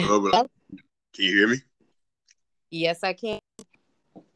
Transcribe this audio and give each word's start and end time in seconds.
Hello, 0.00 0.30
Can 0.30 0.48
you 1.16 1.32
hear 1.32 1.48
me? 1.48 1.56
Yes, 2.70 3.02
I 3.02 3.14
can. 3.14 3.40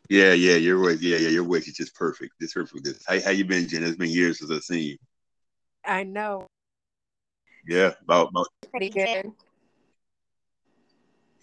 Yeah, 0.08 0.32
yeah, 0.32 0.56
your 0.56 0.78
voice. 0.78 1.00
Yeah, 1.00 1.18
yeah, 1.18 1.28
your 1.28 1.44
voice 1.44 1.68
is 1.68 1.74
just 1.74 1.94
perfect. 1.94 2.32
Just 2.40 2.54
perfect. 2.54 2.84
This. 2.84 3.04
How 3.06 3.20
how 3.20 3.30
you 3.30 3.44
been, 3.44 3.68
Jen? 3.68 3.84
It's 3.84 3.96
been 3.96 4.10
years 4.10 4.40
since 4.40 4.50
I've 4.50 4.64
seen 4.64 4.82
you. 4.82 4.96
I 5.84 6.02
know. 6.02 6.46
Yeah, 7.66 7.92
about 8.02 8.30
about. 8.30 8.48
Pretty 8.70 8.90
good. 8.90 9.30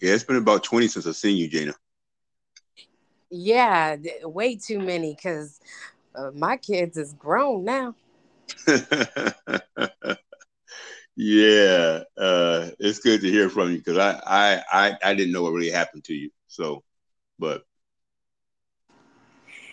Yeah, 0.00 0.12
it's 0.12 0.24
been 0.24 0.36
about 0.36 0.64
twenty 0.64 0.88
since 0.88 1.06
I've 1.06 1.16
seen 1.16 1.38
you, 1.38 1.48
Jayna. 1.48 1.74
Yeah, 3.30 3.96
way 4.24 4.56
too 4.56 4.80
many 4.80 5.14
because 5.14 5.60
uh, 6.14 6.30
my 6.34 6.58
kids 6.58 6.98
is 6.98 7.14
grown 7.14 7.64
now. 7.64 7.94
yeah, 11.22 12.02
uh, 12.16 12.70
it's 12.78 12.98
good 12.98 13.20
to 13.20 13.30
hear 13.30 13.50
from 13.50 13.70
you 13.72 13.76
because 13.76 13.98
I, 13.98 14.22
I 14.26 14.62
I 14.72 14.96
I 15.04 15.14
didn't 15.14 15.32
know 15.32 15.42
what 15.42 15.52
really 15.52 15.70
happened 15.70 16.02
to 16.04 16.14
you. 16.14 16.30
So, 16.46 16.82
but 17.38 17.62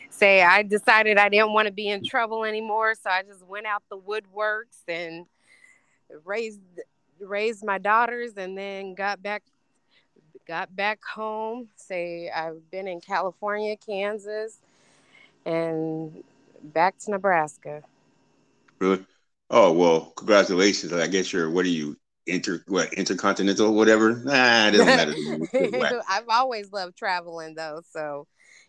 say 0.09 0.43
I 0.43 0.63
decided 0.63 1.17
I 1.17 1.29
didn't 1.29 1.53
want 1.53 1.67
to 1.67 1.71
be 1.71 1.87
in 1.87 2.03
trouble 2.03 2.43
anymore, 2.43 2.95
so 2.95 3.09
I 3.09 3.23
just 3.23 3.45
went 3.47 3.65
out 3.65 3.81
the 3.89 3.97
woodworks 3.97 4.83
and 4.89 5.25
raised 6.25 6.59
raised 7.17 7.63
my 7.63 7.77
daughters, 7.77 8.33
and 8.35 8.57
then 8.57 8.93
got 8.93 9.23
back 9.23 9.43
got 10.45 10.75
back 10.75 10.99
home. 11.01 11.69
Say 11.77 12.29
I've 12.29 12.69
been 12.69 12.89
in 12.89 12.99
California, 12.99 13.77
Kansas, 13.77 14.59
and 15.45 16.25
back 16.61 16.97
to 17.05 17.11
Nebraska. 17.11 17.83
Really? 18.79 19.05
Oh 19.49 19.71
well, 19.71 20.11
congratulations. 20.17 20.91
I 20.91 21.07
guess 21.07 21.31
you're 21.31 21.49
what 21.49 21.65
are 21.65 21.69
you 21.69 21.97
inter 22.25 22.61
what 22.67 22.93
intercontinental 22.93 23.73
whatever? 23.73 24.15
Nah, 24.15 24.67
it 24.67 24.71
doesn't 24.71 24.85
matter. 24.85 26.01
I've 26.09 26.27
always 26.29 26.71
loved 26.71 26.97
traveling 26.97 27.55
though, 27.55 27.81
so 27.89 28.27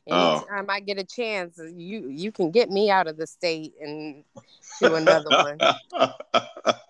oh. 0.09 0.37
anytime 0.37 0.67
oh. 0.69 0.73
I 0.73 0.81
get 0.81 0.99
a 0.99 1.05
chance, 1.05 1.59
you 1.59 2.09
you 2.09 2.31
can 2.31 2.51
get 2.53 2.71
me 2.71 2.91
out 2.91 3.09
of 3.09 3.17
the 3.17 3.27
state 3.27 3.73
and 3.81 4.25
to 4.81 4.95
another 4.95 5.31
one. 5.31 5.59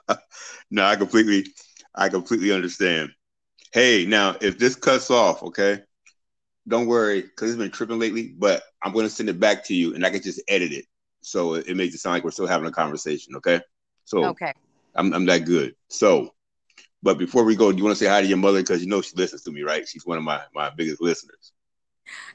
no, 0.71 0.85
I 0.85 0.97
completely 0.97 1.47
I 1.95 2.11
completely 2.11 2.53
understand. 2.53 3.11
Hey, 3.73 4.05
now 4.07 4.37
if 4.41 4.59
this 4.59 4.75
cuts 4.75 5.11
off, 5.11 5.43
okay, 5.43 5.81
don't 6.67 6.87
worry 6.87 7.23
because 7.23 7.51
it's 7.51 7.59
been 7.59 7.71
tripping 7.71 7.99
lately. 7.99 8.35
But 8.37 8.63
I'm 8.83 8.93
going 8.93 9.07
to 9.07 9.11
send 9.11 9.31
it 9.31 9.41
back 9.41 9.65
to 9.67 9.75
you, 9.75 9.95
and 9.95 10.05
I 10.05 10.11
can 10.11 10.23
just 10.23 10.43
edit 10.47 10.73
it 10.73 10.85
so 11.21 11.55
it, 11.55 11.77
makes 11.77 11.95
it 11.95 11.99
sound 11.99 12.15
like 12.15 12.25
we're 12.25 12.31
still 12.31 12.47
having 12.47 12.69
a 12.69 12.73
conversation. 12.73 13.37
Okay, 13.37 13.61
so 14.09 14.25
okay, 14.25 14.53
I'm 14.95 15.13
I'm 15.13 15.27
that 15.27 15.45
good. 15.45 15.75
So, 15.89 16.33
but 17.03 17.19
before 17.19 17.45
we 17.45 17.55
go, 17.55 17.71
do 17.71 17.79
you 17.79 17.85
want 17.85 17.97
to 17.97 18.03
say 18.03 18.11
hi 18.11 18.23
to 18.23 18.27
your 18.27 18.39
mother 18.39 18.61
because 18.61 18.83
you 18.83 18.89
know 18.89 19.03
she 19.03 19.15
listens 19.15 19.43
to 19.43 19.51
me, 19.51 19.63
right? 19.63 19.87
She's 19.87 20.07
one 20.07 20.17
of 20.17 20.25
my 20.25 20.41
my 20.55 20.71
biggest 20.71 21.03
listeners. 21.03 21.53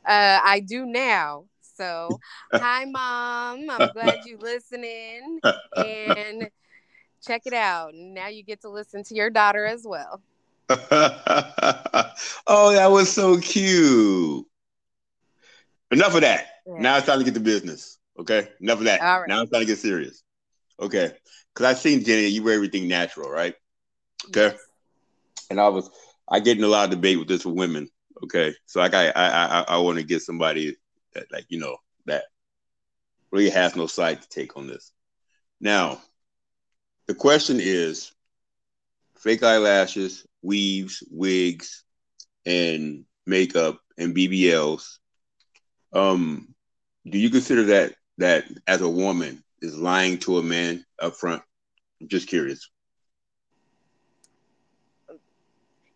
Uh, 0.05 0.39
I 0.43 0.59
do 0.59 0.85
now. 0.85 1.45
So, 1.61 2.19
hi, 2.53 2.85
mom. 2.85 3.69
I'm 3.71 3.89
glad 3.89 4.23
you're 4.23 4.37
listening, 4.37 5.39
and 5.75 6.49
check 7.25 7.41
it 7.45 7.53
out. 7.53 7.95
Now 7.95 8.27
you 8.27 8.43
get 8.43 8.61
to 8.61 8.69
listen 8.69 9.03
to 9.05 9.15
your 9.15 9.31
daughter 9.31 9.65
as 9.65 9.83
well. 9.83 10.21
oh, 10.69 12.73
that 12.73 12.89
was 12.91 13.11
so 13.11 13.39
cute. 13.39 14.45
Enough 15.89 16.15
of 16.15 16.21
that. 16.21 16.45
Yeah. 16.67 16.81
Now 16.81 16.97
it's 16.97 17.07
time 17.07 17.17
to 17.17 17.25
get 17.25 17.33
to 17.33 17.39
business. 17.39 17.97
Okay. 18.19 18.49
Enough 18.61 18.79
of 18.79 18.85
that. 18.85 19.01
All 19.01 19.21
right. 19.21 19.27
Now 19.27 19.41
it's 19.41 19.51
time 19.51 19.61
to 19.61 19.67
get 19.67 19.79
serious. 19.79 20.23
Okay. 20.79 21.11
Because 21.53 21.75
I 21.75 21.79
seen 21.79 22.03
Jenny, 22.03 22.27
you 22.27 22.43
wear 22.43 22.55
everything 22.55 22.87
natural, 22.87 23.29
right? 23.29 23.55
Okay. 24.27 24.55
Yes. 24.55 24.59
And 25.49 25.59
I 25.59 25.67
was 25.69 25.89
I 26.29 26.39
get 26.39 26.57
in 26.57 26.63
a 26.63 26.67
lot 26.67 26.85
of 26.85 26.91
debate 26.91 27.19
with 27.19 27.27
this 27.27 27.45
with 27.45 27.55
women. 27.55 27.89
Okay. 28.23 28.53
So 28.65 28.79
like 28.79 28.93
I 28.93 29.09
I 29.09 29.27
I, 29.27 29.65
I 29.67 29.77
want 29.77 29.97
to 29.99 30.03
get 30.03 30.21
somebody 30.21 30.75
that 31.13 31.31
like, 31.31 31.45
you 31.49 31.59
know, 31.59 31.77
that 32.05 32.23
really 33.31 33.49
has 33.49 33.75
no 33.75 33.87
side 33.87 34.21
to 34.21 34.29
take 34.29 34.57
on 34.57 34.67
this. 34.67 34.91
Now, 35.59 36.01
the 37.07 37.15
question 37.15 37.57
is 37.59 38.11
fake 39.15 39.43
eyelashes 39.43 40.25
weaves, 40.41 41.03
wigs, 41.09 41.83
and 42.45 43.05
makeup 43.25 43.79
and 43.97 44.15
BBLs. 44.15 44.97
Um, 45.93 46.53
do 47.09 47.17
you 47.17 47.29
consider 47.29 47.63
that 47.63 47.93
that 48.17 48.45
as 48.67 48.81
a 48.81 48.89
woman 48.89 49.43
is 49.61 49.77
lying 49.77 50.19
to 50.19 50.37
a 50.37 50.43
man 50.43 50.85
up 50.99 51.15
front? 51.15 51.41
I'm 52.03 52.09
just 52.09 52.27
curious. 52.27 52.69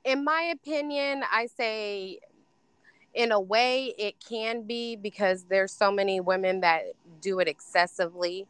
In 0.06 0.24
my 0.24 0.54
opinion, 0.54 1.22
I 1.30 1.48
say 1.48 2.20
in 3.14 3.34
a 3.34 3.40
way 3.42 3.94
it 3.98 4.16
can 4.26 4.62
be 4.62 4.96
because 4.96 5.44
there's 5.50 5.74
so 5.74 5.92
many 5.92 6.22
women 6.22 6.62
that 6.62 6.84
do 7.20 7.40
it 7.40 7.50
excessively. 7.50 8.48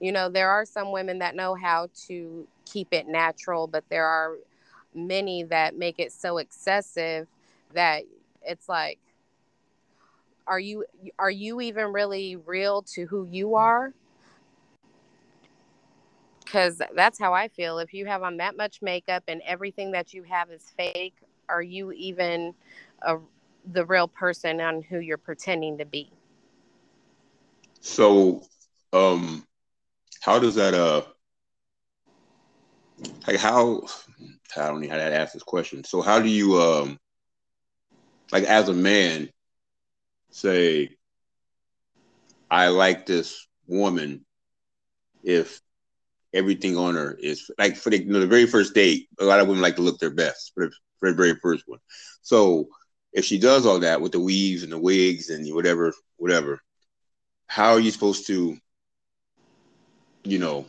You 0.00 0.12
know, 0.12 0.30
there 0.30 0.48
are 0.48 0.64
some 0.64 0.90
women 0.90 1.18
that 1.18 1.36
know 1.36 1.54
how 1.54 1.90
to 2.06 2.48
keep 2.64 2.94
it 2.94 3.06
natural, 3.06 3.66
but 3.66 3.84
there 3.90 4.06
are 4.06 4.36
many 4.94 5.42
that 5.42 5.76
make 5.76 5.98
it 5.98 6.12
so 6.12 6.38
excessive 6.38 7.28
that 7.74 8.04
it's 8.42 8.70
like 8.70 8.98
are 10.46 10.58
you 10.58 10.86
are 11.18 11.30
you 11.30 11.60
even 11.60 11.92
really 11.92 12.36
real 12.36 12.80
to 12.80 13.04
who 13.04 13.26
you 13.26 13.54
are 13.54 13.92
because 16.50 16.82
that's 16.94 17.18
how 17.18 17.32
i 17.32 17.48
feel 17.48 17.78
if 17.78 17.94
you 17.94 18.06
have 18.06 18.22
on 18.22 18.36
that 18.38 18.56
much 18.56 18.82
makeup 18.82 19.22
and 19.28 19.40
everything 19.46 19.92
that 19.92 20.12
you 20.12 20.22
have 20.22 20.50
is 20.50 20.72
fake 20.76 21.14
are 21.48 21.62
you 21.62 21.92
even 21.92 22.54
a, 23.02 23.16
the 23.72 23.84
real 23.86 24.08
person 24.08 24.60
on 24.60 24.82
who 24.82 24.98
you're 24.98 25.18
pretending 25.18 25.78
to 25.78 25.84
be 25.84 26.10
so 27.80 28.42
um 28.92 29.44
how 30.20 30.38
does 30.38 30.54
that 30.56 30.74
uh 30.74 31.02
like 33.26 33.36
how 33.36 33.82
I 34.56 34.68
don't 34.68 34.80
know 34.80 34.88
how 34.88 34.96
to 34.96 35.14
ask 35.14 35.32
this 35.32 35.42
question. 35.42 35.84
So 35.84 36.02
how 36.02 36.20
do 36.20 36.28
you 36.28 36.60
um 36.60 36.98
like 38.32 38.44
as 38.44 38.68
a 38.68 38.72
man 38.74 39.30
say 40.30 40.90
I 42.50 42.68
like 42.68 43.06
this 43.06 43.46
woman 43.66 44.24
if 45.22 45.60
everything 46.32 46.76
on 46.76 46.94
her 46.94 47.16
is 47.20 47.50
like 47.58 47.76
for 47.76 47.90
the, 47.90 47.98
you 47.98 48.12
know, 48.12 48.20
the 48.20 48.26
very 48.26 48.46
first 48.46 48.74
date, 48.74 49.08
a 49.18 49.24
lot 49.24 49.40
of 49.40 49.48
women 49.48 49.62
like 49.62 49.76
to 49.76 49.82
look 49.82 49.98
their 49.98 50.10
best 50.10 50.52
for 50.54 50.66
the, 50.66 50.72
for 50.98 51.10
the 51.10 51.16
very 51.16 51.34
first 51.36 51.64
one. 51.66 51.80
So 52.22 52.68
if 53.12 53.24
she 53.24 53.38
does 53.38 53.66
all 53.66 53.80
that 53.80 54.00
with 54.00 54.12
the 54.12 54.20
weaves 54.20 54.62
and 54.62 54.72
the 54.72 54.78
wigs 54.78 55.30
and 55.30 55.46
whatever, 55.54 55.92
whatever, 56.16 56.60
how 57.46 57.72
are 57.72 57.80
you 57.80 57.90
supposed 57.90 58.26
to, 58.28 58.56
you 60.24 60.38
know, 60.38 60.66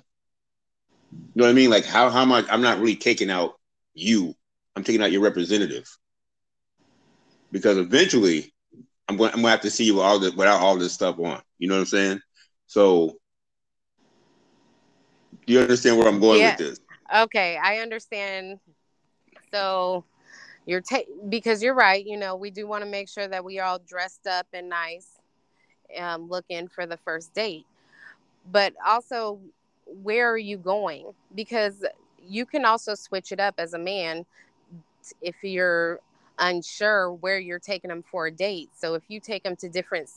you 1.12 1.18
know 1.36 1.46
what 1.46 1.52
I 1.52 1.54
mean? 1.54 1.70
Like 1.70 1.86
how 1.86 2.10
how 2.10 2.26
much 2.26 2.46
I'm 2.50 2.62
not 2.62 2.80
really 2.80 2.96
taking 2.96 3.30
out 3.30 3.54
you. 3.94 4.34
I'm 4.76 4.84
taking 4.84 5.04
out 5.04 5.12
your 5.12 5.22
representative. 5.22 5.86
Because 7.52 7.78
eventually 7.78 8.54
I'm 9.08 9.18
going 9.18 9.32
I'm 9.32 9.38
gonna 9.38 9.50
have 9.50 9.62
to 9.62 9.70
see 9.70 9.84
you 9.84 10.00
all 10.00 10.20
the 10.20 10.32
without 10.32 10.62
all 10.62 10.78
this 10.78 10.94
stuff 10.94 11.20
on. 11.20 11.42
You 11.60 11.68
know 11.68 11.76
what 11.76 11.82
I'm 11.82 11.86
saying? 11.86 12.22
So 12.68 13.18
you 15.48 15.60
understand 15.60 15.98
where 15.98 16.08
I'm 16.08 16.20
going 16.20 16.40
yeah. 16.40 16.52
with 16.52 16.58
this? 16.58 16.80
Okay, 17.16 17.58
I 17.62 17.78
understand. 17.78 18.60
So 19.52 20.06
you're 20.66 20.82
ta- 20.82 21.10
because 21.30 21.62
you're 21.62 21.74
right, 21.74 22.06
you 22.06 22.18
know, 22.18 22.36
we 22.36 22.52
do 22.52 22.68
want 22.68 22.84
to 22.84 22.90
make 22.90 23.10
sure 23.10 23.28
that 23.28 23.44
we 23.44 23.60
are 23.60 23.66
all 23.66 23.80
dressed 23.80 24.28
up 24.28 24.48
and 24.54 24.70
nice 24.70 25.18
um 26.00 26.30
looking 26.30 26.68
for 26.70 26.86
the 26.86 26.98
first 26.98 27.34
date. 27.34 27.66
But 28.50 28.74
also 28.86 29.40
where 29.86 30.32
are 30.32 30.38
you 30.38 30.58
going? 30.58 31.14
Because 31.36 31.86
you 32.26 32.46
can 32.46 32.66
also 32.66 32.96
switch 32.96 33.32
it 33.32 33.40
up 33.40 33.56
as 33.58 33.74
a 33.74 33.80
man 33.80 34.26
if 35.22 35.36
you're 35.44 36.00
unsure 36.40 37.12
where 37.14 37.40
you're 37.40 37.60
taking 37.60 37.90
them 37.90 38.04
for 38.04 38.28
a 38.28 38.32
date. 38.32 38.70
So 38.78 38.94
if 38.94 39.04
you 39.08 39.20
take 39.20 39.44
them 39.44 39.56
to 39.58 39.70
different 39.70 40.10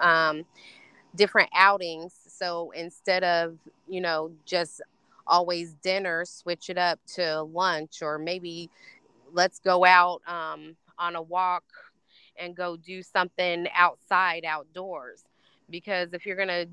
um, 0.00 0.44
different 1.14 1.50
outings, 1.54 2.19
so 2.40 2.72
instead 2.72 3.22
of 3.24 3.58
you 3.88 4.00
know 4.00 4.32
just 4.44 4.80
always 5.26 5.74
dinner, 5.74 6.24
switch 6.24 6.70
it 6.70 6.78
up 6.78 6.98
to 7.14 7.42
lunch, 7.42 8.02
or 8.02 8.18
maybe 8.18 8.70
let's 9.32 9.60
go 9.60 9.84
out 9.84 10.22
um, 10.26 10.76
on 10.98 11.14
a 11.16 11.22
walk 11.22 11.64
and 12.36 12.56
go 12.56 12.76
do 12.76 13.02
something 13.02 13.66
outside 13.74 14.44
outdoors. 14.44 15.24
Because 15.68 16.12
if 16.14 16.26
you're 16.26 16.36
gonna 16.36 16.66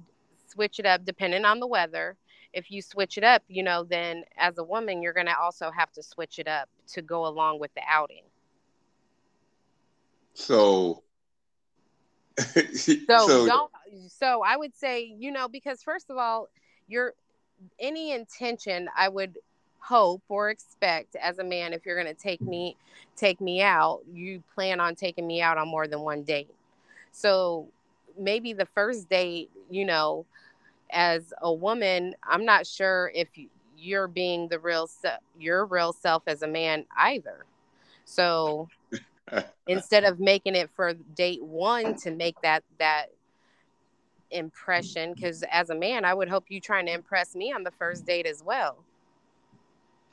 switch 0.48 0.80
it 0.80 0.86
up, 0.86 1.06
depending 1.06 1.46
on 1.46 1.60
the 1.60 1.68
weather, 1.68 2.16
if 2.54 2.72
you 2.72 2.82
switch 2.82 3.18
it 3.18 3.24
up, 3.24 3.44
you 3.48 3.62
know, 3.62 3.84
then 3.84 4.24
as 4.38 4.58
a 4.58 4.64
woman, 4.64 5.02
you're 5.02 5.14
going 5.14 5.28
to 5.28 5.38
also 5.38 5.70
have 5.70 5.92
to 5.92 6.02
switch 6.02 6.40
it 6.40 6.48
up 6.48 6.70
to 6.88 7.02
go 7.02 7.28
along 7.28 7.60
with 7.60 7.74
the 7.76 7.82
outing. 7.88 8.24
So, 10.34 11.04
so, 13.08 13.28
so 13.28 13.46
don't. 13.46 13.72
So 14.10 14.44
I 14.46 14.58
would 14.58 14.76
say, 14.76 15.16
you 15.18 15.32
know, 15.32 15.48
because 15.48 15.82
first 15.82 16.10
of 16.10 16.18
all, 16.18 16.50
your 16.88 17.14
any 17.80 18.12
intention, 18.12 18.90
I 18.96 19.10
would 19.10 19.38
hope 19.88 20.22
or 20.28 20.50
expect 20.50 21.16
as 21.16 21.40
a 21.40 21.44
man 21.44 21.72
if 21.72 21.86
you're 21.86 22.02
going 22.02 22.14
to 22.14 22.22
take 22.22 22.42
me 22.42 22.76
take 23.16 23.40
me 23.40 23.62
out 23.62 24.02
you 24.12 24.44
plan 24.54 24.82
on 24.82 24.94
taking 24.96 25.26
me 25.26 25.42
out 25.42 25.58
on 25.58 25.66
more 25.66 25.88
than 25.88 26.02
one 26.02 26.24
date 26.24 26.54
so 27.14 27.66
maybe 28.20 28.52
the 28.52 28.66
first 28.66 29.08
date 29.08 29.50
you 29.70 29.86
know 29.86 30.26
as 30.90 31.34
a 31.42 31.54
woman 31.54 32.14
i'm 32.24 32.44
not 32.44 32.68
sure 32.68 33.10
if 33.16 33.30
you're 33.78 34.10
being 34.10 34.50
the 34.50 34.60
real 34.60 34.88
se- 34.88 35.20
your 35.40 35.66
real 35.66 35.94
self 35.94 36.24
as 36.28 36.42
a 36.42 36.48
man 36.48 36.84
either 36.98 37.46
so 38.04 38.68
instead 39.68 40.04
of 40.04 40.20
making 40.20 40.56
it 40.56 40.70
for 40.76 40.94
date 40.94 41.44
one 41.44 41.96
to 41.96 42.12
make 42.12 42.40
that 42.42 42.64
that 42.80 43.08
impression 44.32 45.14
because 45.14 45.44
as 45.52 45.70
a 45.70 45.76
man 45.76 46.04
i 46.04 46.14
would 46.14 46.28
hope 46.28 46.46
you 46.50 46.60
trying 46.60 46.86
to 46.86 46.92
impress 46.92 47.34
me 47.34 47.52
on 47.52 47.64
the 47.64 47.72
first 47.72 48.06
date 48.06 48.26
as 48.26 48.44
well 48.44 48.84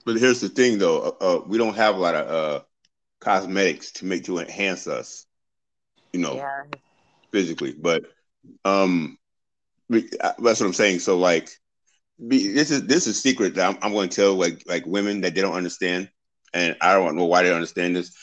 but 0.05 0.17
here's 0.17 0.41
the 0.41 0.49
thing 0.49 0.79
though 0.79 1.17
uh, 1.21 1.25
uh, 1.25 1.43
we 1.47 1.59
don't 1.59 1.75
have 1.75 1.97
a 1.97 1.99
lot 1.99 2.15
of 2.15 2.29
uh, 2.29 2.63
cosmetics 3.21 3.91
to 3.91 4.05
make 4.05 4.25
to 4.25 4.39
enhance 4.39 4.87
us 4.87 5.27
you 6.13 6.21
know 6.21 6.35
yeah. 6.35 6.63
physically 7.33 7.75
but 7.77 8.05
um 8.65 9.19
that's 9.91 10.39
what 10.39 10.63
i'm 10.63 10.73
saying 10.73 11.01
so 11.01 11.19
like 11.19 11.51
be, 12.29 12.53
this 12.53 12.71
is 12.71 12.87
this 12.87 13.09
is 13.09 13.21
secret 13.21 13.55
that 13.57 13.69
I'm, 13.69 13.79
I'm 13.83 13.93
going 13.93 14.09
to 14.09 14.15
tell 14.15 14.35
like 14.35 14.63
like 14.67 14.87
women 14.87 15.23
that 15.23 15.35
they 15.35 15.41
don't 15.41 15.57
understand 15.57 16.09
and 16.53 16.77
i 16.81 16.93
don't 16.93 17.17
know 17.17 17.25
why 17.25 17.43
they 17.43 17.49
don't 17.49 17.57
understand 17.57 17.97
this 17.97 18.15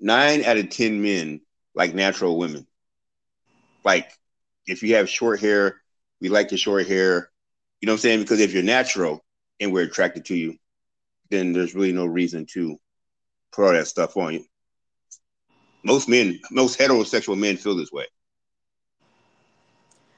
nine 0.00 0.44
out 0.44 0.56
of 0.56 0.70
ten 0.70 1.02
men 1.02 1.40
like 1.74 1.94
natural 1.94 2.38
women 2.38 2.66
like 3.84 4.10
if 4.66 4.82
you 4.82 4.94
have 4.96 5.08
short 5.08 5.40
hair, 5.40 5.80
we 6.20 6.28
like 6.28 6.50
your 6.50 6.58
short 6.58 6.86
hair. 6.86 7.30
You 7.80 7.86
know 7.86 7.92
what 7.92 7.98
I'm 7.98 8.00
saying? 8.00 8.20
Because 8.20 8.40
if 8.40 8.52
you're 8.52 8.62
natural 8.62 9.24
and 9.58 9.72
we're 9.72 9.84
attracted 9.84 10.26
to 10.26 10.36
you, 10.36 10.56
then 11.30 11.52
there's 11.52 11.74
really 11.74 11.92
no 11.92 12.06
reason 12.06 12.46
to 12.52 12.76
put 13.52 13.66
all 13.66 13.72
that 13.72 13.86
stuff 13.86 14.16
on 14.16 14.34
you. 14.34 14.44
Most 15.82 16.08
men, 16.08 16.38
most 16.50 16.78
heterosexual 16.78 17.38
men 17.38 17.56
feel 17.56 17.74
this 17.74 17.90
way. 17.90 18.06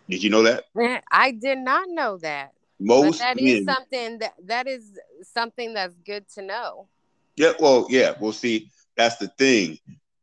Did 0.08 0.22
you 0.22 0.30
know 0.30 0.42
that? 0.42 0.64
I 1.10 1.30
did 1.30 1.58
not 1.58 1.88
know 1.88 2.18
that. 2.18 2.52
Most 2.80 3.20
but 3.20 3.24
that 3.24 3.36
men, 3.36 3.46
is 3.46 3.64
something 3.64 4.18
that 4.18 4.34
that 4.46 4.66
is 4.66 4.98
something 5.22 5.74
that's 5.74 5.94
good 6.04 6.28
to 6.34 6.42
know. 6.42 6.88
Yeah, 7.36 7.52
well, 7.60 7.86
yeah, 7.88 8.14
we'll 8.20 8.32
see. 8.32 8.70
That's 8.96 9.16
the 9.16 9.28
thing. 9.38 9.78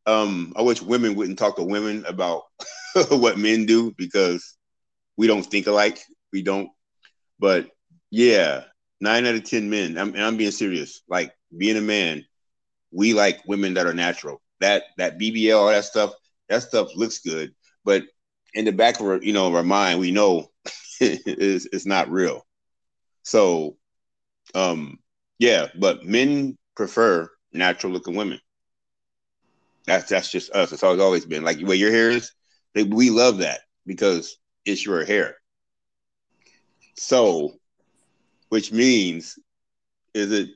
Um, 0.05 0.53
I 0.55 0.61
wish 0.61 0.81
women 0.81 1.15
wouldn't 1.15 1.39
talk 1.39 1.57
to 1.57 1.63
women 1.63 2.05
about 2.05 2.43
what 3.09 3.37
men 3.37 3.65
do 3.65 3.93
because 3.97 4.55
we 5.17 5.27
don't 5.27 5.43
think 5.43 5.67
alike. 5.67 5.99
We 6.31 6.41
don't. 6.41 6.69
But 7.39 7.69
yeah, 8.09 8.63
nine 8.99 9.25
out 9.25 9.35
of 9.35 9.43
ten 9.43 9.69
men. 9.69 9.97
I'm, 9.97 10.15
I'm 10.15 10.37
being 10.37 10.51
serious. 10.51 11.01
Like 11.07 11.33
being 11.55 11.77
a 11.77 11.81
man, 11.81 12.25
we 12.91 13.13
like 13.13 13.41
women 13.47 13.75
that 13.75 13.85
are 13.87 13.93
natural. 13.93 14.41
That 14.61 14.83
that 14.97 15.19
BBL, 15.19 15.57
all 15.57 15.69
that 15.69 15.85
stuff. 15.85 16.13
That 16.49 16.63
stuff 16.63 16.95
looks 16.95 17.19
good, 17.19 17.53
but 17.85 18.03
in 18.53 18.65
the 18.65 18.71
back 18.71 18.99
of 18.99 19.05
our, 19.05 19.21
you 19.21 19.33
know, 19.33 19.47
of 19.47 19.55
our 19.55 19.63
mind, 19.63 19.99
we 19.99 20.11
know 20.11 20.49
it's, 20.99 21.67
it's 21.71 21.85
not 21.85 22.09
real. 22.09 22.45
So, 23.23 23.77
um, 24.55 24.99
yeah, 25.37 25.67
but 25.77 26.03
men 26.05 26.57
prefer 26.75 27.29
natural 27.53 27.93
looking 27.93 28.15
women. 28.15 28.39
That's 29.85 30.09
that's 30.09 30.31
just 30.31 30.51
us. 30.51 30.71
It's 30.71 30.83
always 30.83 31.01
always 31.01 31.25
been 31.25 31.43
like 31.43 31.59
where 31.61 31.75
your 31.75 31.91
hair 31.91 32.11
is. 32.11 32.31
They, 32.73 32.83
we 32.83 33.09
love 33.09 33.39
that 33.39 33.61
because 33.85 34.37
it's 34.65 34.85
your 34.85 35.03
hair. 35.05 35.37
So, 36.95 37.53
which 38.49 38.71
means, 38.71 39.39
is 40.13 40.31
it? 40.31 40.49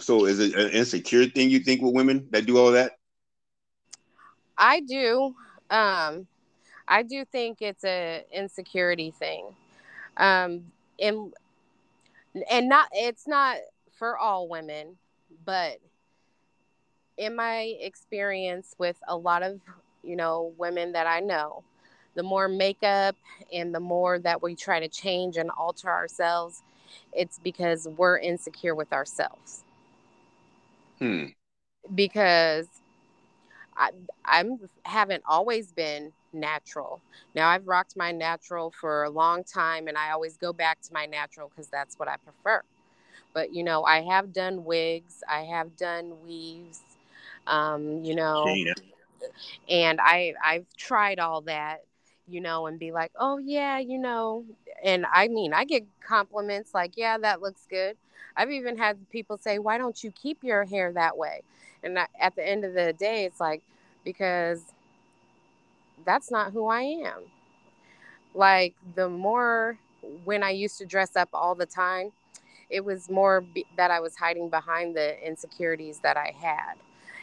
So, 0.00 0.24
is 0.24 0.40
it 0.40 0.54
an 0.54 0.70
insecure 0.70 1.26
thing 1.26 1.50
you 1.50 1.60
think 1.60 1.82
with 1.82 1.94
women 1.94 2.28
that 2.30 2.46
do 2.46 2.58
all 2.58 2.72
that? 2.72 2.92
I 4.56 4.80
do. 4.80 5.34
Um, 5.70 6.26
I 6.88 7.02
do 7.02 7.24
think 7.24 7.58
it's 7.60 7.84
a 7.84 8.24
insecurity 8.32 9.10
thing. 9.10 9.54
Um, 10.16 10.64
and 11.00 11.32
and 12.50 12.68
not 12.68 12.88
it's 12.92 13.26
not 13.26 13.58
for 13.92 14.16
all 14.16 14.48
women, 14.48 14.96
but 15.44 15.78
in 17.16 17.36
my 17.36 17.74
experience 17.80 18.74
with 18.78 18.98
a 19.08 19.16
lot 19.16 19.42
of 19.42 19.60
you 20.02 20.16
know, 20.16 20.52
women 20.58 20.92
that 20.92 21.06
I 21.06 21.20
know, 21.20 21.62
the 22.14 22.22
more 22.22 22.48
makeup 22.48 23.16
and 23.52 23.74
the 23.74 23.80
more 23.80 24.18
that 24.18 24.42
we 24.42 24.54
try 24.54 24.80
to 24.80 24.88
change 24.88 25.36
and 25.36 25.50
alter 25.50 25.88
ourselves, 25.90 26.62
it's 27.12 27.38
because 27.38 27.88
we're 27.88 28.18
insecure 28.18 28.74
with 28.74 28.92
ourselves. 28.92 29.64
Hmm. 30.98 31.26
Because 31.94 32.68
I 33.76 33.90
I'm 34.24 34.68
haven't 34.84 35.22
always 35.26 35.72
been 35.72 36.12
natural. 36.32 37.00
Now 37.34 37.48
I've 37.48 37.66
rocked 37.66 37.96
my 37.96 38.12
natural 38.12 38.70
for 38.70 39.04
a 39.04 39.10
long 39.10 39.44
time 39.44 39.88
and 39.88 39.96
I 39.96 40.10
always 40.10 40.36
go 40.36 40.52
back 40.52 40.80
to 40.82 40.92
my 40.92 41.06
natural 41.06 41.48
because 41.48 41.68
that's 41.68 41.98
what 41.98 42.08
I 42.08 42.16
prefer. 42.16 42.62
But 43.34 43.52
you 43.52 43.62
know, 43.64 43.84
I 43.84 44.02
have 44.02 44.32
done 44.32 44.64
wigs, 44.64 45.22
I 45.28 45.42
have 45.42 45.76
done 45.76 46.22
weaves, 46.24 46.80
um, 47.46 48.04
you 48.04 48.14
know, 48.14 48.60
and 49.68 50.00
I 50.00 50.34
I've 50.44 50.66
tried 50.76 51.18
all 51.18 51.42
that, 51.42 51.84
you 52.28 52.40
know, 52.40 52.66
and 52.66 52.78
be 52.78 52.92
like, 52.92 53.12
oh 53.18 53.38
yeah, 53.38 53.78
you 53.78 53.98
know, 53.98 54.44
and 54.82 55.06
I 55.12 55.28
mean 55.28 55.52
I 55.52 55.64
get 55.64 55.84
compliments 56.06 56.74
like, 56.74 56.92
yeah, 56.96 57.18
that 57.18 57.40
looks 57.42 57.66
good. 57.68 57.96
I've 58.36 58.50
even 58.50 58.78
had 58.78 59.08
people 59.10 59.38
say, 59.38 59.58
why 59.58 59.78
don't 59.78 60.02
you 60.02 60.10
keep 60.10 60.42
your 60.42 60.64
hair 60.64 60.92
that 60.92 61.16
way? 61.16 61.42
And 61.82 61.98
at 61.98 62.34
the 62.36 62.46
end 62.46 62.64
of 62.64 62.74
the 62.74 62.92
day, 62.92 63.24
it's 63.24 63.40
like 63.40 63.62
because 64.04 64.62
that's 66.04 66.30
not 66.30 66.52
who 66.52 66.66
I 66.68 66.82
am. 66.82 67.22
Like 68.34 68.74
the 68.94 69.08
more 69.08 69.78
when 70.24 70.42
I 70.42 70.50
used 70.50 70.78
to 70.78 70.86
dress 70.86 71.16
up 71.16 71.28
all 71.32 71.54
the 71.54 71.66
time, 71.66 72.12
it 72.70 72.84
was 72.84 73.10
more 73.10 73.40
be- 73.42 73.66
that 73.76 73.90
I 73.90 74.00
was 74.00 74.16
hiding 74.16 74.48
behind 74.48 74.96
the 74.96 75.24
insecurities 75.26 76.00
that 76.00 76.16
I 76.16 76.34
had. 76.40 76.74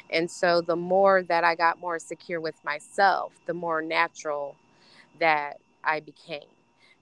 And 0.10 0.30
so 0.30 0.62
the 0.62 0.76
more 0.76 1.24
that 1.24 1.44
I 1.44 1.56
got 1.56 1.80
more 1.80 2.00
secure 2.00 2.42
with 2.42 2.56
myself, 2.64 3.32
the 3.46 3.54
more 3.54 3.82
natural 3.82 4.56
that 5.20 5.60
I 5.84 6.00
became. 6.00 6.48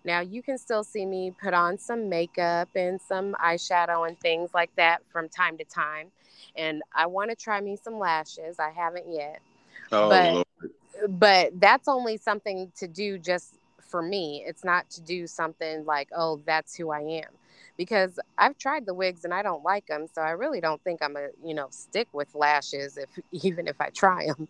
Now 0.04 0.22
you 0.22 0.42
can 0.42 0.58
still 0.58 0.84
see 0.84 1.06
me 1.06 1.34
put 1.42 1.54
on 1.54 1.78
some 1.78 2.10
makeup 2.10 2.70
and 2.76 3.00
some 3.02 3.36
eyeshadow 3.44 4.08
and 4.08 4.20
things 4.20 4.52
like 4.54 4.72
that 4.76 5.02
from 5.12 5.30
time 5.30 5.58
to 5.58 5.66
time. 5.66 6.12
And 6.56 6.82
I 6.94 7.08
want 7.08 7.30
to 7.30 7.36
try 7.36 7.60
me 7.62 7.78
some 7.82 8.00
lashes. 8.00 8.60
I 8.60 8.70
haven't 8.70 9.12
yet. 9.12 9.40
Oh, 9.92 10.10
but, 10.10 10.34
Lord. 10.34 10.48
but 11.20 11.60
that's 11.60 11.88
only 11.88 12.18
something 12.18 12.72
to 12.78 12.88
do 12.88 13.18
just 13.18 13.56
for 13.80 14.02
me. 14.02 14.44
It's 14.46 14.64
not 14.64 14.90
to 14.92 15.02
do 15.02 15.28
something 15.28 15.86
like, 15.86 16.10
oh, 16.16 16.42
that's 16.46 16.76
who 16.76 16.92
I 16.92 17.00
am 17.00 17.37
because 17.78 18.20
I've 18.38 18.58
tried 18.58 18.86
the 18.86 18.94
wigs 18.94 19.24
and 19.24 19.34
I 19.34 19.44
don't 19.44 19.64
like 19.64 19.88
them. 19.88 20.08
So 20.14 20.22
I 20.22 20.32
really 20.32 20.60
don't 20.60 20.84
think 20.84 21.02
I'm 21.02 21.16
a, 21.16 21.30
you 21.44 21.54
know, 21.54 21.68
stick 21.70 22.08
with 22.12 22.34
lashes 22.36 22.98
if 22.98 23.10
even 23.32 23.68
if 23.68 23.80
I 23.80 23.90
try 23.90 24.26
them 24.26 24.48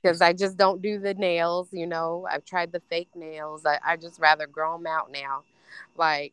because 0.00 0.20
I 0.22 0.32
just 0.32 0.56
don't 0.56 0.82
do 0.82 0.98
the 0.98 1.14
nails. 1.14 1.68
You 1.72 1.86
know, 1.86 2.26
I've 2.30 2.44
tried 2.44 2.72
the 2.72 2.80
fake 2.88 3.08
nails. 3.14 3.64
I, 3.66 3.78
I 3.84 3.96
just 3.96 4.20
rather 4.20 4.46
grow 4.46 4.76
them 4.76 4.86
out 4.86 5.10
now. 5.10 5.42
Like 5.96 6.32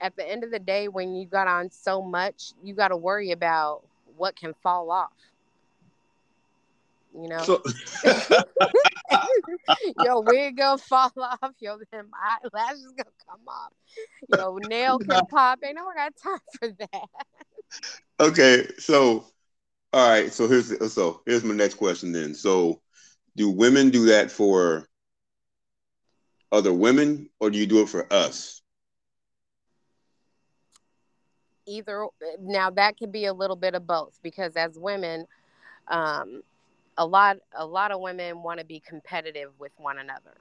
at 0.00 0.16
the 0.16 0.28
end 0.28 0.44
of 0.44 0.50
the 0.50 0.58
day, 0.58 0.88
when 0.88 1.14
you 1.14 1.26
got 1.26 1.46
on 1.46 1.70
so 1.70 2.02
much, 2.02 2.52
you 2.62 2.74
got 2.74 2.88
to 2.88 2.96
worry 2.96 3.30
about 3.32 3.82
what 4.16 4.34
can 4.36 4.54
fall 4.62 4.90
off 4.90 5.12
you 7.20 7.28
know. 7.28 7.42
So- 7.42 7.62
your 10.02 10.22
wig 10.22 10.56
gonna 10.56 10.78
fall 10.78 11.12
off, 11.20 11.52
your 11.60 11.78
eyelashes 11.92 12.92
gonna 12.96 13.10
come 13.28 13.40
off, 13.48 13.72
your 14.28 14.60
nail 14.60 14.98
can 15.08 15.26
pop. 15.26 15.58
Ain't 15.64 15.76
no 15.76 15.84
one 15.84 15.96
got 15.96 16.12
time 16.22 16.38
for 16.58 16.68
that. 16.68 17.08
Okay, 18.20 18.66
so 18.78 19.26
all 19.92 20.08
right, 20.08 20.32
so 20.32 20.48
here's 20.48 20.92
so 20.92 21.20
here's 21.26 21.44
my 21.44 21.54
next 21.54 21.74
question 21.74 22.12
then. 22.12 22.34
So 22.34 22.80
do 23.36 23.50
women 23.50 23.90
do 23.90 24.06
that 24.06 24.30
for 24.30 24.86
other 26.52 26.72
women 26.72 27.28
or 27.40 27.50
do 27.50 27.58
you 27.58 27.66
do 27.66 27.82
it 27.82 27.88
for 27.88 28.10
us? 28.12 28.62
Either 31.66 32.06
now 32.40 32.70
that 32.70 32.96
could 32.96 33.10
be 33.10 33.26
a 33.26 33.34
little 33.34 33.56
bit 33.56 33.74
of 33.74 33.86
both 33.86 34.18
because 34.22 34.54
as 34.56 34.78
women, 34.78 35.26
um, 35.88 36.42
a 36.98 37.06
lot 37.06 37.38
a 37.56 37.66
lot 37.66 37.90
of 37.90 38.00
women 38.00 38.42
want 38.42 38.58
to 38.58 38.66
be 38.66 38.80
competitive 38.80 39.50
with 39.58 39.72
one 39.78 39.98
another 39.98 40.34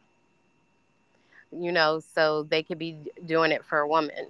you 1.52 1.72
know 1.72 2.00
so 2.00 2.44
they 2.44 2.64
could 2.64 2.80
be 2.80 2.98
doing 3.26 3.52
it 3.52 3.64
for 3.66 3.80
a 3.80 3.88
woman 3.88 4.28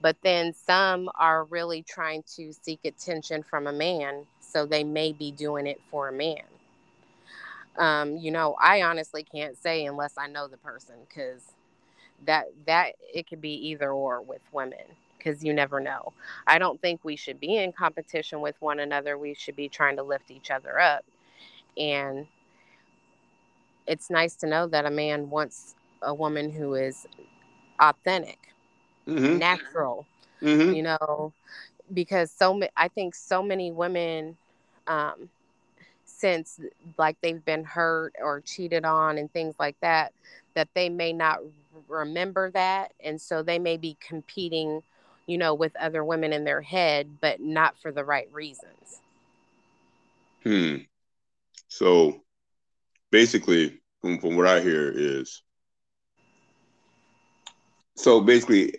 but 0.00 0.16
then 0.22 0.52
some 0.52 1.08
are 1.16 1.44
really 1.44 1.82
trying 1.82 2.22
to 2.24 2.52
seek 2.52 2.80
attention 2.84 3.42
from 3.42 3.66
a 3.66 3.72
man 3.72 4.26
so 4.40 4.66
they 4.66 4.84
may 4.84 5.12
be 5.12 5.30
doing 5.32 5.66
it 5.66 5.80
for 5.90 6.08
a 6.08 6.12
man 6.12 6.42
um, 7.78 8.16
you 8.16 8.30
know 8.30 8.56
i 8.60 8.82
honestly 8.82 9.22
can't 9.22 9.56
say 9.56 9.84
unless 9.86 10.16
i 10.18 10.26
know 10.26 10.46
the 10.46 10.58
person 10.58 10.94
because 11.08 11.52
that 12.26 12.46
that 12.66 12.92
it 13.12 13.26
could 13.26 13.40
be 13.40 13.68
either 13.68 13.90
or 13.90 14.20
with 14.22 14.42
women 14.52 14.84
because 15.22 15.44
you 15.44 15.52
never 15.52 15.80
know. 15.80 16.12
I 16.46 16.58
don't 16.58 16.80
think 16.80 17.00
we 17.04 17.16
should 17.16 17.38
be 17.38 17.56
in 17.56 17.72
competition 17.72 18.40
with 18.40 18.56
one 18.60 18.80
another. 18.80 19.16
We 19.16 19.34
should 19.34 19.56
be 19.56 19.68
trying 19.68 19.96
to 19.96 20.02
lift 20.02 20.30
each 20.30 20.50
other 20.50 20.80
up. 20.80 21.04
And 21.76 22.26
it's 23.86 24.10
nice 24.10 24.34
to 24.36 24.46
know 24.46 24.66
that 24.68 24.86
a 24.86 24.90
man 24.90 25.30
wants 25.30 25.74
a 26.02 26.14
woman 26.14 26.50
who 26.50 26.74
is 26.74 27.06
authentic, 27.80 28.38
mm-hmm. 29.06 29.38
natural, 29.38 30.06
mm-hmm. 30.40 30.74
you 30.74 30.82
know, 30.82 31.32
because 31.92 32.30
so 32.30 32.60
I 32.76 32.88
think 32.88 33.14
so 33.14 33.42
many 33.42 33.70
women, 33.70 34.36
um, 34.86 35.28
since 36.04 36.60
like 36.98 37.16
they've 37.20 37.44
been 37.44 37.64
hurt 37.64 38.14
or 38.20 38.40
cheated 38.40 38.84
on 38.84 39.18
and 39.18 39.32
things 39.32 39.54
like 39.58 39.76
that, 39.80 40.12
that 40.54 40.68
they 40.74 40.88
may 40.88 41.12
not 41.12 41.40
remember 41.88 42.50
that. 42.52 42.92
And 43.02 43.20
so 43.20 43.42
they 43.42 43.58
may 43.58 43.76
be 43.76 43.96
competing, 44.00 44.82
you 45.26 45.38
know, 45.38 45.54
with 45.54 45.74
other 45.76 46.04
women 46.04 46.32
in 46.32 46.44
their 46.44 46.60
head, 46.60 47.08
but 47.20 47.40
not 47.40 47.76
for 47.78 47.90
the 47.90 48.04
right 48.04 48.28
reasons. 48.32 49.00
Hmm. 50.44 50.76
So 51.72 52.20
basically, 53.10 53.80
from, 54.02 54.18
from 54.18 54.36
what 54.36 54.46
I 54.46 54.60
hear 54.60 54.92
is 54.94 55.42
so 57.96 58.20
basically 58.20 58.74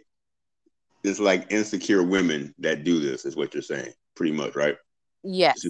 it's 1.03 1.19
like 1.19 1.51
insecure 1.51 2.03
women 2.03 2.53
that 2.59 2.83
do 2.83 2.99
this 2.99 3.25
is 3.25 3.35
what 3.35 3.53
you're 3.53 3.63
saying 3.63 3.91
pretty 4.15 4.31
much 4.31 4.55
right? 4.55 4.77
Yes. 5.23 5.65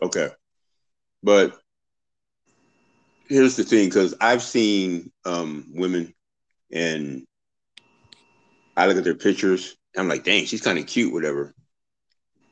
Okay. 0.00 0.28
But 1.24 1.58
here's 3.28 3.56
the 3.56 3.64
thing 3.64 3.88
because 3.88 4.14
i've 4.20 4.42
seen 4.42 5.10
um, 5.24 5.64
women 5.74 6.12
and 6.70 7.24
i 8.76 8.86
look 8.86 8.96
at 8.96 9.04
their 9.04 9.14
pictures 9.14 9.76
i'm 9.96 10.08
like 10.08 10.24
dang 10.24 10.44
she's 10.44 10.60
kind 10.60 10.78
of 10.78 10.86
cute 10.86 11.12
whatever. 11.12 11.54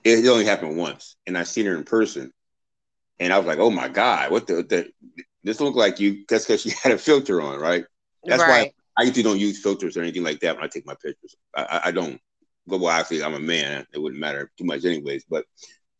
It, 0.05 0.27
only 0.27 0.47
happened 0.47 0.79
once 0.79 1.17
and 1.27 1.37
i 1.37 1.43
seen 1.43 1.67
her 1.67 1.77
in 1.77 1.85
person 1.85 2.33
and 3.21 3.33
i 3.33 3.39
was 3.39 3.47
like 3.47 3.59
oh 3.59 3.71
my 3.71 3.89
god 3.89 4.31
what 4.31 4.47
the, 4.47 4.63
the 4.65 4.91
this 5.45 5.61
look 5.61 5.77
like 5.77 6.01
you 6.01 6.25
that's 6.29 6.45
because 6.45 6.63
she 6.63 6.71
had 6.83 6.93
a 6.93 6.99
filter 6.99 7.41
on 7.41 7.61
right 7.61 7.85
that's 8.25 8.43
right. 8.43 8.49
why 8.49 8.73
I 8.99 9.05
usually 9.05 9.23
don't 9.23 9.39
use 9.39 9.63
filters 9.63 9.97
or 9.97 10.03
anything 10.03 10.25
like 10.25 10.41
that 10.41 10.57
when 10.57 10.65
I 10.65 10.69
take 10.69 10.85
my 10.85 10.97
pictures. 11.03 11.35
I, 11.57 11.63
I, 11.63 11.81
I 11.87 11.91
don't 11.91 12.21
well, 12.79 12.91
actually, 12.91 13.23
I'm 13.23 13.35
a 13.35 13.41
man. 13.41 13.87
It 13.93 13.99
wouldn't 13.99 14.21
matter 14.21 14.51
too 14.57 14.65
much, 14.65 14.85
anyways. 14.85 15.25
But 15.29 15.45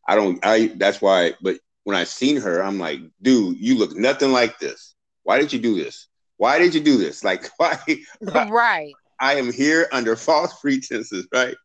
I 0.07 0.15
don't. 0.15 0.39
I 0.43 0.67
that's 0.75 1.01
why. 1.01 1.33
But 1.41 1.57
when 1.83 1.97
I 1.97 2.03
seen 2.03 2.37
her, 2.37 2.61
I'm 2.61 2.79
like, 2.79 2.99
dude, 3.21 3.57
you 3.59 3.77
look 3.77 3.95
nothing 3.95 4.31
like 4.31 4.59
this. 4.59 4.95
Why 5.23 5.39
did 5.39 5.51
you 5.51 5.59
do 5.59 5.75
this? 5.75 6.07
Why 6.37 6.59
did 6.59 6.73
you 6.73 6.81
do 6.81 6.97
this? 6.97 7.23
Like, 7.23 7.49
why? 7.57 7.77
why? 8.19 8.49
Right. 8.49 8.93
I 9.19 9.35
am 9.35 9.51
here 9.51 9.87
under 9.91 10.15
false 10.15 10.53
pretenses, 10.61 11.27
right? 11.33 11.55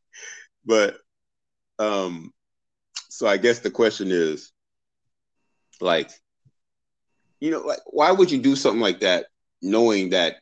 But, 0.64 0.98
um, 1.78 2.32
so 3.08 3.26
I 3.26 3.38
guess 3.38 3.60
the 3.60 3.70
question 3.70 4.10
is, 4.10 4.52
like, 5.80 6.10
you 7.40 7.50
know, 7.50 7.60
like, 7.60 7.80
why 7.86 8.10
would 8.12 8.30
you 8.30 8.38
do 8.38 8.56
something 8.56 8.80
like 8.80 9.00
that, 9.00 9.26
knowing 9.62 10.10
that 10.10 10.36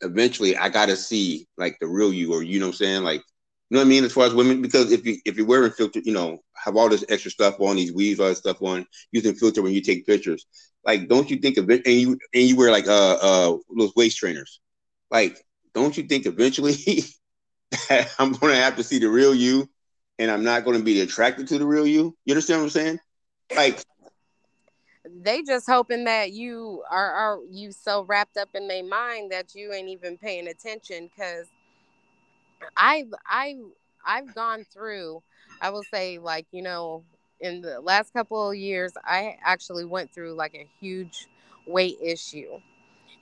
eventually 0.00 0.56
I 0.56 0.68
got 0.68 0.86
to 0.86 0.96
see 0.96 1.46
like 1.56 1.78
the 1.80 1.86
real 1.86 2.12
you, 2.12 2.32
or 2.32 2.42
you 2.42 2.60
know, 2.60 2.66
what 2.66 2.72
I'm 2.72 2.76
saying, 2.76 3.02
like 3.02 3.22
you 3.70 3.74
know 3.74 3.80
what 3.80 3.86
I 3.86 3.90
mean? 3.90 4.04
As 4.04 4.12
far 4.12 4.24
as 4.24 4.34
women, 4.34 4.62
because 4.62 4.92
if 4.92 5.04
you 5.04 5.18
if 5.26 5.36
you're 5.36 5.46
wearing 5.46 5.70
filter, 5.70 6.00
you 6.02 6.12
know, 6.12 6.38
have 6.54 6.76
all 6.76 6.88
this 6.88 7.04
extra 7.10 7.30
stuff 7.30 7.60
on, 7.60 7.76
these 7.76 7.92
weaves, 7.92 8.18
all 8.18 8.28
this 8.28 8.38
stuff 8.38 8.62
on, 8.62 8.86
using 9.12 9.34
filter 9.34 9.60
when 9.60 9.72
you 9.72 9.82
take 9.82 10.06
pictures. 10.06 10.46
Like, 10.84 11.06
don't 11.06 11.28
you 11.28 11.36
think 11.36 11.58
of 11.58 11.68
it? 11.70 11.86
And 11.86 11.94
you 11.94 12.18
and 12.32 12.44
you 12.44 12.56
wear 12.56 12.70
like 12.70 12.88
uh 12.88 13.18
uh 13.20 13.56
those 13.76 13.94
waist 13.94 14.16
trainers. 14.16 14.60
Like, 15.10 15.44
don't 15.74 15.94
you 15.98 16.04
think 16.04 16.24
eventually 16.24 16.72
that 17.90 18.10
I'm 18.18 18.32
gonna 18.32 18.54
have 18.54 18.76
to 18.76 18.84
see 18.84 18.98
the 18.98 19.10
real 19.10 19.34
you, 19.34 19.68
and 20.18 20.30
I'm 20.30 20.44
not 20.44 20.64
gonna 20.64 20.78
be 20.82 21.02
attracted 21.02 21.48
to 21.48 21.58
the 21.58 21.66
real 21.66 21.86
you? 21.86 22.16
You 22.24 22.32
understand 22.32 22.60
what 22.60 22.64
I'm 22.64 22.70
saying? 22.70 23.00
Like, 23.54 23.84
they 25.22 25.42
just 25.42 25.66
hoping 25.66 26.04
that 26.04 26.32
you 26.32 26.82
are 26.90 27.12
are 27.12 27.38
you 27.50 27.72
so 27.72 28.04
wrapped 28.04 28.36
up 28.36 28.50
in 28.54 28.68
their 28.68 28.84
mind 28.84 29.32
that 29.32 29.54
you 29.54 29.72
ain't 29.72 29.88
even 29.88 30.16
paying 30.16 30.48
attention 30.48 31.08
because 31.08 31.46
I 32.76 33.04
I 33.26 33.56
I've 34.04 34.34
gone 34.34 34.64
through 34.72 35.22
I 35.60 35.70
will 35.70 35.84
say 35.84 36.18
like 36.18 36.46
you 36.52 36.62
know 36.62 37.04
in 37.40 37.60
the 37.60 37.80
last 37.80 38.12
couple 38.12 38.50
of 38.50 38.56
years 38.56 38.92
I 39.04 39.36
actually 39.44 39.84
went 39.84 40.12
through 40.12 40.34
like 40.34 40.54
a 40.54 40.66
huge 40.80 41.28
weight 41.66 41.98
issue. 42.02 42.60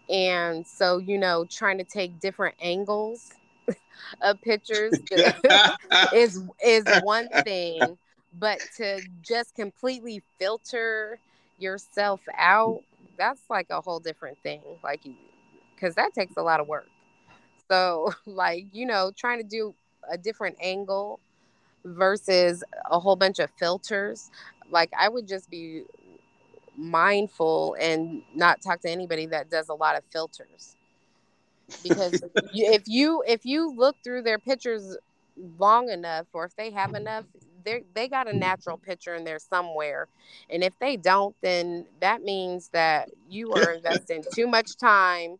And 0.08 0.66
so, 0.66 0.98
you 0.98 1.18
know, 1.18 1.44
trying 1.44 1.78
to 1.78 1.84
take 1.84 2.20
different 2.20 2.54
angles 2.60 3.32
of 4.20 4.40
pictures 4.40 5.00
is 6.14 6.40
is 6.64 6.84
one 6.86 7.28
thing, 7.44 7.98
but 8.38 8.60
to 8.76 9.02
just 9.22 9.54
completely 9.54 10.22
filter 10.38 11.18
yourself 11.58 12.20
out, 12.36 12.82
that's 13.18 13.42
like 13.48 13.68
a 13.70 13.80
whole 13.80 14.00
different 14.00 14.38
thing. 14.42 14.62
Like 14.82 15.04
you 15.04 15.14
cuz 15.80 15.94
that 15.94 16.14
takes 16.14 16.36
a 16.36 16.42
lot 16.42 16.60
of 16.60 16.68
work. 16.68 16.88
So, 17.68 18.12
like, 18.26 18.66
you 18.72 18.86
know, 18.86 19.12
trying 19.16 19.38
to 19.38 19.44
do 19.44 19.74
a 20.10 20.18
different 20.18 20.56
angle 20.60 21.20
versus 21.84 22.62
a 22.90 22.98
whole 22.98 23.16
bunch 23.16 23.38
of 23.38 23.50
filters, 23.58 24.30
like, 24.70 24.90
I 24.98 25.08
would 25.08 25.26
just 25.28 25.50
be 25.50 25.84
mindful 26.76 27.76
and 27.80 28.22
not 28.34 28.60
talk 28.62 28.80
to 28.82 28.90
anybody 28.90 29.26
that 29.26 29.50
does 29.50 29.68
a 29.68 29.74
lot 29.74 29.96
of 29.96 30.04
filters. 30.12 30.76
Because 31.82 32.24
if 32.52 32.82
you 32.86 33.22
if 33.26 33.46
you 33.46 33.72
look 33.72 33.96
through 34.02 34.22
their 34.22 34.38
pictures 34.38 34.96
long 35.58 35.88
enough 35.90 36.26
or 36.32 36.44
if 36.44 36.56
they 36.56 36.70
have 36.70 36.94
enough 36.94 37.24
they 37.66 37.82
they 37.94 38.08
got 38.08 38.28
a 38.28 38.32
natural 38.32 38.78
picture 38.78 39.14
in 39.14 39.24
there 39.24 39.38
somewhere 39.40 40.08
and 40.50 40.64
if 40.64 40.78
they 40.78 40.96
don't 40.96 41.36
then 41.42 41.86
that 42.00 42.22
means 42.22 42.70
that 42.70 43.10
you 43.28 43.52
are 43.52 43.72
investing 43.72 44.24
too 44.32 44.46
much 44.46 44.76
time 44.78 45.36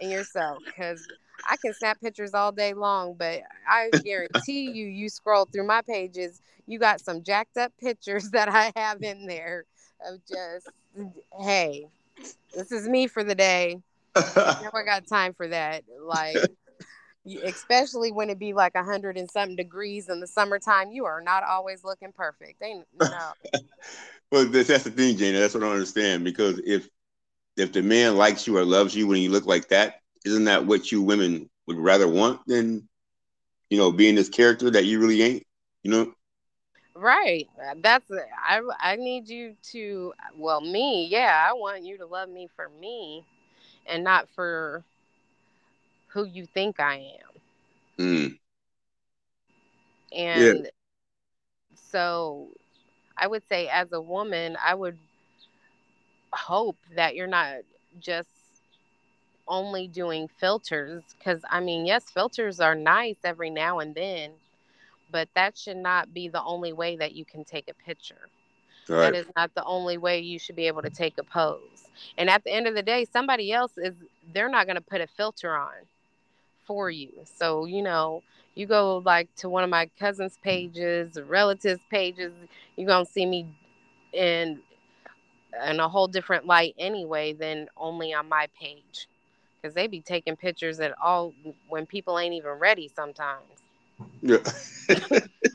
in 0.00 0.10
yourself 0.10 0.62
because 0.66 1.08
I 1.48 1.56
can 1.56 1.72
snap 1.72 2.00
pictures 2.00 2.34
all 2.34 2.52
day 2.52 2.74
long, 2.74 3.14
but 3.14 3.40
I 3.66 3.92
guarantee 4.04 4.70
you, 4.70 4.86
you 4.86 5.08
scroll 5.08 5.46
through 5.46 5.66
my 5.66 5.80
pages, 5.82 6.42
you 6.66 6.78
got 6.78 7.00
some 7.00 7.22
jacked 7.22 7.56
up 7.56 7.72
pictures 7.80 8.30
that 8.32 8.48
I 8.48 8.72
have 8.76 9.02
in 9.02 9.26
there 9.26 9.64
of 10.06 10.20
just, 10.28 10.68
hey, 11.40 11.88
this 12.54 12.72
is 12.72 12.88
me 12.88 13.06
for 13.06 13.24
the 13.24 13.34
day. 13.34 13.80
Never 14.36 14.84
got 14.84 15.06
time 15.06 15.34
for 15.34 15.48
that. 15.48 15.84
Like, 16.02 16.36
especially 17.44 18.12
when 18.12 18.30
it 18.30 18.38
be 18.38 18.52
like 18.52 18.74
a 18.74 18.82
hundred 18.82 19.16
and 19.16 19.30
something 19.30 19.56
degrees 19.56 20.08
in 20.08 20.20
the 20.20 20.26
summertime, 20.26 20.90
you 20.92 21.04
are 21.04 21.20
not 21.20 21.42
always 21.42 21.84
looking 21.84 22.12
perfect. 22.12 22.62
Ain't 22.62 22.86
no. 23.00 23.32
well, 24.32 24.46
that's, 24.46 24.68
that's 24.68 24.84
the 24.84 24.90
thing, 24.90 25.16
Jayna. 25.16 25.40
That's 25.40 25.54
what 25.54 25.64
I 25.64 25.70
understand. 25.70 26.24
Because 26.24 26.60
if 26.64 26.88
if 27.56 27.72
the 27.72 27.82
man 27.82 28.16
likes 28.16 28.46
you 28.46 28.56
or 28.56 28.64
loves 28.64 28.94
you 28.94 29.06
when 29.06 29.20
you 29.20 29.30
look 29.30 29.46
like 29.46 29.68
that, 29.68 30.00
isn't 30.24 30.44
that 30.44 30.66
what 30.66 30.92
you 30.92 31.02
women 31.02 31.48
would 31.66 31.78
rather 31.78 32.08
want 32.08 32.40
than 32.46 32.88
you 33.70 33.78
know 33.78 33.92
being 33.92 34.14
this 34.14 34.28
character 34.28 34.70
that 34.70 34.84
you 34.84 34.98
really 34.98 35.22
ain't 35.22 35.46
you 35.82 35.90
know 35.90 36.12
right 36.94 37.48
that's 37.76 38.10
i 38.44 38.60
i 38.80 38.96
need 38.96 39.28
you 39.28 39.54
to 39.62 40.12
well 40.36 40.60
me 40.60 41.06
yeah 41.10 41.46
i 41.48 41.52
want 41.52 41.84
you 41.84 41.98
to 41.98 42.06
love 42.06 42.28
me 42.28 42.48
for 42.56 42.68
me 42.80 43.24
and 43.86 44.02
not 44.02 44.28
for 44.30 44.82
who 46.08 46.24
you 46.24 46.46
think 46.46 46.80
i 46.80 46.96
am 46.96 48.04
mm. 48.04 48.38
and 50.16 50.64
yeah. 50.64 50.70
so 51.90 52.48
i 53.16 53.26
would 53.26 53.46
say 53.48 53.68
as 53.68 53.92
a 53.92 54.00
woman 54.00 54.56
i 54.64 54.74
would 54.74 54.96
hope 56.32 56.76
that 56.94 57.14
you're 57.14 57.26
not 57.26 57.56
just 58.00 58.28
only 59.48 59.88
doing 59.88 60.28
filters 60.38 61.02
because 61.18 61.40
I 61.50 61.60
mean, 61.60 61.86
yes, 61.86 62.04
filters 62.04 62.60
are 62.60 62.74
nice 62.74 63.16
every 63.24 63.50
now 63.50 63.80
and 63.80 63.94
then, 63.94 64.32
but 65.10 65.28
that 65.34 65.56
should 65.56 65.78
not 65.78 66.12
be 66.12 66.28
the 66.28 66.42
only 66.42 66.72
way 66.72 66.96
that 66.96 67.14
you 67.14 67.24
can 67.24 67.44
take 67.44 67.68
a 67.68 67.74
picture. 67.74 68.28
Right. 68.88 69.12
That 69.12 69.14
is 69.14 69.26
not 69.36 69.54
the 69.54 69.64
only 69.64 69.98
way 69.98 70.20
you 70.20 70.38
should 70.38 70.56
be 70.56 70.66
able 70.66 70.82
to 70.82 70.90
take 70.90 71.18
a 71.18 71.24
pose. 71.24 71.88
And 72.16 72.30
at 72.30 72.44
the 72.44 72.52
end 72.52 72.66
of 72.66 72.74
the 72.74 72.82
day, 72.82 73.04
somebody 73.04 73.52
else 73.52 73.72
is 73.76 73.94
they're 74.32 74.48
not 74.48 74.66
going 74.66 74.76
to 74.76 74.82
put 74.82 75.00
a 75.00 75.06
filter 75.06 75.56
on 75.56 75.72
for 76.68 76.90
you. 76.90 77.08
So, 77.24 77.64
you 77.64 77.82
know, 77.82 78.22
you 78.54 78.66
go 78.66 78.98
like 78.98 79.34
to 79.36 79.48
one 79.48 79.64
of 79.64 79.70
my 79.70 79.90
cousins' 79.98 80.38
pages, 80.44 81.18
relatives' 81.20 81.80
pages, 81.90 82.32
you're 82.76 82.86
going 82.86 83.06
to 83.06 83.10
see 83.10 83.26
me 83.26 83.46
in 84.12 84.60
in 85.66 85.80
a 85.80 85.88
whole 85.88 86.06
different 86.06 86.46
light 86.46 86.74
anyway 86.78 87.32
than 87.32 87.68
only 87.76 88.12
on 88.12 88.28
my 88.28 88.46
page 88.60 89.08
because 89.60 89.74
they 89.74 89.86
be 89.86 90.00
taking 90.00 90.36
pictures 90.36 90.78
at 90.78 90.94
all 91.02 91.32
when 91.68 91.86
people 91.86 92.18
ain't 92.18 92.34
even 92.34 92.52
ready 92.52 92.90
sometimes. 92.94 93.42
Yeah. 94.20 94.38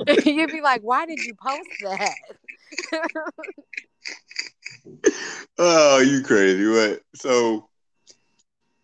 You'd 0.26 0.52
be 0.52 0.62
like, 0.62 0.82
why 0.82 1.06
did 1.06 1.20
you 1.20 1.36
post 1.36 1.70
that? 1.82 2.16
oh, 5.60 6.00
you 6.00 6.24
crazy. 6.24 6.68
What? 6.68 7.02
So 7.16 7.70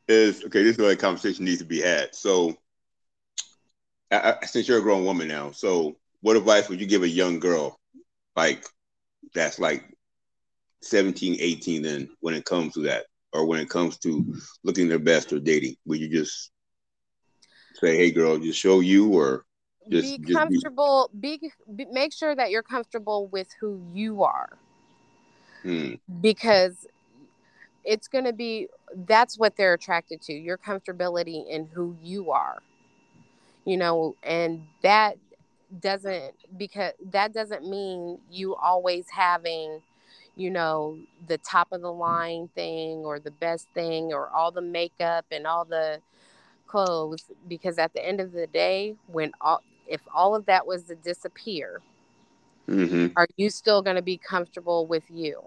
is 0.10 0.44
okay, 0.44 0.64
this 0.64 0.74
is 0.74 0.78
where 0.78 0.92
a 0.92 0.96
conversation 0.96 1.46
needs 1.46 1.60
to 1.60 1.66
be 1.66 1.82
had. 1.82 2.14
So 2.16 2.58
I, 4.12 4.36
I, 4.42 4.46
since 4.46 4.68
you're 4.68 4.80
a 4.80 4.84
grown 4.84 5.06
woman 5.06 5.28
now, 5.28 5.52
so 5.52 5.98
what 6.22 6.36
advice 6.36 6.68
would 6.70 6.82
you 6.82 6.88
give 6.88 7.04
a 7.04 7.10
young 7.10 7.40
girl 7.40 7.80
like 8.36 8.66
that's 9.34 9.60
like 9.60 9.86
17, 10.82 11.38
18 11.40 11.82
then 11.82 12.10
when 12.20 12.34
it 12.34 12.46
comes 12.46 12.74
to 12.74 12.82
that? 12.82 13.06
Or 13.32 13.46
when 13.46 13.60
it 13.60 13.70
comes 13.70 14.00
to 14.00 14.36
looking 14.64 14.90
their 14.90 14.98
best 14.98 15.32
or 15.32 15.40
dating? 15.40 15.76
Would 15.86 16.00
you 16.00 16.10
just 16.10 16.50
say, 17.76 17.96
hey 17.96 18.10
girl, 18.10 18.40
just 18.40 18.60
show 18.60 18.80
you 18.80 19.10
or 19.10 19.46
just 19.88 20.24
be 20.24 20.34
comfortable, 20.34 21.12
just 21.14 21.22
be... 21.22 21.38
Be, 21.38 21.86
be, 21.86 21.92
make 21.92 22.12
sure 22.12 22.36
that 22.36 22.50
you're 22.50 22.64
comfortable 22.64 23.28
with 23.28 23.48
who 23.60 23.86
you 23.94 24.24
are. 24.24 24.58
Hmm. 25.62 25.94
Because 26.22 26.88
it's 27.84 28.08
going 28.08 28.26
to 28.26 28.34
be 28.34 28.68
that's 29.08 29.38
what 29.38 29.56
they're 29.56 29.74
attracted 29.74 30.22
to 30.22 30.34
your 30.34 30.58
comfortability 30.58 31.48
in 31.50 31.68
who 31.68 31.96
you 32.02 32.32
are 32.32 32.62
you 33.66 33.78
know 33.78 34.16
and 34.24 34.62
that 34.82 35.16
doesn't 35.82 36.34
because 36.58 36.94
that 37.12 37.34
doesn't 37.34 37.68
mean 37.68 38.18
you 38.32 38.56
always 38.56 39.06
having 39.10 39.82
you 40.36 40.50
know 40.50 40.98
the 41.28 41.38
top 41.40 41.72
of 41.72 41.82
the 41.82 41.92
line 41.92 42.50
thing 42.56 43.00
or 43.00 43.20
the 43.20 43.32
best 43.32 43.68
thing 43.74 44.12
or 44.14 44.30
all 44.30 44.52
the 44.52 44.62
makeup 44.62 45.26
and 45.32 45.46
all 45.46 45.66
the 45.66 46.00
clothes 46.66 47.26
because 47.48 47.78
at 47.78 47.94
the 47.94 48.06
end 48.06 48.20
of 48.20 48.32
the 48.32 48.48
day 48.48 48.96
when 49.08 49.32
all 49.42 49.62
if 49.88 50.02
all 50.14 50.36
of 50.36 50.46
that 50.46 50.66
was 50.66 50.84
to 50.84 50.96
disappear 50.96 51.82
mm-hmm. 52.68 53.08
are 53.16 53.28
you 53.38 53.50
still 53.50 53.82
going 53.82 53.96
to 53.96 54.02
be 54.02 54.18
comfortable 54.18 54.88
with 54.88 55.04
you 55.10 55.42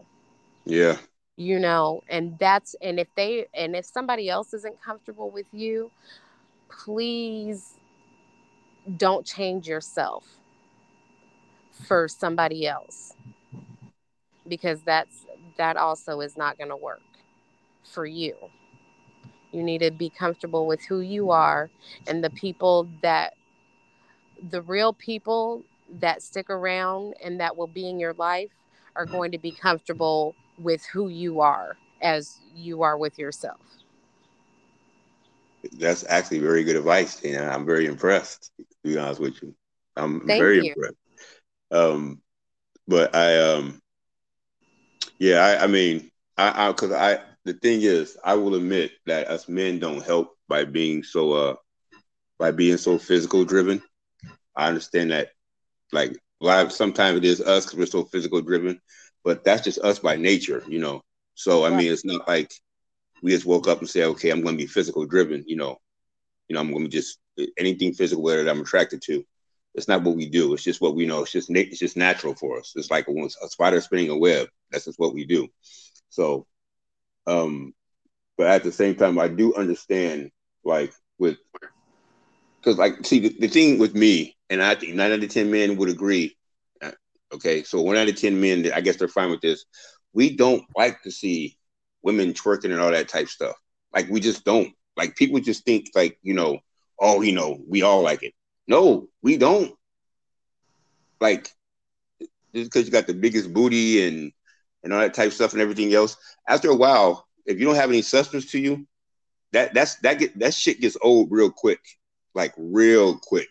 yeah 0.65 0.97
you 1.37 1.59
know 1.59 2.03
and 2.09 2.39
that's 2.39 2.75
and 2.83 3.01
if 3.01 3.09
they 3.17 3.47
and 3.55 3.75
if 3.75 3.85
somebody 3.85 4.29
else 4.29 4.53
isn't 4.53 4.81
comfortable 4.83 5.31
with 5.31 5.47
you 5.53 5.91
please 6.69 7.79
don't 8.97 9.25
change 9.25 9.67
yourself 9.69 10.25
for 11.87 12.09
somebody 12.09 12.67
else 12.67 13.15
because 14.49 14.83
that's 14.83 15.27
that 15.57 15.77
also 15.77 16.21
is 16.21 16.37
not 16.37 16.59
going 16.59 16.71
to 16.71 16.77
work 16.77 17.01
for 17.85 18.07
you. 18.07 18.35
You 19.53 19.63
need 19.63 19.79
to 19.79 19.91
be 19.91 20.09
comfortable 20.11 20.67
with 20.67 20.81
who 20.87 21.01
you 21.01 21.31
are 21.31 21.71
and 22.07 22.25
the 22.25 22.31
people 22.31 22.89
that 23.03 23.35
the 24.51 24.63
real 24.63 24.93
people 24.93 25.63
that 26.01 26.23
stick 26.23 26.49
around 26.49 27.15
and 27.23 27.41
that 27.41 27.57
will 27.57 27.67
be 27.67 27.89
in 27.89 28.01
your 28.01 28.15
life 28.15 28.51
are 28.97 29.07
going 29.07 29.31
to 29.33 29.39
be 29.39 29.53
comfortable 29.53 30.35
with 30.63 30.85
who 30.87 31.09
you 31.09 31.41
are 31.41 31.77
as 32.01 32.39
you 32.55 32.83
are 32.83 32.97
with 32.97 33.19
yourself. 33.19 33.61
That's 35.79 36.05
actually 36.09 36.41
very 36.41 36.65
good 36.65 36.77
advice, 36.77 37.23
and 37.23 37.37
I'm 37.45 37.65
very 37.65 37.87
impressed. 37.87 38.51
To 38.59 38.65
be 38.83 38.99
honest 38.99 39.21
with 39.21 39.41
you, 39.43 39.55
I'm 39.97 40.27
Thank 40.27 40.41
very 40.41 40.59
you. 40.59 40.75
impressed. 40.75 40.97
Um, 41.71 42.21
but 42.89 43.15
I, 43.15 43.39
um, 43.39 43.81
yeah, 45.19 45.39
I, 45.39 45.65
I 45.65 45.67
mean, 45.69 46.11
I, 46.37 46.67
I, 46.67 46.73
because 46.73 46.93
I, 46.93 47.21
the 47.45 47.55
thing 47.55 47.83
is, 47.83 48.17
I 48.25 48.35
will 48.35 48.55
admit 48.55 48.93
that 49.07 49.29
us 49.29 49.49
men 49.49 49.79
don't 49.79 50.05
help 50.05 50.37
by 50.49 50.65
being 50.65 51.03
so, 51.03 51.33
uh, 51.33 51.55
by 52.39 52.51
being 52.51 52.77
so 52.77 52.99
physical 52.99 53.45
driven. 53.45 53.83
I 54.57 54.69
understand 54.69 55.13
that, 55.13 55.31
like, 55.93 56.17
of, 56.41 56.73
sometimes 56.73 57.19
it 57.19 57.25
is 57.25 57.41
us 57.41 57.65
because 57.65 57.79
we're 57.79 57.87
so 57.87 58.05
physical 58.05 58.41
driven, 58.43 58.81
but 59.25 59.45
that's 59.45 59.63
just 59.63 59.79
us 59.81 59.99
by 59.99 60.17
nature, 60.17 60.63
you 60.69 60.79
know. 60.79 61.03
So 61.35 61.65
I 61.65 61.71
right. 61.71 61.79
mean, 61.79 61.93
it's 61.93 62.05
not 62.05 62.27
like 62.29 62.53
we 63.23 63.31
just 63.31 63.47
woke 63.47 63.69
up 63.69 63.79
and 63.79 63.89
say, 63.89 64.05
okay, 64.05 64.31
I'm 64.31 64.43
going 64.43 64.57
to 64.57 64.63
be 64.63 64.67
physical 64.67 65.07
driven, 65.07 65.45
you 65.47 65.57
know. 65.57 65.79
You 66.49 66.55
know, 66.55 66.61
I'm 66.61 66.73
going 66.73 66.85
to 66.85 66.91
just 66.91 67.19
anything 67.57 67.95
physical 67.95 68.25
that 68.25 68.49
I'm 68.49 68.61
attracted 68.61 69.03
to. 69.07 69.25
It's 69.75 69.89
not 69.89 70.03
what 70.03 70.17
we 70.17 70.27
do. 70.27 70.53
It's 70.53 70.63
just 70.63 70.83
what 70.83 70.95
we 70.95 71.07
know. 71.07 71.23
It's 71.23 71.33
just 71.33 71.49
it's 71.51 71.79
just 71.79 71.97
natural 71.97 72.35
for 72.35 72.59
us. 72.59 72.75
It's 72.77 72.91
like 72.91 73.09
a, 73.09 73.13
a 73.13 73.49
spider 73.49 73.81
spinning 73.81 74.11
a 74.11 74.17
web. 74.17 74.49
That's 74.71 74.85
just 74.85 74.99
what 74.99 75.15
we 75.15 75.25
do. 75.25 75.49
So, 76.11 76.47
um, 77.27 77.73
but 78.37 78.49
at 78.49 78.65
the 78.65 78.73
same 78.73 78.97
time, 78.97 79.19
I 79.19 79.29
do 79.29 79.55
understand, 79.55 80.31
like 80.63 80.93
with, 81.19 81.39
because 82.61 82.77
like 82.77 83.07
see 83.07 83.21
the, 83.21 83.37
the 83.41 83.49
thing 83.49 83.79
with 83.79 83.95
me, 83.95 84.37
and 84.51 84.63
I 84.63 84.75
think 84.75 84.95
nine 84.95 85.13
out 85.13 85.23
of 85.23 85.31
ten 85.31 85.51
men 85.51 85.77
would 85.77 85.89
agree 85.89 86.37
Okay, 87.33 87.63
so 87.63 87.81
one 87.81 87.97
out 87.97 88.09
of 88.09 88.17
ten 88.17 88.41
men, 88.41 88.71
I 88.75 88.81
guess 88.81 88.97
they're 88.97 89.09
fine 89.09 89.31
with 89.31 89.41
this. 89.41 89.65
We 90.13 90.37
don't 90.37 90.65
like 90.77 91.03
to 91.03 91.11
see 91.11 91.57
women 92.03 92.35
twerking 92.35 92.73
and 92.73 92.81
all 92.81 92.91
that 92.91 93.09
type 93.09 93.29
stuff. 93.29 93.57
Like 93.95 94.09
we 94.11 94.21
just 94.21 94.45
don't. 94.45 94.73
Like 94.97 95.17
people 95.17 95.41
just 95.41 95.65
think 95.65 95.87
like 95.95 96.19
you 96.23 96.35
know, 96.35 96.59
oh, 97.01 97.23
you 97.23 97.33
know, 97.33 97.59
we 97.67 97.83
all 97.83 98.03
like 98.03 98.23
it. 98.23 98.35
No, 98.67 99.09
we 99.23 99.39
don't. 99.39 99.75
Like 101.21 101.49
just 102.55 102.71
because 102.71 102.87
you 102.87 102.93
got 102.93 103.07
the 103.07 103.15
biggest 103.15 103.53
booty 103.53 104.07
and 104.07 104.33
and 104.85 104.93
all 104.93 105.01
that 105.01 105.15
type 105.15 105.33
stuff 105.33 105.53
and 105.53 105.63
everything 105.63 105.95
else. 105.95 106.17
After 106.47 106.71
a 106.71 106.77
while, 106.77 107.27
if 107.47 107.59
you 107.59 107.65
don't 107.65 107.77
have 107.77 107.91
any 107.91 108.03
substance 108.03 108.51
to 108.51 108.59
you, 108.59 108.87
that 109.53 109.73
that's 109.73 109.97
that 109.97 110.19
get 110.19 110.39
that 110.41 110.53
shit 110.53 110.81
gets 110.83 110.99
old 111.01 111.31
real 111.31 111.51
quick, 111.51 111.81
like 112.35 112.53
real 112.59 113.17
quick 113.17 113.49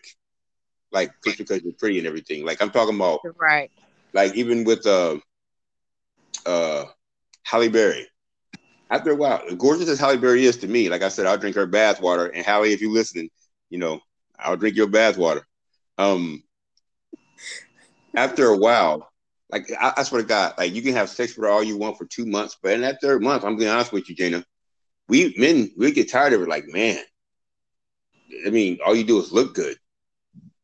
like 0.92 1.12
just 1.24 1.38
because 1.38 1.62
you're 1.62 1.72
pretty 1.74 1.98
and 1.98 2.06
everything. 2.06 2.44
Like 2.44 2.62
I'm 2.62 2.70
talking 2.70 2.96
about 2.96 3.20
right. 3.38 3.70
Like 4.12 4.34
even 4.34 4.64
with 4.64 4.86
uh 4.86 5.18
uh 6.46 6.84
Halle 7.44 7.68
Berry. 7.68 8.06
After 8.90 9.12
a 9.12 9.16
while, 9.16 9.42
gorgeous 9.56 9.88
as 9.88 9.98
Halle 9.98 10.18
Berry 10.18 10.44
is 10.44 10.58
to 10.58 10.68
me, 10.68 10.90
like 10.90 11.02
I 11.02 11.08
said, 11.08 11.24
I'll 11.26 11.38
drink 11.38 11.56
her 11.56 11.66
bath 11.66 12.02
water. 12.02 12.26
And 12.26 12.44
Halle, 12.44 12.70
if 12.70 12.82
you're 12.82 12.92
listening, 12.92 13.30
you 13.70 13.78
know, 13.78 14.00
I'll 14.38 14.56
drink 14.56 14.76
your 14.76 14.88
bath 14.88 15.16
water. 15.16 15.46
Um 15.98 16.42
after 18.14 18.48
a 18.48 18.56
while, 18.56 19.10
like 19.50 19.70
I, 19.80 19.94
I, 19.98 20.02
swear 20.02 20.22
to 20.22 20.28
God, 20.28 20.54
like 20.58 20.74
you 20.74 20.82
can 20.82 20.92
have 20.94 21.08
sex 21.08 21.36
with 21.36 21.44
her 21.44 21.50
all 21.50 21.62
you 21.62 21.78
want 21.78 21.96
for 21.96 22.04
two 22.04 22.26
months, 22.26 22.58
but 22.62 22.72
in 22.72 22.82
that 22.82 23.00
third 23.00 23.22
month, 23.22 23.44
I'm 23.44 23.56
being 23.56 23.70
honest 23.70 23.92
with 23.92 24.08
you, 24.08 24.16
Jayna, 24.16 24.44
we 25.08 25.34
men 25.38 25.70
we 25.76 25.92
get 25.92 26.10
tired 26.10 26.32
of 26.32 26.42
it. 26.42 26.48
Like 26.48 26.66
man, 26.68 27.02
I 28.46 28.50
mean, 28.50 28.78
all 28.84 28.94
you 28.94 29.04
do 29.04 29.18
is 29.20 29.32
look 29.32 29.54
good. 29.54 29.76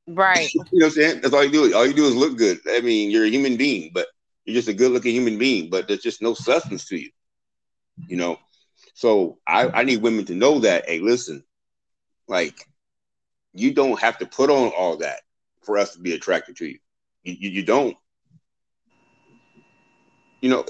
Right. 0.09 0.51
you 0.55 0.61
know 0.61 0.65
what 0.71 0.85
I'm 0.87 0.91
saying? 0.91 1.21
That's 1.21 1.35
all 1.35 1.45
you 1.45 1.51
do. 1.51 1.75
All 1.77 1.87
you 1.87 1.93
do 1.93 2.07
is 2.07 2.17
look 2.17 2.39
good. 2.39 2.59
I 2.71 2.81
mean, 2.81 3.11
you're 3.11 3.27
a 3.27 3.31
human 3.31 3.57
being, 3.57 3.91
but 3.93 4.07
you're 4.45 4.55
just 4.55 4.69
a 4.69 4.75
good 4.75 4.91
looking 4.91 5.15
human 5.15 5.39
being, 5.39 5.69
but 5.69 5.87
there's 5.87 6.01
just 6.01 6.23
no 6.23 6.33
substance 6.33 6.87
to 6.89 6.97
you. 6.97 7.11
You 8.07 8.17
know? 8.17 8.39
So 8.95 9.39
I, 9.47 9.69
I 9.69 9.85
need 9.85 10.03
women 10.03 10.25
to 10.27 10.35
know 10.35 10.61
that, 10.61 10.89
hey, 10.89 11.01
listen, 11.01 11.45
like 12.27 12.55
you 13.53 13.73
don't 13.73 14.01
have 14.01 14.19
to 14.19 14.27
put 14.27 14.51
on 14.51 14.73
all 14.77 14.97
that 14.99 15.21
for 15.63 15.77
us 15.77 15.93
to 15.95 16.01
be 16.01 16.15
attracted 16.15 16.57
to 16.57 16.67
you. 16.67 16.79
You, 17.23 17.37
you, 17.39 17.51
you 17.51 17.63
don't. 17.65 17.97
You 20.41 20.51
know, 20.51 20.65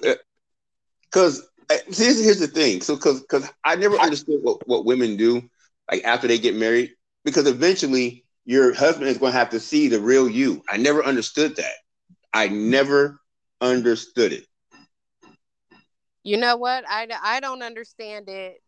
because 1.02 1.42
uh, 1.70 1.74
uh, 1.74 1.76
here's, 1.86 2.22
here's 2.22 2.40
the 2.40 2.48
thing. 2.48 2.80
So, 2.80 2.96
because 2.96 3.20
because 3.20 3.48
I 3.64 3.76
never 3.76 3.96
understood 3.96 4.40
what, 4.42 4.66
what 4.66 4.86
women 4.86 5.16
do, 5.16 5.48
like 5.90 6.02
after 6.04 6.26
they 6.26 6.38
get 6.38 6.56
married, 6.56 6.94
because 7.24 7.46
eventually 7.46 8.24
your 8.48 8.72
husband 8.72 9.10
is 9.10 9.18
going 9.18 9.32
to 9.32 9.38
have 9.38 9.50
to 9.50 9.60
see 9.60 9.88
the 9.88 10.00
real 10.00 10.26
you. 10.26 10.62
I 10.70 10.78
never 10.78 11.04
understood 11.04 11.56
that. 11.56 11.74
I 12.32 12.48
never 12.48 13.20
understood 13.60 14.32
it. 14.32 14.46
You 16.22 16.38
know 16.38 16.56
what? 16.56 16.84
I, 16.88 17.06
I 17.22 17.40
don't 17.40 17.62
understand 17.62 18.30
it 18.30 18.62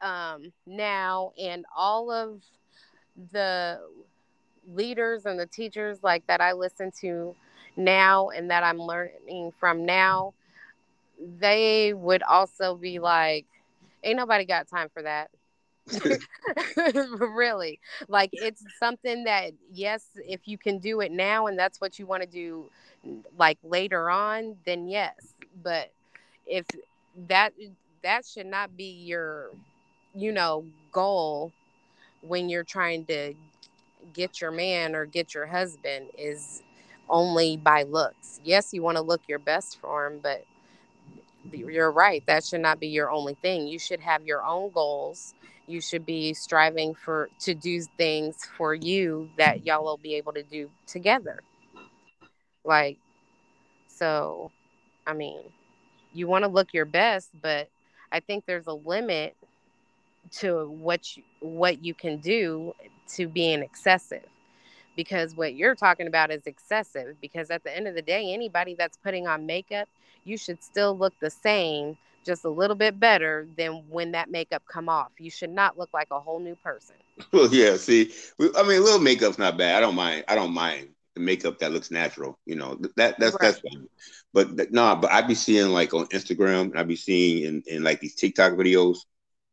um, 0.00 0.50
now. 0.66 1.32
And 1.38 1.66
all 1.76 2.10
of 2.10 2.42
the 3.30 3.78
leaders 4.66 5.26
and 5.26 5.38
the 5.38 5.46
teachers 5.46 5.98
like 6.02 6.26
that 6.28 6.40
I 6.40 6.52
listen 6.52 6.90
to 7.02 7.36
now 7.76 8.30
and 8.30 8.50
that 8.50 8.64
I'm 8.64 8.78
learning 8.78 9.52
from 9.60 9.84
now, 9.84 10.32
they 11.38 11.92
would 11.92 12.22
also 12.22 12.76
be 12.76 12.98
like, 12.98 13.44
ain't 14.02 14.16
nobody 14.16 14.46
got 14.46 14.68
time 14.68 14.88
for 14.88 15.02
that. 15.02 15.28
really? 17.20 17.80
Like 18.08 18.30
it's 18.40 18.64
something 18.78 19.24
that 19.24 19.52
yes 19.72 20.06
if 20.26 20.46
you 20.46 20.58
can 20.58 20.78
do 20.78 21.00
it 21.00 21.12
now 21.12 21.46
and 21.46 21.58
that's 21.58 21.80
what 21.80 21.98
you 21.98 22.06
want 22.06 22.22
to 22.22 22.28
do 22.28 22.70
like 23.38 23.58
later 23.62 24.10
on 24.10 24.56
then 24.64 24.88
yes. 24.88 25.34
But 25.62 25.90
if 26.46 26.66
that 27.28 27.52
that 28.02 28.24
should 28.26 28.46
not 28.46 28.76
be 28.76 28.90
your 28.90 29.50
you 30.14 30.32
know 30.32 30.64
goal 30.92 31.52
when 32.22 32.48
you're 32.48 32.64
trying 32.64 33.04
to 33.06 33.34
get 34.12 34.40
your 34.40 34.50
man 34.50 34.94
or 34.94 35.06
get 35.06 35.34
your 35.34 35.46
husband 35.46 36.06
is 36.18 36.62
only 37.08 37.56
by 37.56 37.82
looks. 37.84 38.40
Yes 38.44 38.72
you 38.72 38.82
want 38.82 38.96
to 38.96 39.02
look 39.02 39.22
your 39.28 39.38
best 39.38 39.78
for 39.80 40.06
him 40.06 40.20
but 40.22 40.44
you're 41.52 41.90
right 41.90 42.22
that 42.26 42.44
should 42.44 42.60
not 42.60 42.80
be 42.80 42.88
your 42.88 43.10
only 43.10 43.34
thing. 43.34 43.66
You 43.66 43.78
should 43.78 44.00
have 44.00 44.24
your 44.26 44.44
own 44.44 44.70
goals 44.70 45.34
you 45.68 45.80
should 45.80 46.06
be 46.06 46.34
striving 46.34 46.94
for 46.94 47.28
to 47.40 47.54
do 47.54 47.80
things 47.96 48.36
for 48.56 48.74
you 48.74 49.28
that 49.38 49.66
y'all 49.66 49.84
will 49.84 49.98
be 49.98 50.14
able 50.14 50.32
to 50.32 50.42
do 50.42 50.70
together. 50.86 51.40
Like 52.64 52.98
so 53.98 54.50
i 55.06 55.12
mean 55.12 55.40
you 56.12 56.26
want 56.26 56.44
to 56.44 56.48
look 56.48 56.72
your 56.72 56.84
best 56.84 57.30
but 57.42 57.68
i 58.12 58.20
think 58.20 58.44
there's 58.46 58.66
a 58.68 58.72
limit 58.72 59.34
to 60.30 60.68
what 60.68 61.16
you, 61.16 61.22
what 61.40 61.84
you 61.84 61.94
can 61.94 62.18
do 62.18 62.74
to 63.08 63.26
being 63.26 63.62
excessive. 63.62 64.26
Because 64.94 65.34
what 65.34 65.54
you're 65.54 65.74
talking 65.74 66.06
about 66.06 66.30
is 66.30 66.46
excessive 66.46 67.16
because 67.20 67.50
at 67.50 67.64
the 67.64 67.74
end 67.74 67.86
of 67.88 67.94
the 67.94 68.02
day 68.02 68.34
anybody 68.34 68.74
that's 68.74 68.98
putting 68.98 69.26
on 69.26 69.46
makeup 69.46 69.88
you 70.24 70.36
should 70.36 70.62
still 70.62 70.98
look 70.98 71.14
the 71.20 71.30
same 71.30 71.96
just 72.24 72.44
a 72.44 72.48
little 72.48 72.76
bit 72.76 72.98
better 72.98 73.46
than 73.56 73.84
when 73.88 74.12
that 74.12 74.30
makeup 74.30 74.62
come 74.70 74.88
off 74.88 75.10
you 75.18 75.30
should 75.30 75.50
not 75.50 75.78
look 75.78 75.90
like 75.92 76.08
a 76.10 76.20
whole 76.20 76.40
new 76.40 76.54
person 76.56 76.96
well 77.32 77.52
yeah 77.52 77.76
see 77.76 78.12
i 78.56 78.62
mean 78.62 78.78
a 78.78 78.84
little 78.84 78.98
makeup's 78.98 79.38
not 79.38 79.56
bad 79.56 79.76
i 79.76 79.80
don't 79.80 79.94
mind 79.94 80.24
i 80.28 80.34
don't 80.34 80.52
mind 80.52 80.88
the 81.14 81.20
makeup 81.20 81.58
that 81.58 81.72
looks 81.72 81.90
natural 81.90 82.38
you 82.46 82.54
know 82.54 82.78
that 82.96 83.18
that's 83.18 83.32
right. 83.34 83.40
that's 83.40 83.60
fine 83.60 83.88
but 84.32 84.50
no 84.56 84.66
nah, 84.70 84.94
but 84.94 85.10
i'd 85.12 85.26
be 85.28 85.34
seeing 85.34 85.68
like 85.68 85.94
on 85.94 86.06
instagram 86.06 86.62
and 86.62 86.78
i'd 86.78 86.88
be 86.88 86.96
seeing 86.96 87.44
in, 87.44 87.62
in 87.66 87.82
like 87.82 88.00
these 88.00 88.14
tiktok 88.14 88.52
videos 88.52 88.98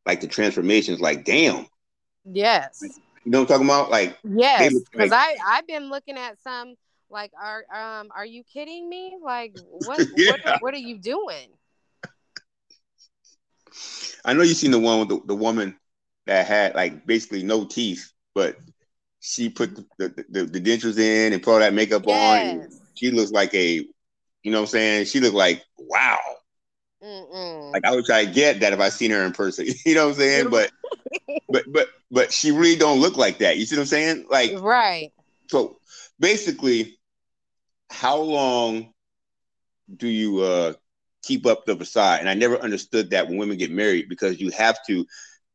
like 0.06 0.22
the 0.22 0.28
transformations 0.28 1.00
like 1.00 1.24
damn 1.26 1.66
yes 2.26 3.00
you 3.26 3.32
know 3.32 3.40
what 3.40 3.52
I'm 3.52 3.66
talking 3.66 3.68
about? 3.68 3.90
Like 3.90 4.18
yes, 4.24 4.74
because 4.92 5.10
like, 5.10 5.38
I 5.42 5.58
I've 5.58 5.68
been 5.68 5.90
looking 5.90 6.16
at 6.16 6.40
some 6.42 6.76
like 7.10 7.32
are 7.42 7.66
um 7.74 8.10
are 8.16 8.26
you 8.26 8.44
kidding 8.44 8.88
me? 8.88 9.18
Like 9.22 9.56
what 9.72 10.00
yeah. 10.16 10.32
what, 10.32 10.62
what 10.62 10.74
are 10.76 10.78
you 10.78 11.00
doing? 11.00 11.50
I 14.26 14.34
know 14.34 14.42
you've 14.42 14.58
seen 14.58 14.72
the 14.72 14.80
one 14.80 15.00
with 15.00 15.10
the, 15.10 15.22
the 15.26 15.36
woman 15.36 15.78
that 16.26 16.48
had 16.48 16.76
like 16.76 17.06
basically 17.06 17.44
no 17.44 17.66
teeth, 17.66 18.12
but 18.34 18.58
she 19.20 19.50
put 19.50 19.76
the, 19.76 19.86
the, 19.98 20.26
the, 20.30 20.46
the 20.46 20.62
dentures 20.62 20.98
in 20.98 21.34
and 21.34 21.42
put 21.42 21.54
all 21.54 21.60
that 21.60 21.74
makeup 21.74 22.04
yes. 22.06 22.72
on. 22.72 22.80
She 22.96 23.12
looks 23.12 23.32
like 23.32 23.54
a, 23.54 23.86
you 24.44 24.52
know 24.52 24.60
what 24.60 24.68
I'm 24.68 24.72
saying? 24.72 25.06
She 25.06 25.20
looked 25.20 25.36
like, 25.36 25.64
wow. 25.78 26.20
Mm-mm. 27.04 27.72
Like 27.72 27.86
I 27.86 27.92
would 27.92 28.06
try 28.06 28.26
to 28.26 28.32
get 28.32 28.60
that 28.62 28.74
if 28.74 28.80
I 28.80 28.90
seen 28.90 29.12
her 29.12 29.24
in 29.24 29.32
person. 29.32 29.68
you 29.86 29.96
know 29.96 30.06
what 30.06 30.14
I'm 30.14 30.20
saying? 30.20 30.50
But 30.50 30.72
but 31.50 31.64
but 31.72 31.90
but 32.10 32.34
she 32.34 32.52
really 32.52 32.76
don't 32.76 33.00
look 33.00 33.18
like 33.18 33.40
that. 33.40 33.58
You 33.58 33.66
see 33.66 33.76
what 33.76 33.82
I'm 33.82 33.88
saying? 33.88 34.26
Like 34.30 34.54
right. 34.60 35.12
So 35.48 35.78
basically, 36.20 36.98
how 37.92 38.18
long 38.18 38.94
do 39.96 40.08
you 40.08 40.40
uh 40.40 40.74
keep 41.26 41.46
up 41.46 41.66
the 41.66 41.76
facade? 41.76 42.20
And 42.20 42.30
I 42.30 42.34
never 42.34 42.58
understood 42.58 43.10
that 43.10 43.28
when 43.28 43.38
women 43.38 43.58
get 43.58 43.72
married 43.72 44.10
because 44.10 44.40
you 44.40 44.52
have 44.52 44.78
to. 44.88 45.06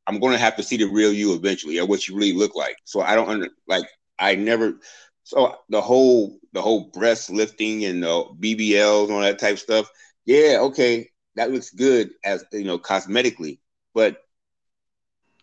I'm 0.06 0.18
going 0.18 0.32
to 0.32 0.38
have 0.38 0.56
to 0.56 0.62
see 0.62 0.76
the 0.76 0.86
real 0.86 1.12
you 1.12 1.34
eventually, 1.34 1.78
or 1.78 1.86
what 1.86 2.08
you 2.08 2.16
really 2.16 2.32
look 2.32 2.56
like. 2.56 2.76
So 2.84 3.00
I 3.00 3.14
don't 3.14 3.28
under 3.28 3.48
like 3.68 3.84
I 4.18 4.34
never. 4.34 4.74
So 5.22 5.56
the 5.68 5.80
whole 5.80 6.38
the 6.52 6.62
whole 6.62 6.90
breast 6.92 7.30
lifting 7.30 7.84
and 7.84 8.02
the 8.02 8.24
BBLs 8.40 9.04
and 9.04 9.12
all 9.12 9.20
that 9.20 9.38
type 9.38 9.58
stuff. 9.58 9.88
Yeah, 10.24 10.58
okay, 10.60 11.10
that 11.36 11.52
looks 11.52 11.70
good 11.70 12.10
as 12.24 12.44
you 12.52 12.64
know 12.64 12.78
cosmetically, 12.78 13.58
but 13.94 14.22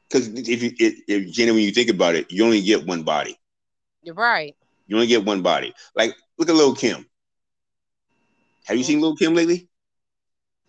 because 0.09 0.27
if 0.27 0.63
you 0.63 0.71
if, 0.79 1.01
if 1.07 1.35
Jayna, 1.35 1.53
when 1.53 1.63
you 1.63 1.71
think 1.71 1.89
about 1.89 2.15
it, 2.15 2.31
you 2.31 2.43
only 2.43 2.61
get 2.61 2.85
one 2.85 3.03
body. 3.03 3.37
You're 4.03 4.15
right. 4.15 4.55
You 4.87 4.95
only 4.95 5.07
get 5.07 5.25
one 5.25 5.41
body. 5.41 5.73
Like 5.95 6.15
look 6.37 6.49
at 6.49 6.55
Lil 6.55 6.75
Kim. 6.75 7.05
Have 8.65 8.77
you 8.77 8.83
mm. 8.83 8.87
seen 8.87 9.01
Lil 9.01 9.15
Kim 9.15 9.33
lately? 9.33 9.66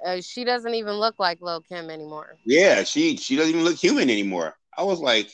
Uh, 0.05 0.21
she 0.21 0.45
doesn't 0.45 0.75
even 0.75 0.95
look 0.95 1.17
like 1.19 1.41
Lil 1.41 1.61
Kim 1.63 1.91
anymore. 1.91 2.37
Yeah, 2.45 2.85
she 2.85 3.17
she 3.17 3.37
doesn't 3.37 3.53
even 3.53 3.65
look 3.65 3.77
human 3.77 4.11
anymore. 4.11 4.55
I 4.77 4.85
was 4.85 5.01
like, 5.01 5.31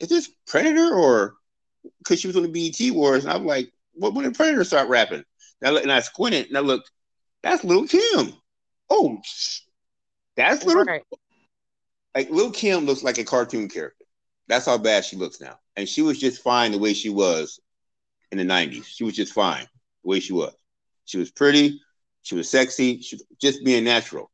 is 0.00 0.08
this 0.08 0.30
Predator 0.46 0.94
or 0.94 1.34
because 1.98 2.20
she 2.20 2.26
was 2.26 2.36
on 2.36 2.42
the 2.42 2.48
BET 2.48 2.80
Awards? 2.90 3.24
And 3.24 3.32
I'm 3.32 3.46
like, 3.46 3.70
what 3.92 4.14
when 4.14 4.24
did 4.24 4.34
Predator 4.34 4.64
start 4.64 4.88
rapping? 4.88 5.24
And 5.62 5.76
I, 5.76 5.80
and 5.80 5.92
I 5.92 6.00
squinted 6.00 6.48
and 6.48 6.56
I 6.56 6.60
looked, 6.60 6.90
that's 7.42 7.62
Lil 7.64 7.86
Kim. 7.86 8.32
Oh, 8.90 9.18
that's 10.36 10.64
little. 10.64 10.84
Right 10.84 11.04
like 12.14 12.30
Lil 12.30 12.50
Kim 12.50 12.86
looks 12.86 13.02
like 13.02 13.18
a 13.18 13.24
cartoon 13.24 13.68
character. 13.68 14.04
That's 14.46 14.66
how 14.66 14.78
bad 14.78 15.04
she 15.04 15.16
looks 15.16 15.40
now. 15.40 15.58
And 15.76 15.88
she 15.88 16.02
was 16.02 16.18
just 16.18 16.42
fine 16.42 16.72
the 16.72 16.78
way 16.78 16.94
she 16.94 17.08
was 17.08 17.60
in 18.30 18.38
the 18.38 18.44
90s. 18.44 18.84
She 18.84 19.04
was 19.04 19.14
just 19.14 19.32
fine 19.32 19.66
the 20.02 20.08
way 20.08 20.20
she 20.20 20.32
was. 20.32 20.54
She 21.06 21.18
was 21.18 21.30
pretty, 21.30 21.80
she 22.24 22.34
was 22.34 22.50
sexy, 22.50 23.00
she 23.00 23.20
just 23.40 23.64
being 23.64 23.84
natural. 23.84 24.30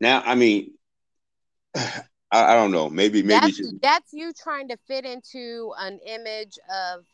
Now, 0.00 0.22
I 0.24 0.34
mean, 0.34 0.72
I, 1.74 2.00
I 2.32 2.54
don't 2.54 2.72
know. 2.72 2.88
Maybe 2.88 3.22
maybe 3.22 3.40
that's, 3.40 3.56
she, 3.56 3.64
that's 3.82 4.12
you 4.12 4.32
trying 4.32 4.68
to 4.68 4.76
fit 4.88 5.04
into 5.04 5.72
an 5.78 6.00
image 6.06 6.58
of 6.72 7.04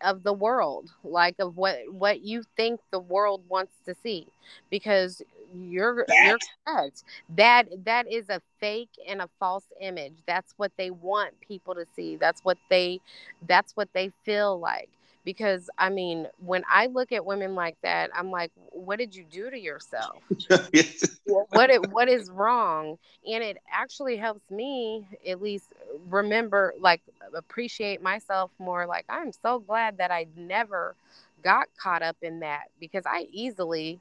of 0.00 0.22
the 0.22 0.32
world 0.32 0.90
like 1.04 1.36
of 1.38 1.56
what 1.56 1.78
what 1.92 2.22
you 2.22 2.42
think 2.56 2.80
the 2.90 2.98
world 2.98 3.42
wants 3.48 3.74
to 3.84 3.94
see 4.02 4.26
because 4.70 5.22
you're 5.54 6.06
that. 6.08 6.26
you're 6.26 6.38
correct 6.66 7.04
that 7.36 7.68
that 7.84 8.10
is 8.10 8.30
a 8.30 8.40
fake 8.58 8.88
and 9.06 9.20
a 9.20 9.28
false 9.38 9.66
image 9.80 10.14
that's 10.26 10.54
what 10.56 10.72
they 10.78 10.90
want 10.90 11.38
people 11.46 11.74
to 11.74 11.84
see 11.94 12.16
that's 12.16 12.42
what 12.42 12.56
they 12.70 12.98
that's 13.46 13.76
what 13.76 13.88
they 13.92 14.10
feel 14.24 14.58
like 14.58 14.88
because 15.24 15.68
I 15.78 15.90
mean, 15.90 16.26
when 16.38 16.64
I 16.70 16.86
look 16.86 17.12
at 17.12 17.24
women 17.24 17.54
like 17.54 17.76
that, 17.82 18.10
I'm 18.14 18.30
like, 18.30 18.52
what 18.70 18.98
did 18.98 19.14
you 19.14 19.24
do 19.24 19.50
to 19.50 19.58
yourself? 19.58 20.22
what 21.24 21.70
it, 21.70 21.90
what 21.90 22.08
is 22.08 22.30
wrong? 22.30 22.98
And 23.26 23.42
it 23.44 23.58
actually 23.72 24.16
helps 24.16 24.50
me 24.50 25.06
at 25.26 25.42
least 25.42 25.66
remember, 26.08 26.74
like, 26.80 27.02
appreciate 27.34 28.02
myself 28.02 28.50
more. 28.58 28.86
Like, 28.86 29.04
I'm 29.08 29.32
so 29.32 29.58
glad 29.58 29.98
that 29.98 30.10
I 30.10 30.26
never 30.36 30.94
got 31.42 31.68
caught 31.76 32.02
up 32.02 32.16
in 32.22 32.40
that 32.40 32.64
because 32.78 33.04
I 33.06 33.26
easily, 33.30 34.00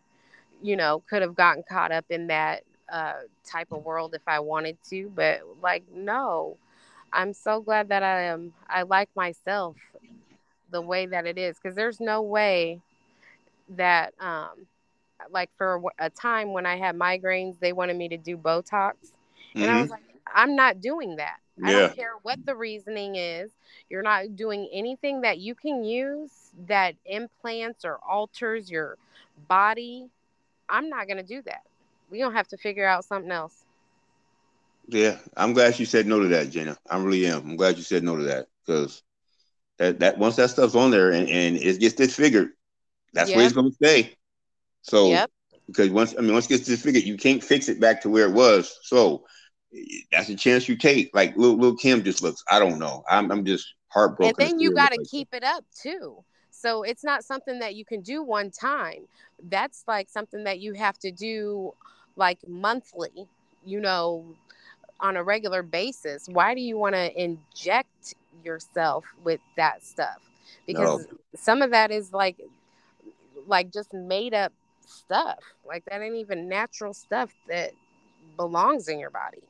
you 0.61 0.75
know, 0.75 1.03
could 1.09 1.21
have 1.21 1.35
gotten 1.35 1.63
caught 1.63 1.91
up 1.91 2.05
in 2.09 2.27
that 2.27 2.63
uh, 2.91 3.13
type 3.45 3.71
of 3.71 3.83
world 3.83 4.13
if 4.15 4.23
I 4.27 4.39
wanted 4.39 4.77
to. 4.89 5.11
But 5.15 5.41
like, 5.61 5.83
no. 5.93 6.57
I'm 7.11 7.33
so 7.33 7.59
glad 7.59 7.89
that 7.89 8.03
I 8.03 8.25
am. 8.25 8.53
I 8.69 8.83
like 8.83 9.09
myself 9.15 9.75
the 10.71 10.81
way 10.81 11.05
that 11.05 11.25
it 11.25 11.37
is 11.37 11.57
because 11.57 11.75
there's 11.75 11.99
no 11.99 12.21
way 12.21 12.81
that 13.69 14.13
um 14.19 14.49
like 15.31 15.49
for 15.57 15.81
a 15.99 16.09
time 16.09 16.53
when 16.53 16.65
I 16.65 16.77
had 16.77 16.95
migraines, 16.95 17.59
they 17.59 17.73
wanted 17.73 17.97
me 17.97 18.09
to 18.09 18.17
do 18.17 18.37
Botox, 18.37 18.93
and 19.53 19.63
mm-hmm. 19.63 19.69
I 19.69 19.81
was 19.81 19.85
mm-hmm. 19.85 19.91
like, 19.91 20.01
I'm 20.33 20.55
not 20.55 20.81
doing 20.81 21.17
that. 21.17 21.37
Yeah. 21.57 21.67
I 21.67 21.71
don't 21.73 21.95
care 21.95 22.13
what 22.23 22.45
the 22.45 22.55
reasoning 22.55 23.15
is. 23.15 23.51
You're 23.89 24.03
not 24.03 24.35
doing 24.35 24.69
anything 24.71 25.21
that 25.21 25.39
you 25.39 25.55
can 25.55 25.83
use 25.83 26.31
that 26.67 26.95
implants 27.05 27.83
or 27.83 27.97
alters 27.97 28.69
your 28.71 28.97
body. 29.47 30.09
I'm 30.69 30.89
not 30.89 31.07
going 31.07 31.17
to 31.17 31.23
do 31.23 31.41
that. 31.43 31.63
We 32.09 32.19
don't 32.19 32.33
have 32.33 32.47
to 32.49 32.57
figure 32.57 32.85
out 32.85 33.03
something 33.03 33.31
else. 33.31 33.65
Yeah, 34.87 35.17
I'm 35.35 35.53
glad 35.53 35.77
you 35.77 35.85
said 35.85 36.07
no 36.07 36.19
to 36.19 36.27
that, 36.29 36.47
Jayna. 36.47 36.77
I 36.89 36.97
really 36.97 37.27
am. 37.27 37.41
I'm 37.41 37.55
glad 37.55 37.77
you 37.77 37.83
said 37.83 38.03
no 38.03 38.15
to 38.15 38.23
that 38.23 38.47
because 38.65 39.03
that 39.79 39.99
that 39.99 40.17
once 40.17 40.35
that 40.35 40.49
stuff's 40.49 40.75
on 40.75 40.91
there 40.91 41.11
and, 41.11 41.27
and 41.29 41.57
it 41.57 41.79
gets 41.79 41.95
disfigured, 41.95 42.51
that's 43.13 43.29
yep. 43.29 43.37
where 43.37 43.45
it's 43.45 43.55
gonna 43.55 43.71
stay. 43.71 44.15
So 44.81 45.07
yep. 45.07 45.31
because 45.67 45.89
once 45.89 46.13
I 46.17 46.21
mean 46.21 46.33
once 46.33 46.45
it 46.45 46.49
gets 46.49 46.65
disfigured, 46.65 47.03
you 47.03 47.17
can't 47.17 47.43
fix 47.43 47.69
it 47.69 47.79
back 47.79 48.01
to 48.01 48.09
where 48.09 48.27
it 48.27 48.33
was. 48.33 48.77
So 48.83 49.25
that's 50.11 50.29
a 50.29 50.35
chance 50.35 50.67
you 50.67 50.75
take. 50.75 51.09
Like 51.13 51.35
little, 51.37 51.57
little 51.57 51.77
Kim 51.77 52.03
just 52.03 52.21
looks, 52.21 52.43
I 52.51 52.59
don't 52.59 52.77
know. 52.77 53.03
I'm 53.09 53.31
I'm 53.31 53.45
just 53.45 53.73
heartbroken. 53.87 54.35
And 54.37 54.51
then 54.51 54.59
you 54.59 54.73
gotta 54.73 54.97
like 54.97 55.09
keep 55.09 55.33
it 55.33 55.43
up 55.43 55.63
too. 55.81 56.23
So 56.51 56.83
it's 56.83 57.03
not 57.03 57.23
something 57.23 57.59
that 57.59 57.75
you 57.75 57.85
can 57.85 58.01
do 58.01 58.21
one 58.21 58.51
time. 58.51 59.07
That's 59.49 59.85
like 59.87 60.09
something 60.09 60.43
that 60.43 60.59
you 60.59 60.73
have 60.73 60.99
to 60.99 61.11
do 61.11 61.73
like 62.17 62.39
monthly, 62.47 63.27
you 63.65 63.79
know, 63.79 64.25
on 64.99 65.15
a 65.15 65.23
regular 65.23 65.63
basis. 65.63 66.27
Why 66.27 66.53
do 66.53 66.59
you 66.59 66.77
want 66.77 66.95
to 66.95 67.21
inject 67.21 68.15
yourself 68.43 69.05
with 69.23 69.39
that 69.57 69.83
stuff. 69.83 70.17
Because 70.65 71.05
no. 71.05 71.17
some 71.35 71.61
of 71.61 71.71
that 71.71 71.91
is 71.91 72.13
like 72.13 72.37
like 73.47 73.71
just 73.71 73.93
made 73.93 74.33
up 74.33 74.51
stuff. 74.85 75.39
Like 75.65 75.85
that 75.85 76.01
ain't 76.01 76.15
even 76.15 76.49
natural 76.49 76.93
stuff 76.93 77.31
that 77.47 77.71
belongs 78.37 78.87
in 78.87 78.99
your 78.99 79.11
body. 79.11 79.41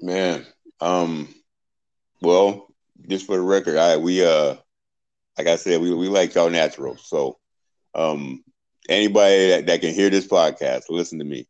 Man 0.00 0.46
um 0.82 1.28
well 2.20 2.66
just 3.08 3.24
for 3.24 3.36
the 3.36 3.42
record 3.42 3.76
i 3.76 3.96
we 3.96 4.24
uh 4.24 4.56
like 5.38 5.46
i 5.46 5.54
said 5.54 5.80
we, 5.80 5.94
we 5.94 6.08
like 6.08 6.34
y'all 6.34 6.50
natural. 6.50 6.96
So 6.96 7.38
um 7.94 8.42
anybody 8.88 9.48
that, 9.48 9.66
that 9.66 9.80
can 9.80 9.94
hear 9.94 10.10
this 10.10 10.26
podcast 10.26 10.82
listen 10.88 11.20
to 11.20 11.24
me. 11.24 11.46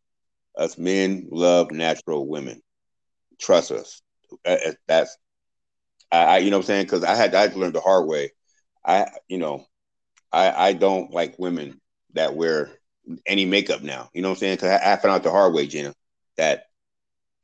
Us 0.56 0.76
men 0.76 1.28
love 1.30 1.70
natural 1.70 2.28
women. 2.28 2.62
Trust 3.40 3.72
us. 3.72 4.02
That's 4.86 5.16
I, 6.12 6.24
I 6.24 6.38
you 6.38 6.50
know 6.50 6.58
what 6.58 6.64
I'm 6.64 6.66
saying? 6.66 6.84
Because 6.84 7.02
I 7.02 7.14
had 7.16 7.34
I 7.34 7.42
had 7.42 7.52
to 7.52 7.58
learn 7.58 7.72
the 7.72 7.80
hard 7.80 8.06
way. 8.06 8.32
I 8.84 9.10
you 9.28 9.38
know, 9.38 9.66
I 10.30 10.68
I 10.68 10.72
don't 10.74 11.10
like 11.10 11.38
women 11.38 11.80
that 12.12 12.36
wear 12.36 12.70
any 13.26 13.46
makeup 13.46 13.82
now. 13.82 14.10
You 14.12 14.22
know 14.22 14.28
what 14.28 14.36
I'm 14.36 14.40
saying? 14.40 14.56
Because 14.56 14.80
I, 14.80 14.92
I, 14.92 14.96
found 14.96 15.14
out 15.14 15.22
the 15.22 15.30
hard 15.30 15.54
way, 15.54 15.66
Gina, 15.66 15.92
that 16.36 16.66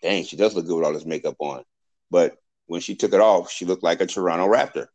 dang, 0.03 0.25
she 0.25 0.37
does 0.37 0.55
look 0.55 0.67
good 0.67 0.77
with 0.77 0.85
all 0.85 0.93
this 0.93 1.07
makeup 1.07 1.37
on. 1.41 1.65
But 2.11 2.37
when 2.67 2.81
she 2.81 2.95
took 2.95 3.13
it 3.13 3.21
off, 3.21 3.51
she 3.51 3.65
looked 3.65 3.83
like 3.83 4.01
a 4.01 4.07
Toronto 4.07 4.47
Raptor. 4.47 4.87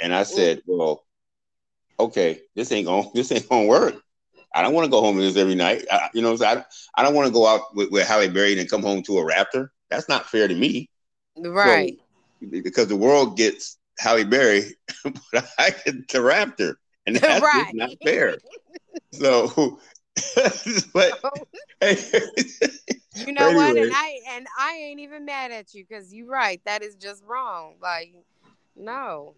And 0.00 0.14
I 0.14 0.22
said, 0.22 0.62
well, 0.66 1.04
okay, 1.98 2.40
this 2.54 2.72
ain't 2.72 2.86
gonna 2.86 3.08
this 3.14 3.32
ain't 3.32 3.48
gonna 3.48 3.66
work. 3.66 3.96
I 4.54 4.62
don't 4.62 4.72
want 4.72 4.86
to 4.86 4.90
go 4.90 5.02
home 5.02 5.16
to 5.16 5.22
this 5.22 5.36
every 5.36 5.54
night. 5.54 5.84
I, 5.90 6.08
you 6.14 6.22
know, 6.22 6.32
what 6.32 6.40
I'm 6.42 6.54
saying? 6.54 6.64
I, 6.96 7.00
I 7.00 7.04
don't 7.04 7.14
want 7.14 7.26
to 7.26 7.32
go 7.32 7.46
out 7.46 7.74
with, 7.74 7.90
with 7.90 8.06
Halle 8.06 8.28
Berry 8.28 8.58
and 8.58 8.70
come 8.70 8.82
home 8.82 9.02
to 9.02 9.18
a 9.18 9.22
Raptor. 9.22 9.68
That's 9.90 10.08
not 10.08 10.26
fair 10.26 10.48
to 10.48 10.54
me. 10.54 10.88
Right. 11.36 11.98
So, 11.98 12.05
because 12.40 12.88
the 12.88 12.96
world 12.96 13.36
gets 13.36 13.78
Halle 13.98 14.24
Berry, 14.24 14.76
but 15.04 15.48
I 15.58 15.70
get 15.70 16.08
the 16.08 16.18
Raptor, 16.18 16.74
and 17.06 17.16
that's 17.20 17.42
right. 17.42 17.70
not 17.74 17.90
fair. 18.02 18.38
So, 19.12 19.78
but 20.92 21.22
you 21.80 23.32
know 23.32 23.48
anyway. 23.48 23.54
what? 23.54 23.76
And 23.76 23.92
I 23.92 24.20
and 24.30 24.46
I 24.58 24.72
ain't 24.74 25.00
even 25.00 25.24
mad 25.24 25.52
at 25.52 25.74
you 25.74 25.84
because 25.88 26.12
you're 26.12 26.28
right. 26.28 26.60
That 26.64 26.82
is 26.82 26.94
just 26.96 27.22
wrong. 27.24 27.74
Like, 27.80 28.12
no. 28.76 29.34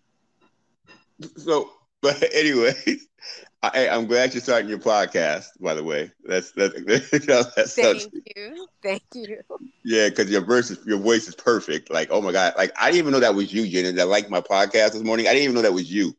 So, 1.37 1.71
but 2.03 2.23
anyway, 2.33 2.75
I, 3.63 3.87
am 3.87 4.07
glad 4.07 4.33
you're 4.33 4.41
starting 4.41 4.69
your 4.69 4.79
podcast. 4.79 5.47
By 5.61 5.75
the 5.75 5.83
way, 5.83 6.13
that's 6.25 6.53
that's, 6.53 6.75
that's 7.27 7.75
thank 7.75 8.01
such, 8.01 8.13
you, 8.37 8.69
thank 8.83 9.03
you. 9.15 9.41
Yeah, 9.85 10.09
because 10.09 10.31
your 10.31 10.45
verse, 10.45 10.71
is, 10.71 10.79
your 10.87 10.99
voice 10.99 11.27
is 11.27 11.35
perfect. 11.35 11.91
Like, 11.91 12.09
oh 12.13 12.23
my 12.23 12.31
god, 12.31 12.55
like 12.57 12.73
I 12.81 12.87
didn't 12.87 12.99
even 12.99 13.13
know 13.13 13.21
that 13.21 13.35
was 13.35 13.53
you, 13.53 13.65
Jayna. 13.65 13.97
That 13.97 14.07
liked 14.07 14.31
my 14.31 14.41
podcast 14.41 14.93
this 14.93 15.03
morning. 15.03 15.27
I 15.27 15.31
didn't 15.31 15.45
even 15.45 15.57
know 15.57 15.63
that 15.63 15.73
was 15.73 15.91
you. 15.91 16.17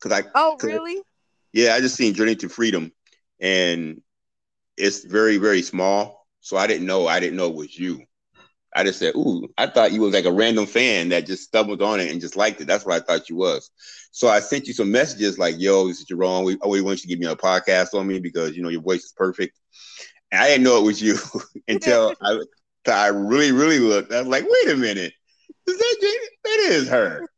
Cause 0.00 0.12
I. 0.12 0.24
Oh 0.34 0.58
really? 0.62 0.98
I, 0.98 1.02
yeah, 1.54 1.74
I 1.74 1.80
just 1.80 1.96
seen 1.96 2.12
Journey 2.12 2.36
to 2.36 2.48
Freedom, 2.50 2.92
and 3.40 4.02
it's 4.76 5.04
very 5.04 5.38
very 5.38 5.62
small. 5.62 6.26
So 6.40 6.58
I 6.58 6.66
didn't 6.66 6.86
know. 6.86 7.06
I 7.06 7.18
didn't 7.18 7.36
know 7.36 7.48
it 7.48 7.54
was 7.54 7.78
you. 7.78 8.04
I 8.74 8.84
just 8.84 8.98
said, 8.98 9.14
"Ooh, 9.14 9.48
I 9.58 9.66
thought 9.66 9.92
you 9.92 10.00
was 10.00 10.14
like 10.14 10.24
a 10.24 10.32
random 10.32 10.66
fan 10.66 11.10
that 11.10 11.26
just 11.26 11.44
stumbled 11.44 11.82
on 11.82 12.00
it 12.00 12.10
and 12.10 12.20
just 12.20 12.36
liked 12.36 12.60
it." 12.60 12.66
That's 12.66 12.86
what 12.86 12.94
I 12.94 13.04
thought 13.04 13.28
you 13.28 13.36
was. 13.36 13.70
So 14.12 14.28
I 14.28 14.40
sent 14.40 14.66
you 14.66 14.72
some 14.72 14.90
messages 14.90 15.38
like, 15.38 15.56
"Yo, 15.58 15.86
this 15.88 16.00
is 16.00 16.06
Jarone. 16.06 16.44
We, 16.44 16.56
we 16.66 16.80
want 16.80 16.98
you 16.98 17.02
to 17.02 17.08
give 17.08 17.18
me 17.18 17.26
a 17.26 17.36
podcast 17.36 17.98
on 17.98 18.06
me 18.06 18.18
because 18.18 18.56
you 18.56 18.62
know 18.62 18.68
your 18.68 18.82
voice 18.82 19.04
is 19.04 19.12
perfect." 19.16 19.58
And 20.30 20.40
I 20.40 20.48
didn't 20.48 20.64
know 20.64 20.78
it 20.78 20.86
was 20.86 21.02
you 21.02 21.16
until 21.68 22.14
I, 22.22 22.40
I 22.86 23.08
really, 23.08 23.52
really 23.52 23.78
looked. 23.78 24.12
I 24.12 24.20
was 24.20 24.28
like, 24.28 24.44
"Wait 24.48 24.72
a 24.72 24.76
minute, 24.76 25.12
is 25.66 25.78
that? 25.78 26.28
That 26.44 26.58
is 26.70 26.88
her." 26.88 27.28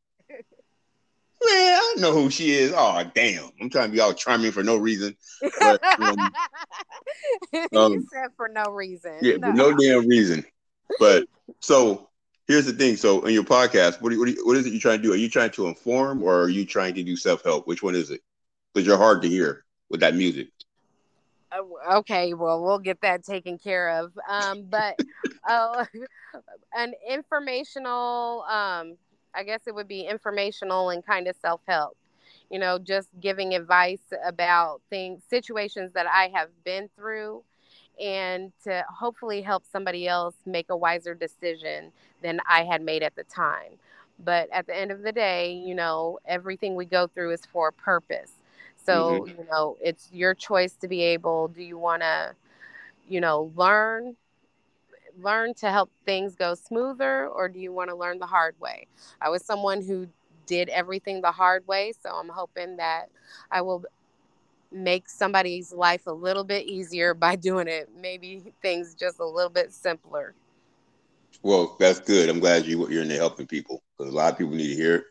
Man, 1.47 1.79
I 1.79 1.95
know 1.99 2.13
who 2.13 2.31
she 2.31 2.53
is. 2.53 2.73
Oh, 2.75 3.05
damn. 3.15 3.51
I'm 3.61 3.69
trying 3.69 3.89
to 3.89 3.93
be 3.93 4.01
all 4.01 4.15
charming 4.15 4.51
for 4.51 4.63
no 4.63 4.77
reason. 4.77 5.15
But, 5.61 5.85
um, 6.01 6.17
um, 7.77 7.93
you 7.93 8.07
said 8.11 8.31
for 8.35 8.49
no 8.49 8.65
reason. 8.71 9.19
Yeah, 9.21 9.37
no. 9.37 9.51
for 9.51 9.53
no 9.53 9.77
damn 9.77 10.09
reason. 10.09 10.47
But 10.99 11.27
so 11.61 12.09
here's 12.47 12.67
the 12.67 12.73
thing. 12.73 12.97
So 12.97 13.25
in 13.25 13.35
your 13.35 13.45
podcast, 13.45 14.01
what, 14.01 14.11
do 14.11 14.17
you, 14.17 14.21
what, 14.21 14.27
do 14.27 14.33
you, 14.33 14.47
what 14.47 14.57
is 14.57 14.67
it 14.67 14.71
you're 14.71 14.81
trying 14.81 14.99
to 14.99 15.03
do? 15.03 15.13
Are 15.13 15.17
you 15.17 15.29
trying 15.29 15.51
to 15.51 15.67
inform 15.67 16.23
or 16.23 16.43
are 16.43 16.49
you 16.49 16.65
trying 16.65 16.95
to 16.95 17.03
do 17.03 17.17
self 17.17 17.43
help? 17.45 17.67
Which 17.67 17.83
one 17.83 17.95
is 17.95 18.11
it? 18.11 18.21
Because 18.73 18.87
you're 18.87 18.99
hard 18.99 19.23
to 19.23 19.29
hear 19.29 19.65
with 19.91 20.01
that 20.01 20.15
music. 20.15 20.49
Uh, 21.53 21.99
okay, 21.99 22.35
well, 22.35 22.63
we'll 22.63 22.79
get 22.79 23.01
that 23.03 23.25
taken 23.25 23.59
care 23.59 23.91
of. 23.91 24.13
Um, 24.29 24.65
but 24.69 24.99
uh, 25.49 25.85
an 26.77 26.93
informational, 27.09 28.45
um, 28.49 28.97
I 29.35 29.45
guess 29.45 29.61
it 29.67 29.75
would 29.75 29.89
be 29.89 30.03
informational 30.03 30.91
and 30.91 31.05
kind 31.05 31.29
of 31.29 31.37
self 31.41 31.61
help. 31.67 31.97
You 32.51 32.59
know, 32.59 32.79
just 32.79 33.09
giving 33.21 33.55
advice 33.55 34.03
about 34.25 34.81
things, 34.91 35.23
situations 35.29 35.93
that 35.95 36.07
I 36.07 36.31
have 36.35 36.51
been 36.63 36.89
through 36.97 37.43
and 38.01 38.53
to 38.65 38.85
hopefully 38.89 39.43
help 39.43 39.65
somebody 39.71 40.09
else 40.09 40.35
make 40.47 40.67
a 40.71 40.77
wiser 40.77 41.15
decision 41.15 41.93
than 42.23 42.41
I 42.49 42.65
had 42.65 42.83
made 42.83 43.03
at 43.03 43.15
the 43.17 43.25
time. 43.25 43.79
But 44.19 44.49
at 44.53 44.67
the 44.67 44.77
end 44.77 44.91
of 44.91 45.03
the 45.03 45.13
day, 45.13 45.53
you 45.53 45.75
know, 45.75 46.19
everything 46.27 46.75
we 46.75 46.85
go 46.85 47.07
through 47.07 47.33
is 47.33 47.45
for 47.53 47.69
a 47.69 47.73
purpose. 47.73 48.33
So, 48.85 49.21
mm-hmm. 49.21 49.41
you 49.41 49.47
know, 49.51 49.77
it's 49.81 50.09
your 50.13 50.35
choice 50.35 50.75
to 50.77 50.89
be 50.89 51.03
able, 51.03 51.49
do 51.49 51.63
you 51.63 51.79
want 51.79 52.03
to, 52.03 52.35
you 53.09 53.21
know, 53.21 53.53
learn 53.57 54.17
learn 55.23 55.55
to 55.55 55.71
help 55.71 55.91
things 56.05 56.35
go 56.35 56.55
smoother 56.55 57.29
or 57.29 57.49
do 57.49 57.61
you 57.61 57.73
want 57.73 57.89
to 57.89 57.95
learn 57.97 58.19
the 58.19 58.27
hard 58.27 58.55
way? 58.61 58.87
I 59.21 59.29
was 59.29 59.45
someone 59.45 59.81
who 59.81 60.09
did 60.47 60.69
everything 60.69 61.21
the 61.21 61.33
hard 61.33 61.67
way, 61.67 61.93
so 62.03 62.11
I'm 62.11 62.29
hoping 62.29 62.77
that 62.77 63.11
I 63.51 63.63
will 63.63 63.85
make 64.75 65.09
somebody's 65.09 65.73
life 65.73 66.07
a 66.07 66.13
little 66.13 66.45
bit 66.45 66.67
easier 66.67 67.15
by 67.15 67.37
doing 67.37 67.69
it. 67.69 67.89
Maybe 67.97 68.53
things 68.61 68.95
just 68.95 69.21
a 69.21 69.25
little 69.25 69.51
bit 69.51 69.73
simpler. 69.73 70.35
Well, 71.43 71.77
that's 71.79 72.01
good. 72.01 72.29
I'm 72.29 72.41
glad 72.41 72.67
you 72.67 72.89
you're 72.89 73.03
in 73.03 73.09
there 73.09 73.19
helping 73.19 73.47
people 73.47 73.83
because 73.97 74.13
a 74.13 74.17
lot 74.17 74.33
of 74.33 74.39
people 74.39 74.55
need 74.55 74.69
to 74.69 74.75
hear 74.75 74.97
it. 74.97 75.05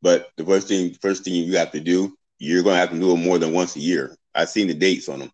But 0.00 0.30
the 0.36 0.44
first 0.44 0.68
thing, 0.68 0.94
first 1.00 1.24
thing 1.24 1.34
you 1.34 1.56
have 1.56 1.72
to 1.72 1.80
do, 1.80 2.16
you're 2.38 2.62
gonna 2.62 2.76
have 2.76 2.90
to 2.90 2.98
do 2.98 3.12
it 3.12 3.16
more 3.16 3.38
than 3.38 3.52
once 3.52 3.74
a 3.76 3.80
year. 3.80 4.16
I've 4.34 4.48
seen 4.48 4.68
the 4.68 4.74
dates 4.74 5.08
on 5.08 5.20
them. 5.20 5.32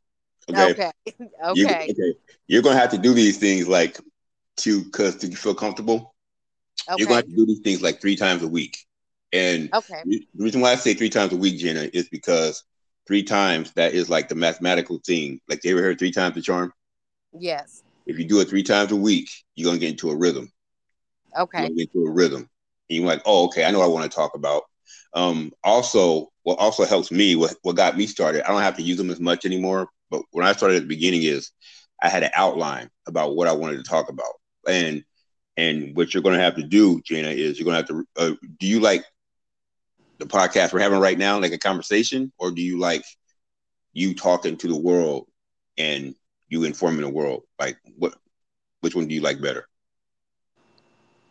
Okay. 0.49 0.70
Okay. 0.70 0.92
okay. 1.44 1.55
You're, 1.55 1.68
okay. 1.68 2.14
You're 2.47 2.62
gonna 2.62 2.79
have 2.79 2.90
to 2.90 2.99
do 2.99 3.12
these 3.12 3.38
things 3.38 3.68
like 3.68 3.99
to 4.59 4.85
because 4.85 5.16
to 5.16 5.31
feel 5.31 5.55
comfortable. 5.55 6.14
Okay. 6.88 6.97
You're 6.99 7.09
gonna 7.09 7.16
have 7.16 7.29
to 7.29 7.37
do 7.37 7.47
these 7.47 7.61
things 7.61 7.83
like 7.83 8.01
three 8.01 8.16
times 8.16 8.42
a 8.42 8.49
week. 8.49 8.79
And 9.33 9.68
okay. 9.75 10.01
the 10.05 10.25
reason 10.37 10.61
why 10.61 10.70
I 10.70 10.77
say 10.77 10.94
three 10.94 11.11
times 11.11 11.33
a 11.33 11.37
week, 11.37 11.59
Jayna, 11.59 11.90
is 11.92 12.09
because 12.09 12.62
three 13.07 13.23
times, 13.23 13.73
that 13.73 13.95
is 13.95 14.09
like 14.09 14.29
the 14.29 14.35
mathematical 14.35 15.01
thing. 15.05 15.40
Like 15.49 15.64
you 15.64 15.73
ever 15.73 15.83
heard 15.83 15.99
three 15.99 16.12
times 16.12 16.35
the 16.35 16.43
charm? 16.43 16.73
Yes. 17.33 17.83
If 18.07 18.19
you 18.19 18.25
do 18.25 18.40
it 18.40 18.49
three 18.49 18.62
times 18.62 18.93
a 18.93 18.97
week, 18.97 19.31
you're 19.55 19.67
gonna 19.67 19.79
get 19.79 19.90
into 19.90 20.11
a 20.11 20.17
rhythm. 20.17 20.53
Okay. 21.38 21.61
You're 21.61 21.71
get 21.71 21.90
into 21.95 22.07
a 22.07 22.11
rhythm. 22.11 22.49
And 22.90 22.99
you're 22.99 23.07
like, 23.07 23.23
oh, 23.25 23.47
okay, 23.47 23.64
I 23.64 23.71
know 23.71 23.83
I 23.83 23.87
want 23.87 24.11
to 24.11 24.14
talk 24.14 24.35
about. 24.35 24.64
Um, 25.14 25.53
also, 25.62 26.31
what 26.43 26.59
also 26.59 26.85
helps 26.85 27.11
me, 27.11 27.37
what, 27.37 27.55
what 27.62 27.77
got 27.77 27.97
me 27.97 28.07
started, 28.07 28.45
I 28.45 28.53
don't 28.53 28.62
have 28.62 28.77
to 28.77 28.83
use 28.83 28.99
them 28.99 29.11
as 29.11 29.21
much 29.21 29.47
anymore. 29.47 29.88
But 30.11 30.23
when 30.33 30.47
I 30.47 30.53
started 30.53 30.77
at 30.77 30.83
the 30.83 30.88
beginning, 30.88 31.23
is 31.23 31.51
I 32.03 32.09
had 32.09 32.23
an 32.23 32.31
outline 32.35 32.90
about 33.07 33.35
what 33.35 33.49
I 33.49 33.53
wanted 33.53 33.79
to 33.79 33.83
talk 33.83 34.11
about, 34.11 34.33
and 34.69 35.03
and 35.57 35.97
what 35.97 36.12
you're 36.12 36.23
going 36.23 36.37
to 36.37 36.43
have 36.43 36.57
to 36.57 36.62
do, 36.62 37.01
Jayna, 37.03 37.33
is 37.33 37.59
you're 37.59 37.64
going 37.64 37.85
to 37.85 37.95
have 37.95 38.05
to. 38.05 38.07
Uh, 38.17 38.37
do 38.59 38.67
you 38.67 38.81
like 38.81 39.05
the 40.18 40.27
podcast 40.27 40.72
we're 40.72 40.81
having 40.81 41.00
right 41.00 41.18
now, 41.18 41.40
like 41.40 41.53
a 41.53 41.59
conversation, 41.59 42.33
or 42.38 42.50
do 42.50 42.62
you 42.62 42.79
like 42.79 43.05
you 43.92 44.14
talking 44.14 44.57
to 44.59 44.68
the 44.68 44.77
world 44.77 45.29
and 45.77 46.14
you 46.48 46.64
informing 46.64 47.03
the 47.03 47.11
world? 47.11 47.42
Like 47.59 47.79
what 47.96 48.14
which 48.81 48.94
one 48.94 49.09
do 49.09 49.14
you 49.14 49.20
like 49.20 49.40
better? 49.40 49.66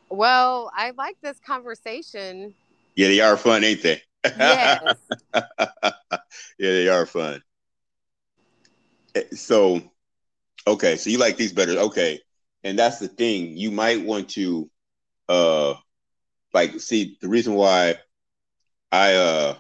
Well, 0.10 0.72
I 0.76 0.92
like 0.92 1.18
this 1.22 1.40
conversation. 1.40 2.54
Yeah, 2.96 3.08
they 3.08 3.22
are 3.22 3.38
fun, 3.38 3.64
ain't 3.64 3.82
they? 3.82 4.02
Yes. 4.38 4.98
yeah, 5.34 5.90
they 6.60 6.88
are 6.88 7.06
fun. 7.06 7.42
Eh, 9.16 9.24
so, 9.32 9.82
okay, 10.68 10.96
so 10.98 11.10
you 11.10 11.18
like 11.18 11.38
these 11.38 11.54
better. 11.54 11.74
Okay. 11.74 12.20
And 12.64 12.78
that's 12.78 13.00
the 13.00 13.08
thing. 13.08 13.58
You 13.58 13.72
might 13.72 14.04
want 14.04 14.30
to 14.30 14.70
uh 15.30 15.74
like 16.54 16.80
see 16.80 17.18
the 17.22 17.28
reason 17.30 17.56
why 17.56 17.96
I 18.94 19.16
uh 19.16 19.56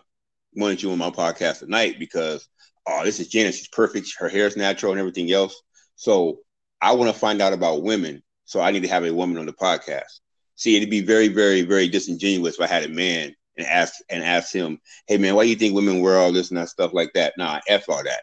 wanted 0.55 0.83
you 0.83 0.91
on 0.91 0.99
my 0.99 1.09
podcast 1.09 1.59
tonight 1.59 1.97
because 1.97 2.47
oh, 2.87 3.03
this 3.03 3.19
is 3.19 3.29
Janet. 3.29 3.55
She's 3.55 3.67
perfect. 3.67 4.13
Her 4.19 4.29
hair 4.29 4.45
is 4.45 4.55
natural 4.55 4.91
and 4.91 4.99
everything 4.99 5.31
else. 5.31 5.59
So 5.95 6.41
I 6.79 6.93
want 6.93 7.11
to 7.11 7.19
find 7.19 7.41
out 7.41 7.51
about 7.51 7.81
women. 7.81 8.21
So 8.45 8.61
I 8.61 8.69
need 8.69 8.83
to 8.83 8.89
have 8.89 9.05
a 9.05 9.13
woman 9.13 9.39
on 9.39 9.47
the 9.47 9.53
podcast. 9.53 10.19
See, 10.55 10.75
it'd 10.75 10.91
be 10.91 11.01
very, 11.01 11.29
very, 11.29 11.63
very 11.63 11.87
disingenuous 11.87 12.55
if 12.55 12.61
I 12.61 12.67
had 12.67 12.83
a 12.83 12.89
man 12.89 13.35
and 13.57 13.65
ask 13.65 13.95
and 14.07 14.23
ask 14.23 14.53
him, 14.53 14.79
"Hey, 15.07 15.17
man, 15.17 15.33
why 15.33 15.45
do 15.45 15.49
you 15.49 15.55
think 15.55 15.73
women 15.73 16.01
wear 16.01 16.19
all 16.19 16.31
this 16.31 16.49
and 16.49 16.59
that 16.59 16.69
stuff 16.69 16.93
like 16.93 17.13
that?" 17.13 17.33
Nah, 17.35 17.59
f 17.67 17.89
all 17.89 18.03
that. 18.03 18.21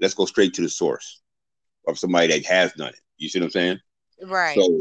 Let's 0.00 0.14
go 0.14 0.26
straight 0.26 0.54
to 0.54 0.62
the 0.62 0.68
source 0.68 1.22
of 1.88 1.98
somebody 1.98 2.28
that 2.28 2.46
has 2.46 2.72
done 2.74 2.90
it. 2.90 3.00
You 3.16 3.28
see 3.28 3.40
what 3.40 3.46
I'm 3.46 3.50
saying? 3.50 3.80
Right. 4.22 4.54
So 4.56 4.78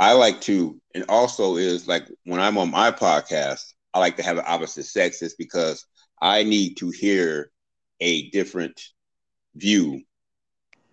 I 0.00 0.14
like 0.14 0.40
to, 0.42 0.80
and 0.92 1.04
also 1.08 1.54
is 1.54 1.86
like 1.86 2.08
when 2.24 2.40
I'm 2.40 2.58
on 2.58 2.72
my 2.72 2.90
podcast, 2.90 3.74
I 3.94 3.98
like 3.98 4.16
to 4.16 4.22
have 4.22 4.38
an 4.38 4.44
opposite 4.46 4.84
sexes 4.84 5.34
because 5.34 5.86
I 6.20 6.42
need 6.42 6.76
to 6.78 6.90
hear 6.90 7.50
a 8.00 8.30
different 8.30 8.80
view. 9.54 10.02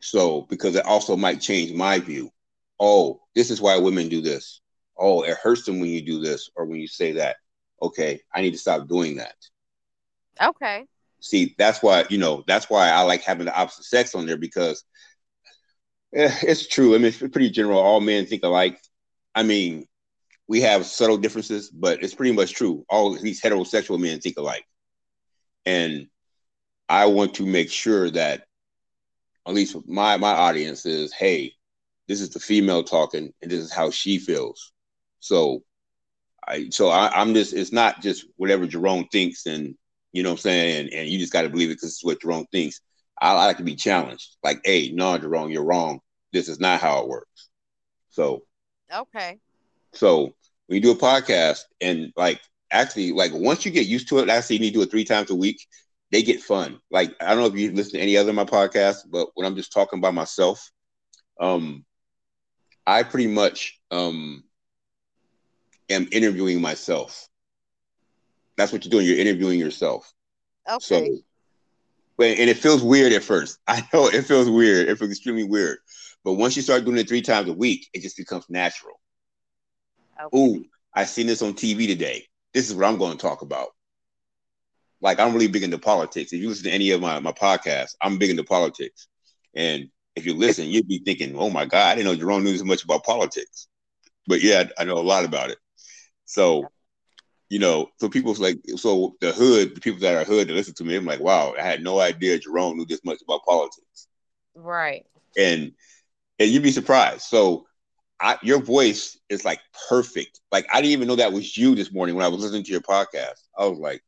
So, 0.02 0.44
because 0.50 0.76
it 0.76 0.86
also 0.86 1.16
might 1.16 1.42
change 1.42 1.74
my 1.74 2.00
view. 2.00 2.32
Oh, 2.80 3.22
this 3.36 3.52
is 3.52 3.62
why 3.62 3.78
women 3.78 4.10
do 4.10 4.22
this. 4.22 4.62
Oh, 4.98 5.24
it 5.24 5.38
hurts 5.38 5.64
them 5.64 5.80
when 5.80 5.90
you 5.90 6.02
do 6.02 6.20
this 6.20 6.50
or 6.56 6.66
when 6.66 6.80
you 6.80 6.88
say 6.88 7.14
that. 7.14 7.38
Okay, 7.82 8.22
I 8.34 8.42
need 8.42 8.52
to 8.52 8.58
stop 8.58 8.88
doing 8.88 9.18
that. 9.18 9.36
Okay. 10.42 10.86
See, 11.22 11.56
that's 11.58 11.84
why, 11.84 12.06
you 12.10 12.18
know, 12.18 12.44
that's 12.48 12.70
why 12.70 12.90
I 12.90 13.02
like 13.02 13.22
having 13.24 13.46
the 13.46 13.58
opposite 13.58 13.86
sex 13.86 14.16
on 14.16 14.26
there 14.26 14.38
because 14.38 14.84
eh, 16.16 16.34
it's 16.44 16.68
true. 16.68 16.96
I 16.96 16.98
mean, 16.98 17.08
it's 17.08 17.18
pretty 17.18 17.50
general. 17.50 17.80
All 17.80 18.00
men 18.02 18.26
think 18.26 18.44
alike. 18.44 18.80
I 19.36 19.44
mean, 19.44 19.86
we 20.50 20.62
have 20.62 20.88
subtle 20.88 21.18
differences, 21.18 21.70
but 21.70 22.04
it's 22.04 22.16
pretty 22.16 22.34
much 22.34 22.54
true. 22.54 22.84
All 22.90 23.14
these 23.14 23.40
heterosexual 23.40 24.00
men 24.00 24.20
think 24.20 24.36
alike. 24.38 24.66
And 25.68 26.08
I 26.90 27.06
want 27.06 27.36
to 27.36 27.46
make 27.46 27.70
sure 27.70 28.10
that 28.10 28.46
at 29.48 29.54
least 29.54 29.78
my 29.88 30.18
my 30.18 30.32
audience 30.32 30.88
is, 30.88 31.14
hey, 31.14 31.54
this 32.08 32.20
is 32.20 32.32
the 32.32 32.40
female 32.40 32.84
talking 32.84 33.32
and 33.44 33.52
this 33.52 33.60
is 33.60 33.72
how 33.72 33.92
she 33.92 34.18
feels. 34.18 34.74
So 35.20 35.62
I 36.48 36.70
so 36.72 36.90
I, 36.90 37.22
am 37.22 37.36
just 37.36 37.54
it's 37.54 37.72
not 37.72 38.02
just 38.02 38.26
whatever 38.38 38.66
Jarone 38.66 39.06
thinks 39.12 39.46
and 39.46 39.76
you 40.14 40.24
know 40.24 40.30
what 40.30 40.40
I'm 40.40 40.50
saying, 40.50 40.80
and, 40.80 40.94
and 40.94 41.10
you 41.10 41.20
just 41.20 41.32
gotta 41.32 41.50
believe 41.50 41.70
it 41.70 41.76
because 41.76 41.92
it's 41.92 42.04
what 42.04 42.22
Jarone 42.22 42.50
thinks. 42.52 42.82
I, 43.22 43.34
I 43.34 43.46
like 43.46 43.58
to 43.58 43.64
be 43.64 43.76
challenged. 43.76 44.38
Like, 44.44 44.62
hey, 44.64 44.90
no, 44.92 45.16
Jarone, 45.20 45.54
you're 45.54 45.64
wrong. 45.64 46.00
This 46.34 46.50
is 46.50 46.60
not 46.60 46.82
how 46.82 47.04
it 47.04 47.08
works. 47.08 47.50
So 48.10 48.46
Okay. 48.92 49.38
So 49.94 50.34
when 50.70 50.76
you 50.76 50.82
do 50.82 50.92
a 50.92 50.96
podcast 50.96 51.62
and 51.82 52.14
like 52.16 52.40
actually 52.72 53.12
like 53.12 53.32
once 53.34 53.66
you 53.66 53.72
get 53.72 53.88
used 53.88 54.08
to 54.08 54.20
it, 54.20 54.30
actually 54.30 54.58
you 54.58 54.62
need 54.62 54.70
to 54.70 54.76
do 54.76 54.82
it 54.84 54.92
three 54.92 55.04
times 55.04 55.32
a 55.32 55.36
week. 55.36 55.66
They 56.12 56.22
get 56.22 56.44
fun. 56.44 56.80
Like 56.92 57.16
I 57.20 57.30
don't 57.30 57.40
know 57.40 57.48
if 57.48 57.56
you 57.56 57.72
listen 57.72 57.94
to 57.94 58.00
any 58.00 58.16
other 58.16 58.30
of 58.30 58.36
my 58.36 58.46
podcasts, 58.46 59.00
but 59.10 59.30
when 59.34 59.48
I'm 59.48 59.56
just 59.56 59.74
talking 59.74 60.00
by 60.00 60.12
myself, 60.12 60.70
um, 61.42 61.86
I 62.86 63.02
pretty 63.02 63.26
much 63.26 63.80
um 63.90 64.44
am 65.90 66.08
interviewing 66.12 66.62
myself. 66.62 67.28
That's 68.56 68.72
what 68.72 68.86
you're 68.86 68.92
doing. 68.92 69.08
You're 69.08 69.18
interviewing 69.18 69.58
yourself. 69.58 70.14
Okay. 70.70 71.20
So, 72.20 72.24
and 72.24 72.50
it 72.50 72.58
feels 72.58 72.84
weird 72.84 73.12
at 73.14 73.24
first. 73.24 73.58
I 73.68 73.88
know 73.92 74.06
it 74.08 74.22
feels 74.22 74.48
weird. 74.48 74.88
It 74.88 75.00
feels 75.00 75.10
extremely 75.10 75.46
weird. 75.46 75.80
But 76.24 76.34
once 76.34 76.56
you 76.56 76.62
start 76.62 76.86
doing 76.86 76.98
it 76.98 77.08
three 77.08 77.24
times 77.24 77.50
a 77.50 77.54
week, 77.54 77.90
it 77.92 78.04
just 78.04 78.18
becomes 78.18 78.46
natural. 78.50 78.99
Okay. 80.22 80.38
Ooh, 80.38 80.66
I 80.94 81.06
seen 81.06 81.28
this 81.28 81.42
on 81.42 81.54
TV 81.54 81.88
today. 81.88 82.26
This 82.54 82.70
is 82.70 82.76
what 82.76 82.86
I'm 82.86 82.98
going 82.98 83.18
to 83.18 83.22
talk 83.22 83.42
about. 83.42 83.70
Like 85.02 85.20
I'm 85.20 85.34
really 85.34 85.48
big 85.48 85.64
into 85.64 85.78
politics. 85.78 86.34
If 86.34 86.42
you 86.42 86.50
listen 86.50 86.66
to 86.66 86.72
any 86.72 86.92
of 86.92 87.02
my, 87.02 87.20
my 87.20 87.32
podcasts, 87.32 87.96
I'm 88.02 88.18
big 88.18 88.32
into 88.32 88.44
politics. 88.44 89.08
And 89.56 89.90
if 90.16 90.26
you 90.26 90.34
listen, 90.34 90.68
you'd 90.68 90.88
be 90.88 91.00
thinking, 91.00 91.38
oh 91.38 91.50
my 91.50 91.66
God, 91.66 91.88
I 91.88 91.96
didn't 91.96 92.20
know 92.20 92.26
Jarone 92.26 92.44
knew 92.44 92.58
so 92.58 92.66
much 92.66 92.84
about 92.84 93.06
politics. 93.06 93.68
But 94.28 94.42
yeah, 94.42 94.66
I 94.78 94.84
know 94.84 94.98
a 94.98 95.00
lot 95.00 95.26
about 95.26 95.52
it. 95.52 95.58
So, 96.26 96.68
you 97.48 97.60
know, 97.60 97.90
so 97.98 98.10
people 98.10 98.34
like, 98.36 98.60
so 98.76 99.16
the 99.22 99.32
hood, 99.32 99.76
the 99.76 99.82
people 99.82 100.00
that 100.02 100.16
are 100.16 100.26
hood 100.26 100.48
that 100.48 100.54
listen 100.54 100.76
to 100.76 100.84
me, 100.84 100.96
I'm 100.96 101.06
like, 101.06 101.22
wow, 101.22 101.56
I 101.58 101.64
had 101.64 101.82
no 101.82 102.00
idea 102.00 102.40
Jarone 102.40 102.76
knew 102.76 102.86
this 102.86 103.04
much 103.06 103.22
about 103.22 103.46
politics. 103.46 104.08
Right. 104.54 105.06
And 105.38 105.72
and 106.40 106.50
you'd 106.50 106.64
be 106.64 106.72
surprised. 106.72 107.22
So 107.22 107.66
I, 108.22 108.38
your 108.42 108.60
voice 108.62 109.18
is 109.30 109.46
like 109.46 109.60
perfect. 109.88 110.42
Like 110.52 110.68
I 110.74 110.82
didn't 110.82 110.94
even 110.94 111.08
know 111.08 111.16
that 111.16 111.34
was 111.34 111.58
you 111.58 111.76
this 111.76 111.94
morning 111.94 112.16
when 112.16 112.26
I 112.26 112.28
was 112.28 112.42
listening 112.42 112.64
to 112.64 112.72
your 112.72 112.82
podcast. 112.82 113.48
I 113.58 113.66
was 113.66 113.80
like, 113.80 114.02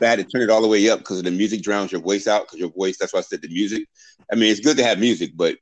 I 0.00 0.06
had 0.06 0.18
to 0.18 0.24
turn 0.24 0.42
it 0.42 0.50
all 0.50 0.62
the 0.62 0.68
way 0.68 0.88
up 0.88 1.00
because 1.00 1.22
the 1.22 1.30
music 1.30 1.62
drowns 1.62 1.92
your 1.92 2.00
voice 2.00 2.26
out. 2.26 2.46
Because 2.46 2.60
your 2.60 2.70
voice, 2.70 2.96
that's 2.98 3.12
why 3.12 3.18
I 3.18 3.22
said 3.22 3.42
the 3.42 3.48
music. 3.48 3.84
I 4.32 4.36
mean, 4.36 4.50
it's 4.50 4.60
good 4.60 4.76
to 4.76 4.84
have 4.84 4.98
music, 4.98 5.32
but 5.34 5.56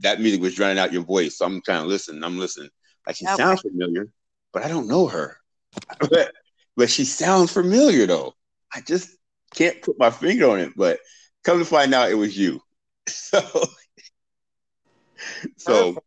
that 0.00 0.20
music 0.20 0.40
was 0.40 0.54
drowning 0.54 0.78
out 0.78 0.92
your 0.92 1.02
voice. 1.02 1.36
So 1.36 1.44
I'm 1.44 1.60
trying 1.62 1.82
to 1.82 1.88
listen. 1.88 2.22
I'm 2.24 2.38
listening. 2.38 2.70
Like 3.06 3.16
she 3.16 3.26
okay. 3.26 3.36
sounds 3.36 3.62
familiar, 3.62 4.08
but 4.52 4.64
I 4.64 4.68
don't 4.68 4.88
know 4.88 5.06
her. 5.06 5.36
but, 5.98 6.32
but 6.76 6.90
she 6.90 7.04
sounds 7.04 7.52
familiar 7.52 8.06
though. 8.06 8.34
I 8.74 8.80
just 8.80 9.10
can't 9.54 9.82
put 9.82 9.98
my 9.98 10.10
finger 10.10 10.48
on 10.48 10.60
it. 10.60 10.72
But 10.76 11.00
come 11.44 11.58
to 11.58 11.64
find 11.64 11.92
out, 11.92 12.10
it 12.10 12.14
was 12.14 12.36
you. 12.36 12.60
So 13.08 13.40
so 15.56 16.02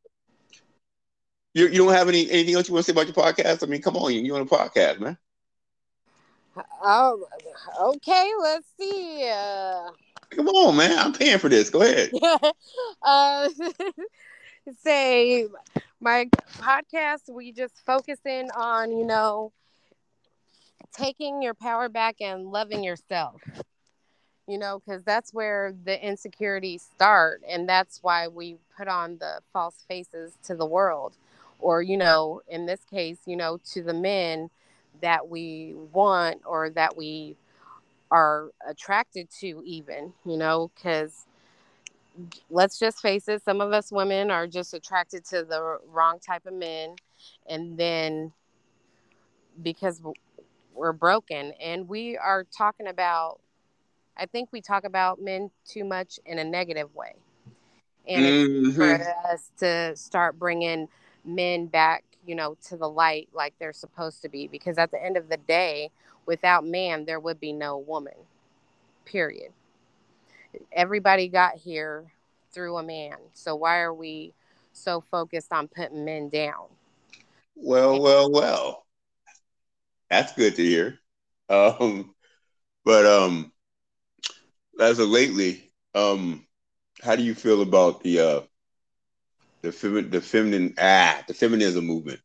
you, 1.53 1.67
you 1.67 1.77
don't 1.77 1.93
have 1.93 2.09
any 2.09 2.29
anything 2.29 2.55
else 2.55 2.67
you 2.67 2.73
want 2.73 2.85
to 2.85 2.93
say 2.93 2.99
about 2.99 3.07
your 3.07 3.15
podcast? 3.15 3.63
I 3.63 3.67
mean, 3.67 3.81
come 3.81 3.95
on, 3.97 4.13
you 4.13 4.21
you 4.21 4.35
on 4.35 4.41
a 4.41 4.45
podcast, 4.45 4.99
man. 4.99 5.17
Oh, 6.83 7.25
okay. 7.81 8.31
Let's 8.41 8.67
see. 8.79 9.29
Uh, 9.31 9.89
come 10.31 10.47
on, 10.47 10.75
man. 10.75 10.97
I'm 10.97 11.13
paying 11.13 11.39
for 11.39 11.49
this. 11.49 11.69
Go 11.69 11.81
ahead. 11.81 12.11
uh, 13.01 13.49
say 14.83 15.47
my 15.99 16.29
podcast. 16.57 17.29
We 17.29 17.51
just 17.51 17.85
focusing 17.85 18.49
on 18.51 18.91
you 18.91 19.05
know 19.05 19.51
taking 20.95 21.41
your 21.41 21.55
power 21.55 21.89
back 21.89 22.17
and 22.21 22.51
loving 22.51 22.83
yourself 22.83 23.41
you 24.47 24.57
know, 24.57 24.79
because 24.79 25.03
that's 25.03 25.33
where 25.33 25.73
the 25.85 26.05
insecurities 26.05 26.85
start. 26.95 27.41
And 27.47 27.67
that's 27.67 27.99
why 28.01 28.27
we 28.27 28.57
put 28.77 28.87
on 28.87 29.17
the 29.19 29.39
false 29.53 29.85
faces 29.87 30.33
to 30.43 30.55
the 30.55 30.65
world. 30.65 31.13
Or, 31.63 31.81
you 31.81 31.95
know, 31.95 32.41
in 32.49 32.65
this 32.65 32.81
case, 32.83 33.19
you 33.25 33.37
know, 33.37 33.57
to 33.71 33.81
the 33.81 33.93
men 33.93 34.49
that 35.01 35.29
we 35.29 35.73
want 35.93 36.41
or 36.45 36.69
that 36.71 36.97
we 36.97 37.37
are 38.11 38.49
attracted 38.67 39.29
to, 39.39 39.63
even, 39.65 40.11
you 40.25 40.35
know, 40.35 40.69
because 40.75 41.25
let's 42.49 42.77
just 42.77 43.01
face 43.01 43.29
it, 43.29 43.41
some 43.43 43.61
of 43.61 43.71
us 43.71 43.93
women 43.93 44.29
are 44.29 44.45
just 44.45 44.73
attracted 44.73 45.23
to 45.25 45.45
the 45.45 45.77
wrong 45.87 46.19
type 46.19 46.45
of 46.45 46.53
men. 46.53 46.95
And 47.47 47.77
then 47.77 48.33
because 49.61 50.01
we're 50.75 50.91
broken 50.91 51.53
and 51.61 51.87
we 51.87 52.17
are 52.17 52.43
talking 52.43 52.87
about 52.87 53.39
I 54.15 54.27
think 54.27 54.49
we 54.51 54.61
talk 54.61 54.83
about 54.83 55.19
men 55.19 55.49
too 55.65 55.83
much 55.83 56.19
in 56.27 56.37
a 56.37 56.43
negative 56.43 56.93
way. 56.93 57.15
And 58.07 58.25
mm-hmm. 58.25 58.71
for 58.71 59.15
us 59.31 59.49
to 59.57 59.95
start 59.95 60.37
bringing 60.37 60.87
men 61.25 61.67
back, 61.67 62.03
you 62.25 62.35
know, 62.35 62.57
to 62.67 62.77
the 62.77 62.89
light 62.89 63.29
like 63.33 63.53
they're 63.59 63.73
supposed 63.73 64.21
to 64.21 64.29
be. 64.29 64.47
Because 64.47 64.77
at 64.77 64.91
the 64.91 65.03
end 65.03 65.17
of 65.17 65.29
the 65.29 65.37
day, 65.37 65.89
without 66.25 66.65
man, 66.65 67.05
there 67.05 67.19
would 67.19 67.39
be 67.39 67.53
no 67.53 67.77
woman, 67.77 68.13
period. 69.05 69.51
Everybody 70.71 71.27
got 71.27 71.55
here 71.55 72.05
through 72.51 72.77
a 72.77 72.83
man. 72.83 73.15
So 73.33 73.55
why 73.55 73.79
are 73.79 73.93
we 73.93 74.33
so 74.71 75.01
focused 75.01 75.51
on 75.51 75.67
putting 75.67 76.05
men 76.05 76.29
down? 76.29 76.65
Well, 77.55 78.01
well, 78.01 78.31
well. 78.31 78.85
That's 80.09 80.33
good 80.33 80.55
to 80.55 80.63
hear. 80.63 80.99
Um, 81.49 82.13
but 82.85 83.05
um, 83.05 83.51
as 84.79 84.99
of 84.99 85.09
lately, 85.09 85.71
um, 85.95 86.45
how 87.01 87.15
do 87.15 87.23
you 87.23 87.33
feel 87.35 87.61
about 87.61 88.03
the 88.03 88.19
uh, 88.19 88.41
the 89.63 89.69
femi- 89.69 90.11
the 90.11 90.21
feminine 90.21 90.75
ah 90.79 91.23
the 91.27 91.33
feminism 91.33 91.85
movement 91.85 92.19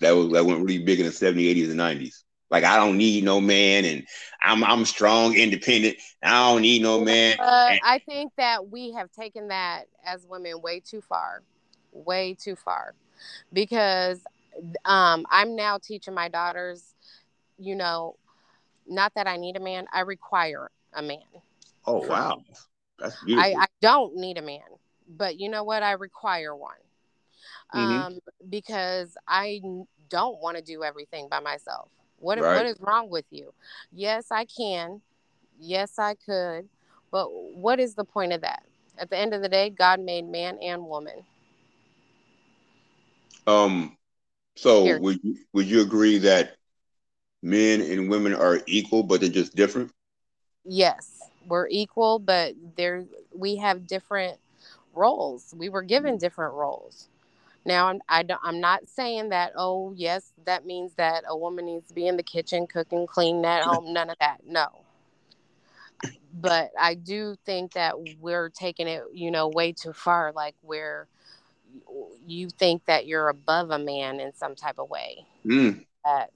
that 0.00 0.12
was 0.12 0.32
that 0.32 0.46
went 0.46 0.60
really 0.64 0.84
big 0.84 1.00
in 1.00 1.06
the 1.06 1.12
70s, 1.12 1.50
80s, 1.50 1.68
and 1.68 1.78
90s? 1.78 2.24
Like 2.50 2.64
I 2.64 2.76
don't 2.76 2.98
need 2.98 3.24
no 3.24 3.40
man, 3.40 3.84
and 3.84 4.04
I'm 4.42 4.64
I'm 4.64 4.84
strong, 4.86 5.34
independent. 5.36 5.98
I 6.22 6.50
don't 6.52 6.62
need 6.62 6.82
no 6.82 7.00
man. 7.00 7.36
Uh, 7.38 7.76
I 7.82 7.98
think 7.98 8.32
that 8.36 8.70
we 8.70 8.92
have 8.92 9.10
taken 9.12 9.48
that 9.48 9.84
as 10.04 10.26
women 10.26 10.60
way 10.62 10.80
too 10.80 11.00
far, 11.00 11.42
way 11.92 12.34
too 12.34 12.56
far, 12.56 12.94
because 13.52 14.24
um, 14.84 15.26
I'm 15.30 15.56
now 15.56 15.78
teaching 15.78 16.14
my 16.14 16.28
daughters, 16.28 16.94
you 17.58 17.76
know, 17.76 18.16
not 18.86 19.14
that 19.14 19.26
I 19.26 19.36
need 19.36 19.56
a 19.56 19.60
man, 19.60 19.86
I 19.92 20.00
require 20.00 20.70
a 20.92 21.02
man. 21.02 21.18
Oh 21.86 22.06
wow, 22.06 22.42
that's 22.98 23.16
beautiful. 23.24 23.58
I, 23.58 23.64
I 23.64 23.66
don't 23.80 24.16
need 24.16 24.38
a 24.38 24.42
man, 24.42 24.60
but 25.08 25.38
you 25.38 25.48
know 25.48 25.64
what? 25.64 25.82
I 25.82 25.92
require 25.92 26.54
one. 26.54 26.76
Mm-hmm. 27.74 28.02
Um, 28.02 28.18
because 28.48 29.16
I 29.26 29.60
don't 30.08 30.40
want 30.40 30.56
to 30.56 30.62
do 30.62 30.84
everything 30.84 31.28
by 31.28 31.40
myself. 31.40 31.88
What 32.18 32.40
right. 32.40 32.56
what 32.56 32.66
is 32.66 32.80
wrong 32.80 33.10
with 33.10 33.26
you? 33.30 33.52
Yes, 33.92 34.30
I 34.30 34.44
can. 34.44 35.00
Yes, 35.60 35.98
I 35.98 36.14
could. 36.14 36.68
But 37.10 37.28
what 37.30 37.80
is 37.80 37.94
the 37.94 38.04
point 38.04 38.32
of 38.32 38.40
that? 38.42 38.64
At 38.98 39.10
the 39.10 39.18
end 39.18 39.32
of 39.34 39.42
the 39.42 39.48
day, 39.48 39.70
God 39.70 40.00
made 40.00 40.28
man 40.28 40.58
and 40.62 40.84
woman. 40.84 41.24
Um 43.46 43.96
so 44.56 44.82
Here. 44.82 45.00
would 45.00 45.22
you, 45.22 45.36
would 45.52 45.66
you 45.66 45.82
agree 45.82 46.18
that 46.18 46.56
men 47.42 47.80
and 47.80 48.10
women 48.10 48.34
are 48.34 48.60
equal 48.66 49.04
but 49.04 49.20
they're 49.20 49.30
just 49.30 49.54
different? 49.54 49.92
Yes 50.64 51.18
we're 51.48 51.68
equal, 51.68 52.18
but 52.18 52.54
there 52.76 53.04
we 53.34 53.56
have 53.56 53.86
different 53.86 54.38
roles. 54.98 55.54
We 55.56 55.68
were 55.68 55.82
given 55.82 56.14
mm-hmm. 56.14 56.18
different 56.18 56.54
roles. 56.54 57.08
Now, 57.64 57.88
I'm, 57.88 58.00
I 58.08 58.22
don't, 58.22 58.40
I'm 58.42 58.60
not 58.60 58.88
saying 58.88 59.28
that, 59.30 59.52
oh, 59.56 59.92
yes, 59.94 60.32
that 60.46 60.64
means 60.64 60.94
that 60.94 61.24
a 61.28 61.36
woman 61.36 61.66
needs 61.66 61.88
to 61.88 61.94
be 61.94 62.06
in 62.06 62.16
the 62.16 62.22
kitchen, 62.22 62.66
cooking, 62.66 63.06
cleaning 63.06 63.44
at 63.44 63.62
home. 63.62 63.92
None 63.92 64.10
of 64.10 64.16
that. 64.20 64.38
No. 64.46 64.68
But 66.32 66.70
I 66.78 66.94
do 66.94 67.36
think 67.44 67.72
that 67.72 67.94
we're 68.20 68.48
taking 68.48 68.86
it, 68.86 69.02
you 69.12 69.30
know, 69.30 69.48
way 69.48 69.72
too 69.72 69.92
far, 69.92 70.32
like 70.32 70.54
where 70.62 71.08
you 72.26 72.48
think 72.48 72.84
that 72.86 73.06
you're 73.06 73.28
above 73.28 73.70
a 73.70 73.78
man 73.78 74.20
in 74.20 74.34
some 74.34 74.54
type 74.54 74.78
of 74.78 74.88
way. 74.88 75.26
Mm. 75.44 75.84
That, 76.04 76.30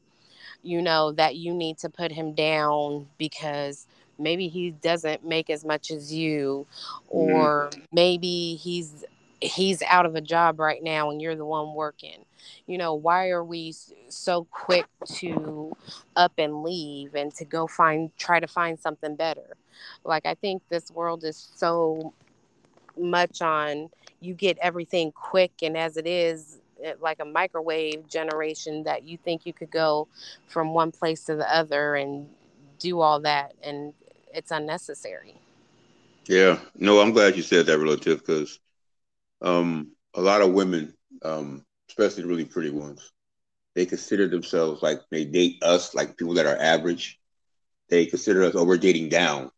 you 0.63 0.83
know, 0.83 1.13
that 1.13 1.37
you 1.37 1.55
need 1.55 1.79
to 1.79 1.89
put 1.89 2.13
him 2.13 2.35
down 2.35 3.07
because 3.17 3.87
maybe 4.23 4.49
he 4.49 4.71
doesn't 4.71 5.25
make 5.25 5.51
as 5.51 5.65
much 5.65 5.91
as 5.91 6.13
you 6.13 6.67
mm-hmm. 7.07 7.17
or 7.17 7.71
mm. 7.73 7.83
maybe 7.93 8.55
he's 8.57 9.05
he's 9.41 9.83
out 9.83 10.07
of 10.07 10.15
a 10.15 10.21
job 10.21 10.61
right 10.61 10.83
now 10.83 11.11
and 11.11 11.21
you're 11.21 11.35
the 11.35 11.45
one 11.45 11.75
working 11.75 12.25
you 12.67 12.79
know 12.79 12.95
why 12.95 13.29
are 13.29 13.45
we 13.45 13.75
so 14.09 14.45
quick 14.51 14.87
to 15.07 15.77
up 16.17 16.33
and 16.39 16.63
leave 16.63 17.15
and 17.15 17.35
to 17.35 17.45
go 17.45 17.67
find 17.67 18.17
try 18.17 18.39
to 18.39 18.47
find 18.47 18.79
something 18.79 19.17
better 19.17 19.57
like 20.05 20.25
i 20.27 20.35
think 20.35 20.63
this 20.69 20.91
world 20.93 21.25
is 21.25 21.51
so 21.57 22.13
much 22.97 23.43
on 23.43 23.89
you 24.21 24.35
get 24.35 24.57
everything 24.59 25.11
quick 25.13 25.53
and 25.63 25.77
as 25.77 25.97
it 25.97 26.07
is 26.07 26.59
like 27.01 27.21
a 27.21 27.25
microwave 27.25 28.09
generation 28.09 28.83
that 28.85 29.05
you 29.05 29.17
think 29.17 29.47
you 29.47 29.53
could 29.53 29.71
go 29.71 30.09
from 30.49 30.75
one 30.75 30.91
place 30.91 31.25
to 31.25 31.37
the 31.37 31.55
other 31.55 31.95
and 31.95 32.29
do 32.79 33.01
all 33.01 33.21
that 33.21 33.55
and 33.63 33.93
it's 34.33 34.51
unnecessary. 34.51 35.35
Yeah, 36.29 36.59
no, 36.77 37.01
I'm 37.01 37.13
glad 37.13 37.37
you 37.37 37.43
said 37.43 37.67
that, 37.67 37.79
relative, 37.79 38.19
because 38.19 38.61
um, 39.41 39.93
a 40.15 40.21
lot 40.21 40.41
of 40.41 40.53
women, 40.53 40.95
um, 41.23 41.65
especially 41.89 42.25
really 42.25 42.45
pretty 42.45 42.71
ones, 42.71 43.13
they 43.75 43.87
consider 43.87 44.29
themselves 44.29 44.83
like 44.83 45.01
they 45.11 45.25
date 45.25 45.63
us 45.63 45.95
like 45.95 46.17
people 46.17 46.35
that 46.35 46.47
are 46.47 46.57
average. 46.57 47.19
They 47.89 48.07
consider 48.07 48.45
us, 48.45 48.55
oh, 48.55 48.65
we're 48.65 48.77
dating 48.77 49.09
down. 49.09 49.51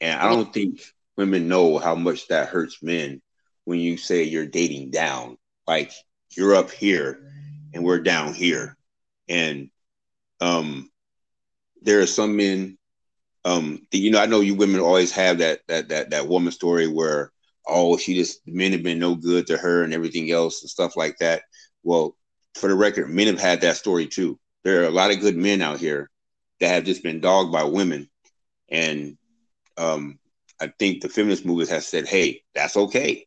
And 0.00 0.20
I 0.20 0.28
don't 0.28 0.52
think 0.52 0.82
women 1.16 1.48
know 1.48 1.78
how 1.78 1.94
much 1.94 2.28
that 2.28 2.48
hurts 2.48 2.82
men 2.82 3.22
when 3.64 3.78
you 3.78 3.96
say 3.96 4.24
you're 4.24 4.46
dating 4.46 4.90
down. 4.90 5.38
Like 5.66 5.92
you're 6.36 6.54
up 6.54 6.70
here 6.70 7.30
and 7.72 7.84
we're 7.84 8.00
down 8.00 8.34
here. 8.34 8.76
And 9.28 9.70
um 10.40 10.90
there 11.82 12.00
are 12.00 12.06
some 12.06 12.36
men 12.36 12.78
um 13.44 13.86
you 13.92 14.10
know, 14.10 14.20
I 14.20 14.26
know 14.26 14.40
you 14.40 14.54
women 14.54 14.80
always 14.80 15.12
have 15.12 15.38
that 15.38 15.60
that 15.68 15.88
that 15.88 16.10
that 16.10 16.28
woman 16.28 16.52
story 16.52 16.86
where 16.86 17.32
oh 17.66 17.96
she 17.96 18.14
just 18.14 18.40
men 18.46 18.72
have 18.72 18.82
been 18.82 18.98
no 18.98 19.14
good 19.14 19.46
to 19.48 19.56
her 19.56 19.82
and 19.82 19.92
everything 19.92 20.30
else 20.30 20.62
and 20.62 20.70
stuff 20.70 20.96
like 20.96 21.18
that. 21.18 21.42
Well, 21.82 22.16
for 22.54 22.68
the 22.68 22.74
record, 22.74 23.08
men 23.08 23.26
have 23.28 23.40
had 23.40 23.60
that 23.62 23.76
story 23.76 24.06
too. 24.06 24.38
There 24.64 24.82
are 24.82 24.86
a 24.86 24.90
lot 24.90 25.10
of 25.10 25.20
good 25.20 25.36
men 25.36 25.62
out 25.62 25.78
here 25.78 26.10
that 26.60 26.68
have 26.68 26.84
just 26.84 27.02
been 27.02 27.20
dogged 27.20 27.52
by 27.52 27.64
women. 27.64 28.08
And 28.68 29.16
um, 29.76 30.18
I 30.60 30.72
think 30.78 31.02
the 31.02 31.08
feminist 31.08 31.44
movement 31.44 31.70
has 31.70 31.86
said, 31.86 32.06
hey, 32.06 32.42
that's 32.54 32.76
okay. 32.76 33.26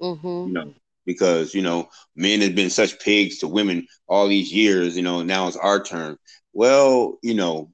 Mm-hmm. 0.00 0.26
You 0.26 0.52
know, 0.52 0.74
because, 1.04 1.54
you 1.54 1.62
know, 1.62 1.88
men 2.16 2.40
have 2.40 2.54
been 2.54 2.70
such 2.70 2.98
pigs 2.98 3.38
to 3.38 3.48
women 3.48 3.86
all 4.08 4.28
these 4.28 4.52
years, 4.52 4.96
you 4.96 5.02
know, 5.02 5.22
now 5.22 5.46
it's 5.46 5.56
our 5.56 5.82
turn. 5.82 6.16
Well, 6.52 7.18
you 7.22 7.34
know, 7.34 7.70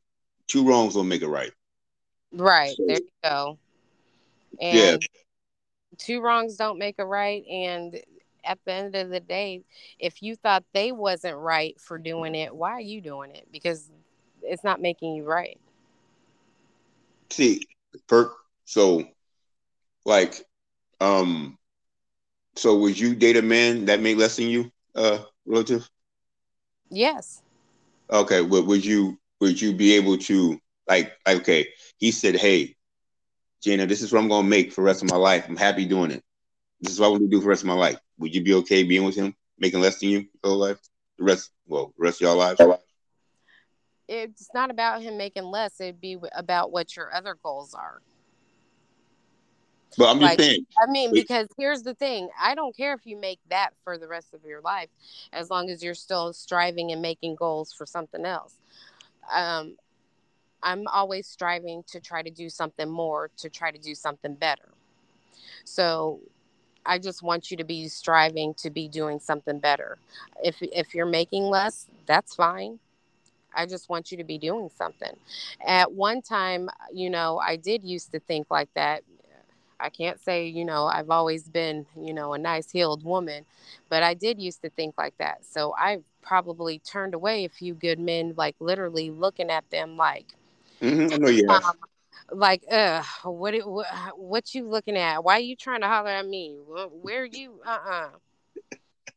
two 0.49 0.66
wrongs 0.66 0.95
don't 0.95 1.09
make 1.09 1.22
a 1.22 1.28
right. 1.28 1.53
Right. 2.37 2.76
So, 2.76 2.84
there 2.87 2.99
you 2.99 3.09
go. 3.24 3.59
And 4.61 5.03
yeah. 5.03 5.09
two 5.99 6.20
wrongs 6.20 6.57
don't 6.57 6.78
make 6.78 6.99
a 6.99 7.07
right. 7.07 7.45
And 7.47 8.01
at 8.45 8.59
the 8.64 8.72
end 8.72 8.95
of 8.95 9.11
the 9.11 9.20
day, 9.20 9.62
if 9.99 10.22
you 10.22 10.37
thought 10.37 10.64
they 10.72 10.93
wasn't 10.93 11.37
right 11.37 11.78
for 11.80 11.99
doing 11.99 12.34
it, 12.34 12.55
why 12.55 12.72
are 12.72 12.80
you 12.80 13.01
doing 13.01 13.30
it? 13.30 13.49
Because 13.51 13.91
it's 14.43 14.64
not 14.64 14.80
making 14.80 15.14
you 15.14 15.24
right. 15.24 15.59
See, 17.30 17.66
per 18.07 18.30
so 18.64 19.05
like 20.05 20.45
um 21.01 21.59
so 22.57 22.76
would 22.78 22.99
you 22.99 23.14
date 23.14 23.37
a 23.37 23.43
man 23.43 23.87
that 23.87 24.01
made 24.01 24.16
less 24.16 24.37
than 24.37 24.49
you, 24.49 24.70
uh 24.95 25.18
relative? 25.45 25.89
Yes. 26.89 27.43
Okay, 28.11 28.43
but 28.43 28.66
would 28.66 28.84
you 28.84 29.18
would 29.41 29.61
you 29.61 29.74
be 29.74 29.95
able 29.95 30.16
to 30.18 30.59
like 30.89 31.12
okay, 31.26 31.66
he 31.99 32.11
said, 32.11 32.36
Hey, 32.36 32.76
Jayna, 33.64 33.88
this 33.88 34.03
is 34.03 34.12
what 34.12 34.20
I'm 34.20 34.28
gonna 34.28 34.49
make 34.49 34.72
for 34.72 34.82
the 34.82 34.86
rest 34.86 35.03
of 35.03 35.11
my 35.11 35.16
life. 35.16 35.47
I'm 35.49 35.57
happy 35.57 35.86
doing 35.86 36.11
it. 36.11 36.22
This 36.80 36.92
is 36.92 37.01
what 37.01 37.09
I'm 37.09 37.14
gonna 37.14 37.28
do 37.28 37.38
for 37.38 37.44
the 37.44 37.49
rest 37.49 37.62
of 37.62 37.68
my 37.68 37.74
life. 37.74 37.99
Would 38.18 38.34
you 38.34 38.42
be 38.42 38.55
okay 38.55 38.82
being 38.82 39.05
with 39.05 39.16
him, 39.16 39.34
making 39.59 39.80
less 39.80 39.99
than 39.99 40.11
you 40.11 40.18
your 40.18 40.28
whole 40.44 40.59
life? 40.59 40.78
The 41.18 41.24
rest 41.24 41.51
well, 41.66 41.92
the 41.97 42.05
rest 42.05 42.18
of 42.18 42.26
your 42.26 42.36
lives? 42.36 42.61
It's 44.09 44.49
not 44.55 44.70
about 44.70 45.03
him 45.03 45.16
making 45.16 45.44
less, 45.44 45.80
it'd 45.80 46.01
be 46.01 46.16
about 46.32 46.70
what 46.70 46.94
your 46.94 47.12
other 47.12 47.36
goals 47.42 47.74
are. 47.74 48.01
But 49.99 50.11
I'm 50.11 50.20
just 50.20 50.30
like, 50.30 50.40
saying. 50.40 50.66
I 50.78 50.90
mean, 50.90 51.12
because 51.12 51.49
here's 51.57 51.82
the 51.82 51.94
thing: 51.94 52.28
I 52.38 52.55
don't 52.55 52.76
care 52.76 52.92
if 52.92 53.01
you 53.05 53.16
make 53.16 53.40
that 53.49 53.70
for 53.82 53.99
the 53.99 54.07
rest 54.07 54.34
of 54.34 54.44
your 54.44 54.61
life, 54.61 54.90
as 55.32 55.51
long 55.51 55.70
as 55.70 55.82
you're 55.82 55.94
still 55.94 56.32
striving 56.32 56.92
and 56.92 57.01
making 57.01 57.36
goals 57.36 57.72
for 57.72 57.86
something 57.86 58.24
else. 58.24 58.55
Um, 59.32 59.76
I'm 60.67 60.89
always 60.89 61.29
striving 61.29 61.85
to 61.87 62.01
try 62.01 62.23
to 62.23 62.31
do 62.31 62.51
something 62.51 62.91
more, 62.91 63.31
to 63.39 63.49
try 63.49 63.71
to 63.71 63.79
do 63.79 63.95
something 63.95 64.35
better. 64.35 64.69
So 65.64 66.19
I 66.85 66.99
just 66.99 67.23
want 67.23 67.53
you 67.53 67.57
to 67.59 67.64
be 67.64 67.87
striving 67.87 68.53
to 68.55 68.71
be 68.71 68.89
doing 68.89 69.21
something 69.21 69.61
better. 69.61 69.97
If 70.43 70.57
if 70.61 70.93
you're 70.93 71.07
making 71.07 71.45
less, 71.45 71.87
that's 72.07 72.35
fine. 72.35 72.81
I 73.55 73.64
just 73.67 73.89
want 73.89 74.11
you 74.11 74.19
to 74.19 74.25
be 74.25 74.39
doing 74.39 74.69
something. 74.77 75.17
At 75.64 75.93
one 75.93 76.21
time, 76.21 76.69
you 76.93 77.11
know, 77.11 77.39
I 77.39 77.57
did 77.57 77.85
used 77.85 78.11
to 78.12 78.19
think 78.19 78.49
like 78.51 78.69
that. 78.75 79.05
I 79.79 79.89
can't 79.91 80.21
say, 80.21 80.49
you 80.49 80.64
know, 80.64 80.87
I've 80.87 81.11
always 81.11 81.49
been, 81.49 81.87
you 81.97 82.12
know, 82.12 82.33
a 82.33 82.39
nice 82.39 82.71
healed 82.71 83.05
woman, 83.05 83.45
but 83.89 84.03
I 84.03 84.14
did 84.14 84.41
used 84.41 84.62
to 84.62 84.71
think 84.71 84.95
like 84.99 85.17
that. 85.19 85.45
So 85.45 85.75
I 85.79 85.99
probably 86.23 86.81
turned 86.81 87.14
away 87.14 87.45
a 87.45 87.49
few 87.49 87.75
good 87.75 87.99
men, 87.99 88.35
like 88.37 88.57
literally 88.59 89.11
looking 89.11 89.51
at 89.51 89.69
them 89.71 89.97
like, 89.97 90.27
mm-hmm. 90.81 91.12
I 91.12 91.16
know 91.16 91.29
you 91.29 91.49
have. 91.49 91.64
Um, 91.64 91.74
like 92.33 92.64
uh 92.70 93.03
what, 93.24 93.55
it, 93.55 93.66
what 93.66 93.87
what 94.16 94.55
you 94.55 94.68
looking 94.68 94.97
at? 94.97 95.22
Why 95.22 95.37
are 95.37 95.41
you 95.41 95.57
trying 95.57 95.81
to 95.81 95.87
holler 95.87 96.11
at 96.11 96.27
me? 96.27 96.57
Where 97.03 97.24
you 97.24 97.61
uh-uh. 97.64 98.09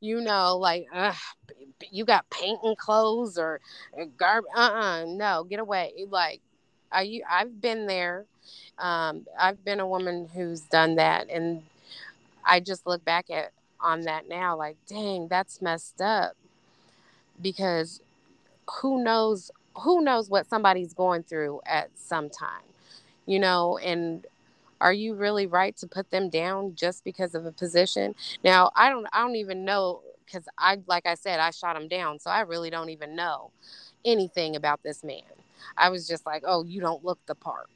You 0.01 0.21
know 0.21 0.57
like 0.57 0.87
uh 0.93 1.13
you 1.91 2.05
got 2.05 2.29
painting 2.29 2.75
clothes 2.77 3.37
or 3.37 3.59
uh, 3.99 4.05
garbage 4.17 4.51
uh-uh 4.55 5.05
no 5.05 5.43
get 5.43 5.59
away. 5.59 5.93
Like 6.07 6.41
are 6.91 7.03
you 7.03 7.23
i've 7.29 7.59
been 7.59 7.87
there. 7.87 8.25
Um 8.77 9.25
i've 9.37 9.63
been 9.65 9.79
a 9.79 9.87
woman 9.87 10.29
who's 10.33 10.61
done 10.61 10.95
that 10.95 11.29
and 11.29 11.63
i 12.45 12.59
just 12.59 12.87
look 12.87 13.03
back 13.03 13.29
at 13.29 13.51
on 13.81 14.01
that 14.01 14.27
now 14.27 14.55
like 14.55 14.77
dang 14.87 15.27
that's 15.27 15.61
messed 15.61 15.99
up. 16.01 16.33
Because 17.41 18.01
who 18.81 19.03
knows 19.03 19.51
who 19.75 20.01
knows 20.01 20.29
what 20.29 20.47
somebody's 20.47 20.93
going 20.93 21.23
through 21.23 21.61
at 21.65 21.89
some 21.95 22.29
time 22.29 22.63
you 23.29 23.39
know, 23.39 23.77
and 23.77 24.25
are 24.81 24.91
you 24.91 25.13
really 25.13 25.45
right 25.45 25.77
to 25.77 25.87
put 25.87 26.09
them 26.09 26.29
down 26.29 26.73
just 26.73 27.03
because 27.03 27.35
of 27.35 27.45
a 27.45 27.51
position? 27.51 28.15
Now, 28.43 28.71
I 28.75 28.89
don't 28.89 29.05
I 29.13 29.19
don't 29.21 29.35
even 29.35 29.63
know 29.65 30.01
cuz 30.31 30.45
I 30.57 30.79
like 30.87 31.05
I 31.05 31.13
said 31.13 31.39
I 31.39 31.51
shot 31.51 31.75
him 31.75 31.87
down, 31.87 32.17
so 32.19 32.31
I 32.31 32.41
really 32.41 32.71
don't 32.71 32.89
even 32.89 33.15
know 33.15 33.51
anything 34.03 34.55
about 34.55 34.81
this 34.81 35.03
man. 35.03 35.21
I 35.77 35.89
was 35.89 36.07
just 36.07 36.25
like, 36.25 36.43
"Oh, 36.45 36.63
you 36.63 36.81
don't 36.81 37.05
look 37.05 37.19
the 37.27 37.35
part." 37.35 37.69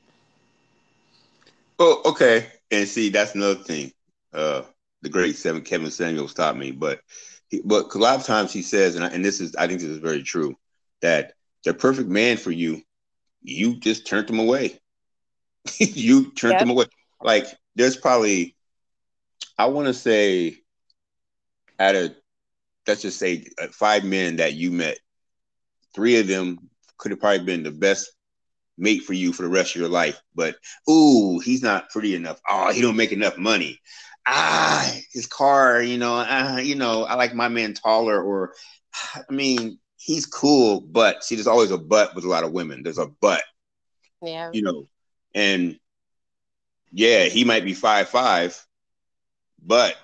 Oh, 1.78 2.02
okay. 2.06 2.48
And 2.72 2.88
see, 2.88 3.10
that's 3.10 3.36
another 3.36 3.62
thing. 3.64 3.92
Uh 4.34 4.64
the 5.04 5.10
great 5.10 5.36
seven 5.36 5.62
Kevin 5.62 5.92
Samuel 5.92 6.28
taught 6.30 6.58
me, 6.58 6.72
but 6.72 7.02
he, 7.50 7.62
but 7.64 7.94
a 7.94 7.98
lot 8.00 8.20
of 8.20 8.26
times 8.26 8.52
he 8.52 8.64
says, 8.64 8.96
and, 8.96 9.06
I, 9.06 9.10
and 9.10 9.24
this 9.24 9.40
is 9.40 9.56
I 9.56 9.68
think 9.68 9.82
this 9.82 9.90
is 9.90 10.00
very 10.00 10.24
true, 10.24 10.56
that 11.02 11.34
the 11.64 11.74
perfect 11.74 12.10
man 12.10 12.38
for 12.38 12.52
you, 12.52 12.82
you 13.42 13.80
just 13.80 14.08
turned 14.08 14.30
him 14.30 14.40
away. 14.40 14.80
you 15.80 16.32
turned 16.32 16.54
yep. 16.54 16.60
them 16.62 16.70
away. 16.70 16.86
Like 17.22 17.48
there's 17.76 17.98
probably, 17.98 18.56
I 19.58 19.68
want 19.68 19.88
to 19.88 19.94
say, 19.94 20.58
out 21.80 21.96
of 21.96 22.16
let's 22.88 23.02
just 23.02 23.20
say 23.20 23.46
uh, 23.62 23.68
five 23.68 24.04
men 24.04 24.38
that 24.38 24.54
you 24.54 24.72
met, 24.72 24.98
three 25.94 26.20
of 26.20 26.28
them 26.28 26.70
could 26.98 27.12
have 27.12 27.20
probably 27.20 27.46
been 27.46 27.64
the 27.64 27.72
best 27.72 28.12
mate 28.78 29.04
for 29.04 29.14
you 29.14 29.34
for 29.34 29.44
the 29.44 29.50
rest 29.50 29.76
of 29.76 29.82
your 29.82 29.90
life. 29.90 30.22
But 30.36 30.56
ooh, 30.90 31.40
he's 31.40 31.62
not 31.62 31.90
pretty 31.90 32.16
enough. 32.16 32.40
Oh, 32.50 32.72
he 32.72 32.82
don't 32.82 32.96
make 32.96 33.12
enough 33.12 33.38
money. 33.38 33.80
Ah, 34.26 34.92
his 35.12 35.28
car, 35.28 35.82
you 35.82 35.98
know, 35.98 36.16
uh, 36.16 36.60
you 36.64 36.76
know, 36.76 37.04
I 37.04 37.16
like 37.16 37.34
my 37.34 37.50
man 37.50 37.74
taller. 37.74 38.22
Or, 38.22 38.54
I 39.16 39.32
mean, 39.32 39.80
he's 40.04 40.26
cool, 40.26 40.82
but 40.82 41.24
see, 41.24 41.36
there's 41.36 41.48
always 41.48 41.72
a 41.72 41.78
but 41.78 42.14
with 42.14 42.26
a 42.26 42.30
lot 42.30 42.44
of 42.44 42.52
women. 42.52 42.84
There's 42.84 42.98
a 42.98 43.08
but. 43.08 43.44
Yeah. 44.22 44.50
You 44.52 44.62
know, 44.62 44.88
and 45.34 45.80
yeah, 46.92 47.26
he 47.26 47.44
might 47.46 47.64
be 47.64 47.74
five 47.74 48.10
five, 48.10 48.62
but 49.66 49.96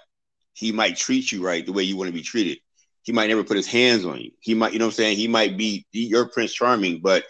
he 0.53 0.71
might 0.71 0.95
treat 0.95 1.31
you 1.31 1.45
right 1.45 1.65
the 1.65 1.73
way 1.73 1.83
you 1.83 1.97
want 1.97 2.07
to 2.07 2.13
be 2.13 2.21
treated. 2.21 2.59
He 3.03 3.11
might 3.11 3.27
never 3.27 3.43
put 3.43 3.57
his 3.57 3.67
hands 3.67 4.05
on 4.05 4.19
you. 4.19 4.31
He 4.39 4.53
might, 4.53 4.73
you 4.73 4.79
know 4.79 4.85
what 4.85 4.93
I'm 4.93 4.95
saying? 4.95 5.17
He 5.17 5.27
might 5.27 5.57
be 5.57 5.85
your 5.91 6.27
Prince 6.29 6.53
Charming, 6.53 7.01
but 7.01 7.25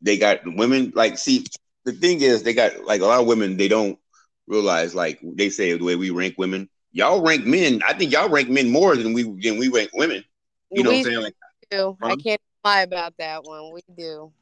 they 0.00 0.16
got 0.16 0.40
women 0.44 0.92
like 0.94 1.18
see 1.18 1.44
the 1.84 1.92
thing 1.92 2.20
is 2.20 2.42
they 2.42 2.52
got 2.52 2.84
like 2.84 3.00
a 3.00 3.06
lot 3.06 3.20
of 3.20 3.26
women 3.26 3.56
they 3.56 3.68
don't 3.68 3.98
realize 4.46 4.94
like 4.94 5.20
they 5.22 5.50
say 5.50 5.72
the 5.76 5.84
way 5.84 5.96
we 5.96 6.10
rank 6.10 6.34
women. 6.36 6.68
Y'all 6.92 7.22
rank 7.22 7.44
men. 7.44 7.80
I 7.86 7.92
think 7.92 8.12
y'all 8.12 8.28
rank 8.28 8.48
men 8.48 8.70
more 8.70 8.96
than 8.96 9.12
we 9.12 9.22
than 9.22 9.58
we 9.58 9.68
rank 9.68 9.90
women. 9.94 10.24
You 10.70 10.82
know 10.82 10.90
we 10.90 10.96
what 10.96 11.06
I'm 11.06 11.12
saying? 11.12 11.22
Like 11.22 11.34
do. 11.70 11.96
Huh? 12.00 12.08
I 12.08 12.16
can't 12.16 12.40
lie 12.64 12.82
about 12.82 13.14
that 13.18 13.44
one. 13.44 13.72
We 13.72 13.80
do. 13.96 14.32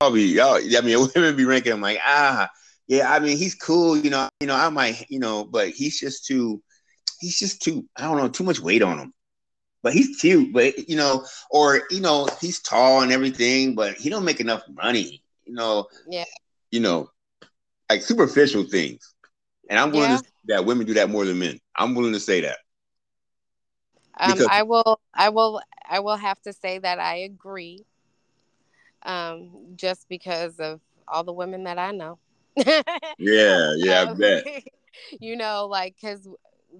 I'll 0.00 0.16
y'all. 0.16 0.56
I 0.56 0.80
mean, 0.82 1.08
women 1.14 1.36
be 1.36 1.44
ranking 1.44 1.72
him 1.72 1.80
like, 1.80 1.98
ah, 2.04 2.48
yeah. 2.86 3.12
I 3.12 3.18
mean, 3.18 3.36
he's 3.36 3.54
cool. 3.54 3.96
You 3.96 4.10
know, 4.10 4.28
you 4.40 4.46
know, 4.46 4.54
I 4.54 4.68
might, 4.68 5.06
you 5.08 5.18
know, 5.18 5.44
but 5.44 5.70
he's 5.70 5.98
just 5.98 6.26
too, 6.26 6.62
he's 7.20 7.38
just 7.38 7.62
too. 7.62 7.86
I 7.96 8.02
don't 8.02 8.18
know, 8.18 8.28
too 8.28 8.44
much 8.44 8.60
weight 8.60 8.82
on 8.82 8.98
him. 8.98 9.12
But 9.82 9.92
he's 9.92 10.18
cute. 10.20 10.52
But 10.52 10.88
you 10.88 10.96
know, 10.96 11.24
or 11.50 11.82
you 11.90 12.00
know, 12.00 12.28
he's 12.40 12.60
tall 12.60 13.02
and 13.02 13.12
everything, 13.12 13.74
but 13.74 13.94
he 13.94 14.10
don't 14.10 14.24
make 14.24 14.40
enough 14.40 14.62
money. 14.68 15.22
You 15.44 15.54
know. 15.54 15.86
Yeah. 16.08 16.24
You 16.70 16.80
know, 16.80 17.10
like 17.88 18.02
superficial 18.02 18.64
things. 18.64 19.14
And 19.70 19.78
I'm 19.78 19.90
willing 19.90 20.10
yeah. 20.10 20.16
to 20.18 20.24
that 20.46 20.64
women 20.64 20.86
do 20.86 20.94
that 20.94 21.10
more 21.10 21.24
than 21.24 21.38
men. 21.38 21.58
I'm 21.74 21.94
willing 21.94 22.12
to 22.12 22.20
say 22.20 22.42
that. 22.42 22.58
Um, 24.18 24.32
because- 24.32 24.48
I 24.50 24.62
will. 24.62 25.00
I 25.14 25.28
will. 25.30 25.60
I 25.88 26.00
will 26.00 26.16
have 26.16 26.40
to 26.42 26.52
say 26.52 26.78
that 26.78 26.98
I 26.98 27.16
agree 27.16 27.84
um, 29.02 29.50
just 29.76 30.08
because 30.08 30.58
of 30.58 30.80
all 31.08 31.24
the 31.24 31.32
women 31.32 31.64
that 31.64 31.78
I 31.78 31.92
know. 31.92 32.18
yeah, 32.56 32.82
yeah, 33.18 34.00
um, 34.00 34.08
I 34.10 34.14
bet. 34.14 34.64
You 35.20 35.36
know, 35.36 35.66
like 35.66 35.94
because 36.00 36.26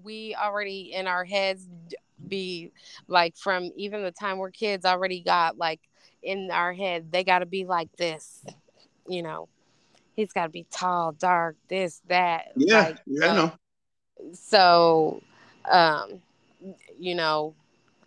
we 0.02 0.34
already 0.34 0.92
in 0.94 1.06
our 1.06 1.22
heads 1.22 1.68
be 2.28 2.72
like 3.08 3.36
from 3.36 3.70
even 3.76 4.02
the 4.02 4.10
time 4.10 4.38
we're 4.38 4.50
kids 4.50 4.84
already 4.84 5.20
got 5.20 5.58
like 5.58 5.80
in 6.22 6.50
our 6.50 6.72
head 6.72 7.12
they 7.12 7.22
got 7.22 7.40
to 7.40 7.46
be 7.46 7.64
like 7.64 7.94
this 7.96 8.42
you 9.06 9.22
know 9.22 9.48
he's 10.14 10.32
got 10.32 10.44
to 10.44 10.48
be 10.48 10.66
tall 10.70 11.12
dark 11.12 11.56
this 11.68 12.00
that 12.08 12.52
yeah 12.56 12.84
like, 12.84 12.96
yeah 13.06 13.30
i 13.30 13.36
know 13.36 13.52
so 14.32 15.22
um 15.70 16.20
you 16.98 17.14
know 17.14 17.54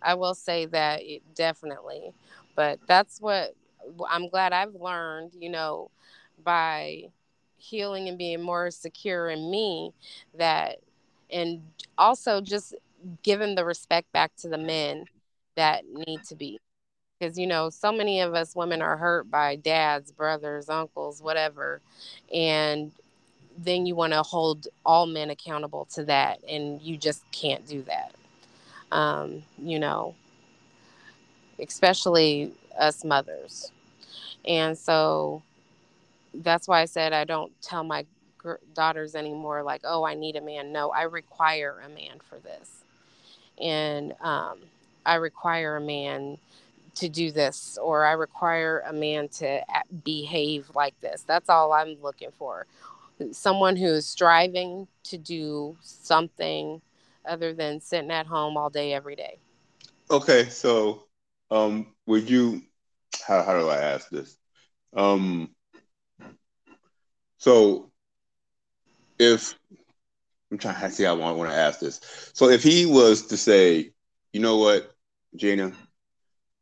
i 0.02 0.14
will 0.14 0.34
say 0.34 0.66
that 0.66 1.00
it 1.02 1.22
definitely 1.34 2.12
but 2.56 2.78
that's 2.86 3.20
what 3.20 3.54
i'm 4.08 4.28
glad 4.28 4.52
i've 4.52 4.74
learned 4.74 5.32
you 5.38 5.48
know 5.50 5.90
by 6.44 7.04
healing 7.56 8.08
and 8.08 8.18
being 8.18 8.42
more 8.42 8.70
secure 8.70 9.28
in 9.28 9.50
me 9.50 9.92
that 10.36 10.78
and 11.30 11.62
also 11.98 12.40
just 12.40 12.74
giving 13.22 13.54
the 13.54 13.64
respect 13.64 14.10
back 14.12 14.34
to 14.36 14.48
the 14.48 14.58
men 14.58 15.04
that 15.56 15.84
need 15.86 16.22
to 16.24 16.34
be. 16.34 16.58
Because 17.18 17.38
you 17.38 17.46
know 17.46 17.68
so 17.68 17.92
many 17.92 18.20
of 18.20 18.34
us 18.34 18.56
women 18.56 18.80
are 18.80 18.96
hurt 18.96 19.30
by 19.30 19.56
dads 19.56 20.10
brothers 20.10 20.70
uncles 20.70 21.20
whatever 21.20 21.82
and 22.32 22.92
then 23.58 23.84
you 23.84 23.94
want 23.94 24.14
to 24.14 24.22
hold 24.22 24.68
all 24.86 25.04
men 25.04 25.28
accountable 25.28 25.84
to 25.92 26.04
that 26.04 26.42
and 26.48 26.80
you 26.80 26.96
just 26.96 27.22
can't 27.30 27.66
do 27.66 27.82
that 27.82 28.14
um, 28.92 29.42
you 29.58 29.78
know 29.78 30.14
especially 31.60 32.52
us 32.78 33.04
mothers. 33.04 33.72
And 34.44 34.76
so 34.76 35.42
that's 36.32 36.68
why 36.68 36.80
i 36.80 36.84
said 36.84 37.12
i 37.12 37.24
don't 37.24 37.50
tell 37.60 37.82
my 37.82 38.06
daughters 38.72 39.16
anymore 39.16 39.64
like 39.64 39.80
oh 39.84 40.04
i 40.04 40.14
need 40.14 40.36
a 40.36 40.40
man. 40.40 40.72
No 40.72 40.90
i 40.90 41.02
require 41.02 41.82
a 41.84 41.88
man 41.88 42.20
for 42.28 42.38
this. 42.38 42.84
And 43.60 44.14
um, 44.20 44.58
i 45.04 45.16
require 45.16 45.76
a 45.76 45.80
man 45.80 46.38
to 46.94 47.08
do 47.08 47.30
this 47.30 47.78
or 47.82 48.04
i 48.04 48.12
require 48.12 48.82
a 48.86 48.92
man 48.92 49.28
to 49.28 49.60
behave 50.04 50.70
like 50.74 50.98
this. 51.00 51.22
That's 51.26 51.48
all 51.48 51.72
i'm 51.72 51.96
looking 52.00 52.30
for. 52.38 52.66
Someone 53.32 53.76
who's 53.76 54.06
striving 54.06 54.88
to 55.04 55.18
do 55.18 55.76
something 55.82 56.80
other 57.26 57.52
than 57.54 57.80
sitting 57.80 58.10
at 58.10 58.26
home 58.26 58.56
all 58.56 58.70
day 58.70 58.92
every 58.92 59.16
day 59.16 59.38
okay 60.10 60.48
so 60.48 61.04
um 61.50 61.86
would 62.06 62.28
you 62.28 62.62
how, 63.26 63.42
how 63.42 63.58
do 63.58 63.68
i 63.68 63.76
ask 63.76 64.08
this 64.10 64.36
um 64.96 65.48
so 67.38 67.90
if 69.18 69.54
i'm 70.50 70.58
trying 70.58 70.80
to 70.80 70.90
see 70.90 71.04
how 71.04 71.20
i 71.20 71.32
want 71.32 71.50
to 71.50 71.56
ask 71.56 71.80
this 71.80 72.00
so 72.34 72.48
if 72.48 72.62
he 72.62 72.86
was 72.86 73.26
to 73.28 73.36
say 73.36 73.90
you 74.32 74.40
know 74.40 74.58
what 74.58 74.90
Jayna 75.36 75.74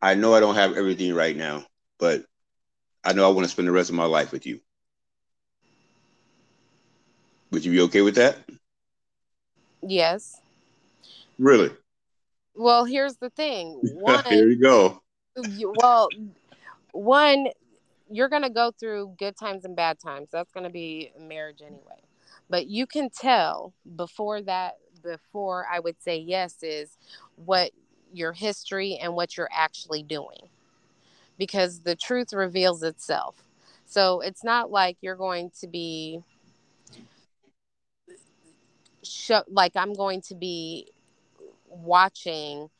I 0.00 0.14
know 0.14 0.34
I 0.34 0.40
don't 0.40 0.54
have 0.54 0.76
everything 0.76 1.14
right 1.14 1.36
now, 1.36 1.64
but 1.98 2.24
I 3.04 3.12
know 3.12 3.26
I 3.28 3.32
want 3.32 3.46
to 3.46 3.50
spend 3.50 3.66
the 3.68 3.72
rest 3.72 3.90
of 3.90 3.96
my 3.96 4.04
life 4.04 4.32
with 4.32 4.46
you. 4.46 4.60
Would 7.50 7.64
you 7.64 7.72
be 7.72 7.80
okay 7.82 8.02
with 8.02 8.16
that? 8.16 8.38
Yes. 9.82 10.40
Really? 11.38 11.70
Well, 12.54 12.84
here's 12.84 13.16
the 13.16 13.30
thing. 13.30 13.78
One, 13.94 14.24
Here 14.28 14.48
you 14.48 14.60
go. 14.60 15.00
well, 15.36 16.10
one, 16.92 17.48
you're 18.10 18.28
going 18.28 18.42
to 18.42 18.50
go 18.50 18.72
through 18.72 19.14
good 19.18 19.36
times 19.36 19.64
and 19.64 19.76
bad 19.76 19.98
times. 20.00 20.28
That's 20.32 20.52
going 20.52 20.64
to 20.64 20.70
be 20.70 21.12
marriage 21.18 21.62
anyway. 21.62 22.02
But 22.50 22.66
you 22.66 22.86
can 22.86 23.10
tell 23.10 23.72
before 23.96 24.42
that, 24.42 24.78
before 25.02 25.66
I 25.70 25.78
would 25.80 26.02
say 26.02 26.18
yes, 26.18 26.62
is 26.62 26.96
what 27.36 27.70
your 28.12 28.32
history 28.32 28.98
and 29.00 29.14
what 29.14 29.36
you're 29.36 29.50
actually 29.52 30.02
doing 30.02 30.48
because 31.38 31.80
the 31.80 31.94
truth 31.94 32.32
reveals 32.32 32.82
itself. 32.82 33.36
So 33.86 34.20
it's 34.20 34.44
not 34.44 34.70
like 34.70 34.96
you're 35.00 35.16
going 35.16 35.50
to 35.60 35.66
be 35.66 36.22
sh- 39.02 39.30
like 39.48 39.72
I'm 39.76 39.94
going 39.94 40.20
to 40.22 40.34
be 40.34 40.88
watching 41.70 42.70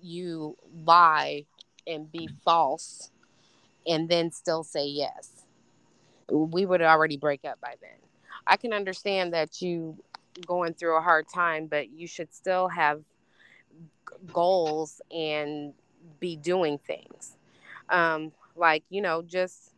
you 0.00 0.56
lie 0.84 1.44
and 1.86 2.10
be 2.10 2.28
false 2.44 3.10
and 3.86 4.08
then 4.08 4.30
still 4.30 4.62
say 4.62 4.86
yes. 4.86 5.44
We 6.30 6.66
would 6.66 6.82
already 6.82 7.16
break 7.16 7.44
up 7.44 7.60
by 7.60 7.74
then. 7.80 7.98
I 8.46 8.56
can 8.56 8.72
understand 8.72 9.32
that 9.32 9.60
you 9.62 9.96
going 10.46 10.74
through 10.74 10.96
a 10.96 11.00
hard 11.00 11.26
time, 11.32 11.66
but 11.66 11.90
you 11.90 12.06
should 12.06 12.32
still 12.32 12.68
have 12.68 13.02
goals 14.32 15.00
and 15.10 15.72
be 16.20 16.36
doing 16.36 16.78
things. 16.78 17.36
Um, 17.88 18.32
like, 18.56 18.84
you 18.90 19.00
know, 19.00 19.22
just 19.22 19.72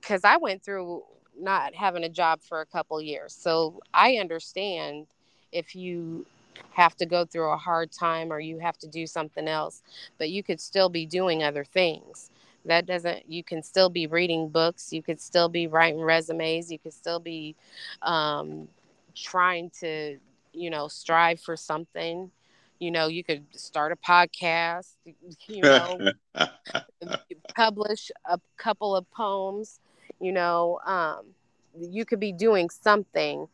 because 0.00 0.24
I 0.24 0.36
went 0.36 0.62
through 0.62 1.02
not 1.38 1.74
having 1.74 2.04
a 2.04 2.08
job 2.08 2.40
for 2.42 2.60
a 2.60 2.66
couple 2.66 3.00
years. 3.00 3.34
So 3.34 3.80
I 3.94 4.16
understand 4.16 5.06
if 5.52 5.74
you 5.74 6.26
have 6.72 6.96
to 6.96 7.06
go 7.06 7.24
through 7.24 7.50
a 7.50 7.56
hard 7.56 7.90
time 7.92 8.32
or 8.32 8.40
you 8.40 8.58
have 8.58 8.78
to 8.78 8.86
do 8.86 9.06
something 9.06 9.48
else, 9.48 9.82
but 10.18 10.30
you 10.30 10.42
could 10.42 10.60
still 10.60 10.88
be 10.88 11.06
doing 11.06 11.42
other 11.42 11.64
things. 11.64 12.30
That 12.64 12.86
doesn't, 12.86 13.28
you 13.28 13.42
can 13.42 13.62
still 13.62 13.88
be 13.88 14.06
reading 14.06 14.48
books, 14.48 14.92
you 14.92 15.02
could 15.02 15.20
still 15.20 15.48
be 15.48 15.66
writing 15.66 16.00
resumes, 16.00 16.70
you 16.70 16.78
could 16.78 16.92
still 16.92 17.20
be 17.20 17.56
um, 18.02 18.68
trying 19.14 19.70
to, 19.80 20.18
you 20.52 20.70
know, 20.70 20.88
strive 20.88 21.40
for 21.40 21.56
something 21.56 22.30
you 22.80 22.90
know 22.90 23.06
you 23.06 23.22
could 23.22 23.44
start 23.54 23.92
a 23.92 23.96
podcast 23.96 24.96
you 25.48 25.64
know 25.64 26.02
publish 27.54 28.10
a 28.26 28.40
couple 28.56 28.96
of 28.96 29.08
poems 29.10 29.80
you 30.20 30.32
know 30.32 30.80
um, 30.86 31.26
you 31.78 32.04
could 32.04 32.20
be 32.20 32.32
doing 32.32 32.68
something 32.68 33.48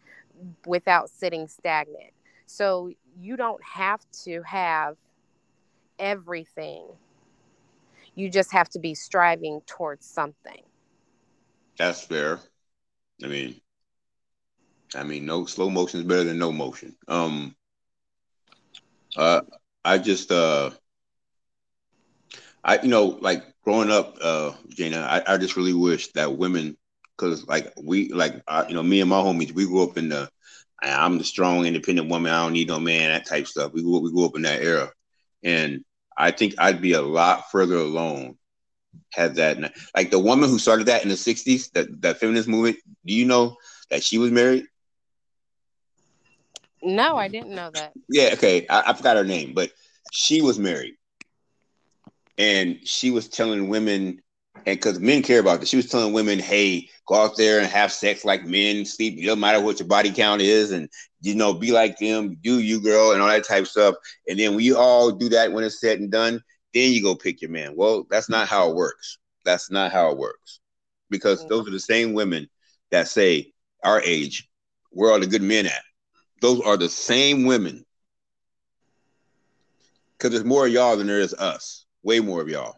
without 0.67 1.11
sitting 1.11 1.47
stagnant 1.49 2.13
so 2.47 2.93
you 3.19 3.37
don't 3.37 3.63
have 3.65 4.01
to 4.25 4.43
have 4.43 4.97
everything. 5.99 6.85
You 8.15 8.31
just 8.31 8.53
have 8.53 8.69
to 8.71 8.79
be 8.79 8.95
striving 8.95 9.63
towards 9.67 10.07
something. 10.07 10.63
That's 11.79 12.03
fair. 12.03 12.41
I 13.23 13.29
mean 13.29 13.61
i 14.95 15.03
mean 15.05 15.27
no 15.27 15.45
slow 15.47 15.71
motion 15.71 16.01
is 16.01 16.07
better 16.07 16.25
than 16.25 16.39
no 16.39 16.53
motion. 16.53 16.97
Um 17.09 17.55
uh, 19.17 19.41
I 19.85 19.99
just, 19.99 20.31
uh, 20.31 20.71
I 22.65 22.81
you 22.83 22.89
know, 22.89 23.19
like 23.21 23.43
growing 23.65 23.91
up, 23.91 24.17
uh, 24.23 24.53
Jayna, 24.71 25.03
I, 25.03 25.23
I 25.27 25.37
just 25.39 25.57
really 25.57 25.73
wish 25.75 26.13
that 26.13 26.37
women, 26.37 26.77
because 27.17 27.47
like 27.47 27.73
we, 27.83 28.11
like 28.13 28.43
uh, 28.49 28.65
you 28.69 28.75
know, 28.75 28.83
me 28.83 29.01
and 29.01 29.11
my 29.11 29.17
homies, 29.21 29.53
we 29.53 29.67
grew 29.67 29.83
up 29.83 29.97
in 29.97 30.09
the, 30.09 30.29
I'm 30.83 31.19
the 31.19 31.25
strong, 31.25 31.67
independent 31.67 32.09
woman. 32.09 32.33
I 32.33 32.43
don't 32.43 32.53
need 32.53 32.69
no 32.69 32.79
man, 32.79 33.11
that 33.11 33.27
type 33.27 33.47
stuff. 33.47 33.73
We 33.73 33.83
grew, 33.83 34.01
we 34.01 34.13
grew 34.13 34.27
up 34.27 34.37
in 34.37 34.43
that 34.43 34.63
era, 34.63 34.91
and 35.43 35.85
I 36.17 36.31
think 36.31 36.55
I'd 36.59 36.83
be 36.83 36.93
a 36.93 37.03
lot 37.03 37.51
further 37.51 37.77
alone 37.77 38.37
had 39.13 39.37
that 39.37 39.75
like 39.95 40.11
the 40.11 40.19
woman 40.19 40.49
who 40.49 40.59
started 40.59 40.87
that 40.87 41.03
in 41.03 41.11
the 41.11 41.15
60s 41.15 41.71
that 41.73 42.01
that 42.01 42.19
feminist 42.19 42.49
movement 42.49 42.79
do 43.05 43.13
you 43.13 43.27
know 43.27 43.57
that 43.91 44.03
she 44.03 44.17
was 44.17 44.31
married 44.31 44.65
no, 46.87 47.17
I 47.17 47.29
didn't 47.29 47.55
know 47.55 47.71
that. 47.71 47.93
Yeah, 48.09 48.31
okay. 48.35 48.67
I, 48.69 48.85
I 48.87 48.93
forgot 48.93 49.17
her 49.17 49.25
name, 49.25 49.55
but 49.55 49.73
she 50.13 50.41
was 50.41 50.59
married. 50.59 50.95
And 52.39 52.79
she 52.87 53.11
was 53.11 53.29
telling 53.29 53.69
women, 53.69 54.23
and 54.67 54.77
because 54.77 55.01
men 55.01 55.23
care 55.23 55.41
about 55.41 55.61
this, 55.61 55.69
she 55.69 55.77
was 55.77 55.89
telling 55.89 56.13
women, 56.13 56.39
hey, 56.39 56.89
go 57.07 57.15
out 57.15 57.37
there 57.37 57.61
and 57.61 57.69
have 57.69 57.93
sex 57.93 58.25
like 58.25 58.45
men, 58.45 58.85
sleep, 58.85 59.19
it 59.19 59.25
doesn't 59.25 59.41
matter 59.41 59.61
what 59.61 59.79
your 59.79 59.89
body 59.89 60.11
count 60.11 60.43
is, 60.43 60.73
and 60.73 60.89
you 61.23 61.35
know, 61.35 61.55
be 61.55 61.73
like 61.73 61.99
them, 61.99 62.37
do 62.43 62.61
you, 62.61 62.81
girl, 62.81 63.13
and 63.13 63.23
all 63.23 63.29
that 63.29 63.47
type 63.47 63.63
of 63.63 63.69
stuff. 63.69 63.95
And 64.29 64.39
then 64.39 64.55
we 64.55 64.75
all 64.75 65.11
do 65.11 65.29
that 65.31 65.53
when 65.53 65.65
it's 65.65 65.81
said 65.81 66.01
and 66.01 66.11
done, 66.11 66.43
then 66.75 66.93
you 66.93 67.03
go 67.03 67.15
pick 67.15 67.41
your 67.41 67.51
man. 67.51 67.75
Well, 67.75 68.07
that's 68.11 68.29
not 68.29 68.49
how 68.49 68.71
it 68.71 68.77
works. 68.77 69.19
That's 69.45 69.71
not 69.71 69.93
how 69.93 70.11
it 70.11 70.19
works. 70.19 70.61
Because 71.09 71.45
mm. 71.45 71.49
those 71.49 71.67
are 71.67 71.73
the 71.73 71.81
same 71.81 72.13
women 72.13 72.49
that 72.91 73.09
say, 73.09 73.53
our 73.83 74.03
age, 74.03 74.49
where 74.91 75.11
are 75.11 75.15
all 75.15 75.21
the 75.21 75.27
good 75.27 75.43
men 75.43 75.67
at? 75.67 75.83
those 76.41 76.61
are 76.61 76.77
the 76.77 76.89
same 76.89 77.45
women. 77.45 77.85
Because 80.13 80.31
there's 80.31 80.45
more 80.45 80.67
of 80.67 80.73
y'all 80.73 80.97
than 80.97 81.07
there 81.07 81.21
is 81.21 81.35
us. 81.35 81.85
Way 82.03 82.21
more 82.21 82.41
of 82.41 82.49
y'all. 82.49 82.77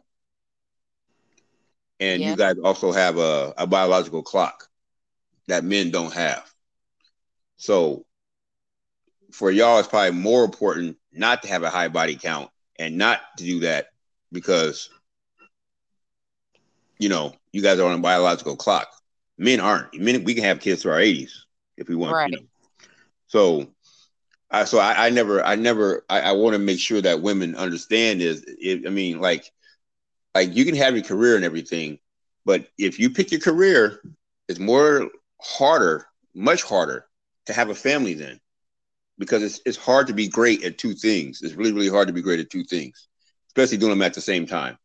And 2.00 2.20
yeah. 2.20 2.30
you 2.30 2.36
guys 2.36 2.56
also 2.62 2.92
have 2.92 3.18
a, 3.18 3.54
a 3.56 3.66
biological 3.66 4.22
clock 4.22 4.68
that 5.48 5.64
men 5.64 5.90
don't 5.90 6.12
have. 6.12 6.48
So 7.56 8.04
for 9.32 9.50
y'all, 9.50 9.78
it's 9.78 9.88
probably 9.88 10.12
more 10.12 10.44
important 10.44 10.96
not 11.12 11.42
to 11.42 11.48
have 11.48 11.62
a 11.62 11.70
high 11.70 11.88
body 11.88 12.16
count 12.16 12.50
and 12.78 12.96
not 12.96 13.20
to 13.38 13.44
do 13.44 13.60
that 13.60 13.88
because 14.30 14.90
you 16.98 17.08
know 17.08 17.34
you 17.52 17.62
guys 17.62 17.80
are 17.80 17.88
on 17.88 17.98
a 17.98 18.02
biological 18.02 18.56
clock. 18.56 18.88
Men 19.36 19.60
aren't. 19.60 19.98
Men 19.98 20.24
we 20.24 20.34
can 20.34 20.44
have 20.44 20.60
kids 20.60 20.82
to 20.82 20.90
our 20.90 20.98
80s 20.98 21.32
if 21.76 21.88
we 21.88 21.96
want. 21.96 22.14
Right. 22.14 22.30
You 22.30 22.36
know. 22.38 22.46
So 23.26 23.68
I, 24.50 24.64
so 24.64 24.78
I, 24.78 25.06
I 25.06 25.10
never, 25.10 25.44
I 25.44 25.54
never, 25.56 26.04
I, 26.08 26.20
I 26.20 26.32
want 26.32 26.54
to 26.54 26.58
make 26.58 26.80
sure 26.80 27.00
that 27.02 27.20
women 27.20 27.54
understand 27.54 28.22
is, 28.22 28.44
it, 28.46 28.86
I 28.86 28.90
mean, 28.90 29.20
like, 29.20 29.52
like 30.34 30.54
you 30.54 30.64
can 30.64 30.76
have 30.76 30.94
your 30.94 31.04
career 31.04 31.36
and 31.36 31.44
everything, 31.44 31.98
but 32.44 32.68
if 32.78 32.98
you 32.98 33.10
pick 33.10 33.30
your 33.32 33.40
career, 33.40 34.00
it's 34.48 34.58
more 34.58 35.08
harder, 35.40 36.06
much 36.34 36.62
harder 36.62 37.06
to 37.46 37.52
have 37.52 37.70
a 37.70 37.74
family 37.74 38.14
then, 38.14 38.40
because 39.18 39.42
it's 39.42 39.60
it's 39.66 39.76
hard 39.76 40.06
to 40.08 40.14
be 40.14 40.28
great 40.28 40.64
at 40.64 40.78
two 40.78 40.94
things. 40.94 41.42
It's 41.42 41.54
really 41.54 41.72
really 41.72 41.88
hard 41.88 42.08
to 42.08 42.14
be 42.14 42.22
great 42.22 42.40
at 42.40 42.50
two 42.50 42.64
things, 42.64 43.08
especially 43.48 43.78
doing 43.78 43.90
them 43.90 44.02
at 44.02 44.14
the 44.14 44.20
same 44.20 44.46
time. 44.46 44.78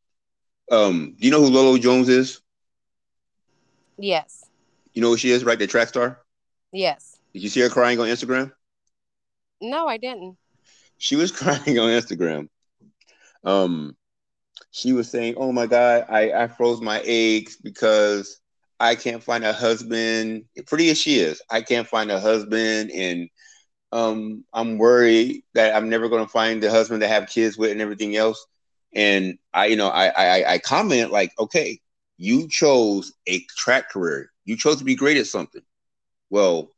Um, 0.71 1.15
do 1.19 1.25
you 1.25 1.31
know 1.31 1.41
who 1.41 1.49
Lolo 1.49 1.77
Jones 1.77 2.09
is? 2.09 2.41
Yes. 3.97 4.45
You 4.93 5.01
know 5.01 5.09
who 5.09 5.17
she 5.17 5.31
is, 5.31 5.43
right? 5.43 5.59
The 5.59 5.67
track 5.67 5.89
star. 5.89 6.19
Yes. 6.71 7.19
Did 7.33 7.43
you 7.43 7.49
see 7.49 7.61
her 7.61 7.69
crying 7.69 7.99
on 7.99 8.07
Instagram? 8.07 8.51
No, 9.61 9.87
I 9.87 9.97
didn't. 9.97 10.37
She 10.97 11.15
was 11.15 11.31
crying 11.37 11.79
on 11.79 11.89
Instagram. 11.89 12.49
Um, 13.43 13.95
she 14.71 14.93
was 14.93 15.09
saying, 15.09 15.35
"Oh 15.37 15.51
my 15.51 15.67
God, 15.67 16.05
I 16.09 16.31
I 16.43 16.47
froze 16.47 16.81
my 16.81 17.01
eggs 17.05 17.57
because 17.57 18.39
I 18.79 18.95
can't 18.95 19.23
find 19.23 19.43
a 19.43 19.53
husband. 19.53 20.45
Pretty 20.67 20.89
as 20.89 20.99
she 20.99 21.19
is, 21.19 21.41
I 21.49 21.61
can't 21.61 21.87
find 21.87 22.11
a 22.11 22.19
husband, 22.19 22.91
and 22.91 23.29
um, 23.91 24.45
I'm 24.53 24.77
worried 24.77 25.43
that 25.53 25.75
I'm 25.75 25.89
never 25.89 26.09
going 26.09 26.25
to 26.25 26.31
find 26.31 26.61
the 26.63 26.71
husband 26.71 27.01
to 27.01 27.07
have 27.07 27.29
kids 27.29 27.57
with 27.57 27.71
and 27.71 27.81
everything 27.81 28.15
else." 28.15 28.45
And 28.93 29.37
I, 29.53 29.67
you 29.67 29.75
know, 29.75 29.89
I 29.89 30.07
I, 30.07 30.53
I 30.53 30.57
comment 30.59 31.11
like, 31.11 31.31
"Okay, 31.39 31.79
you 32.17 32.47
chose 32.49 33.13
a 33.27 33.39
track 33.57 33.89
career. 33.91 34.31
You 34.45 34.57
chose 34.57 34.77
to 34.77 34.85
be 34.85 34.95
great 34.95 35.17
at 35.17 35.27
something. 35.27 35.63
Well, 36.29 36.69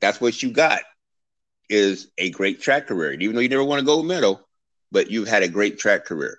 that's 0.00 0.20
what 0.20 0.42
you 0.42 0.52
got." 0.52 0.82
is 1.68 2.10
a 2.18 2.30
great 2.30 2.60
track 2.60 2.86
career. 2.86 3.12
Even 3.12 3.34
though 3.34 3.40
you 3.42 3.48
never 3.48 3.64
won 3.64 3.78
a 3.78 3.82
gold 3.82 4.06
medal, 4.06 4.46
but 4.90 5.10
you've 5.10 5.28
had 5.28 5.42
a 5.42 5.48
great 5.48 5.78
track 5.78 6.04
career. 6.04 6.38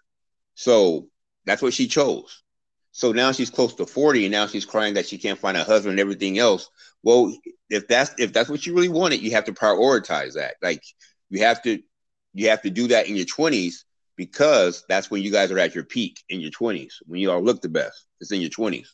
So 0.60 1.08
that's 1.46 1.62
what 1.62 1.74
she 1.74 1.88
chose. 1.88 2.44
So 2.92 3.14
now 3.14 3.32
she's 3.32 3.50
close 3.50 3.76
to 3.76 3.86
40 3.86 4.26
and 4.26 4.32
now 4.34 4.46
she's 4.46 4.66
crying 4.66 4.96
that 4.96 5.08
she 5.08 5.18
can't 5.18 5.40
find 5.40 5.56
a 5.56 5.64
husband 5.64 5.92
and 5.92 6.02
everything 6.02 6.38
else. 6.38 6.70
Well, 7.02 7.34
if 7.70 7.88
that's 7.88 8.14
if 8.18 8.34
that's 8.34 8.50
what 8.50 8.66
you 8.66 8.76
really 8.76 8.90
wanted, 8.90 9.22
you 9.22 9.32
have 9.32 9.46
to 9.46 9.54
prioritize 9.54 10.34
that. 10.34 10.56
Like 10.62 10.84
you 11.30 11.44
have 11.44 11.64
to 11.64 11.82
you 12.34 12.50
have 12.50 12.62
to 12.64 12.70
do 12.70 12.90
that 12.90 13.08
in 13.08 13.16
your 13.16 13.26
20s 13.26 13.86
because 14.18 14.84
that's 14.90 15.10
when 15.10 15.22
you 15.22 15.32
guys 15.32 15.50
are 15.50 15.60
at 15.60 15.76
your 15.76 15.86
peak 15.86 16.22
in 16.28 16.42
your 16.42 16.52
20s, 16.52 16.96
when 17.06 17.22
you 17.22 17.32
all 17.32 17.42
look 17.42 17.62
the 17.62 17.70
best. 17.70 18.08
It's 18.20 18.34
in 18.34 18.42
your 18.42 18.50
20s. 18.50 18.88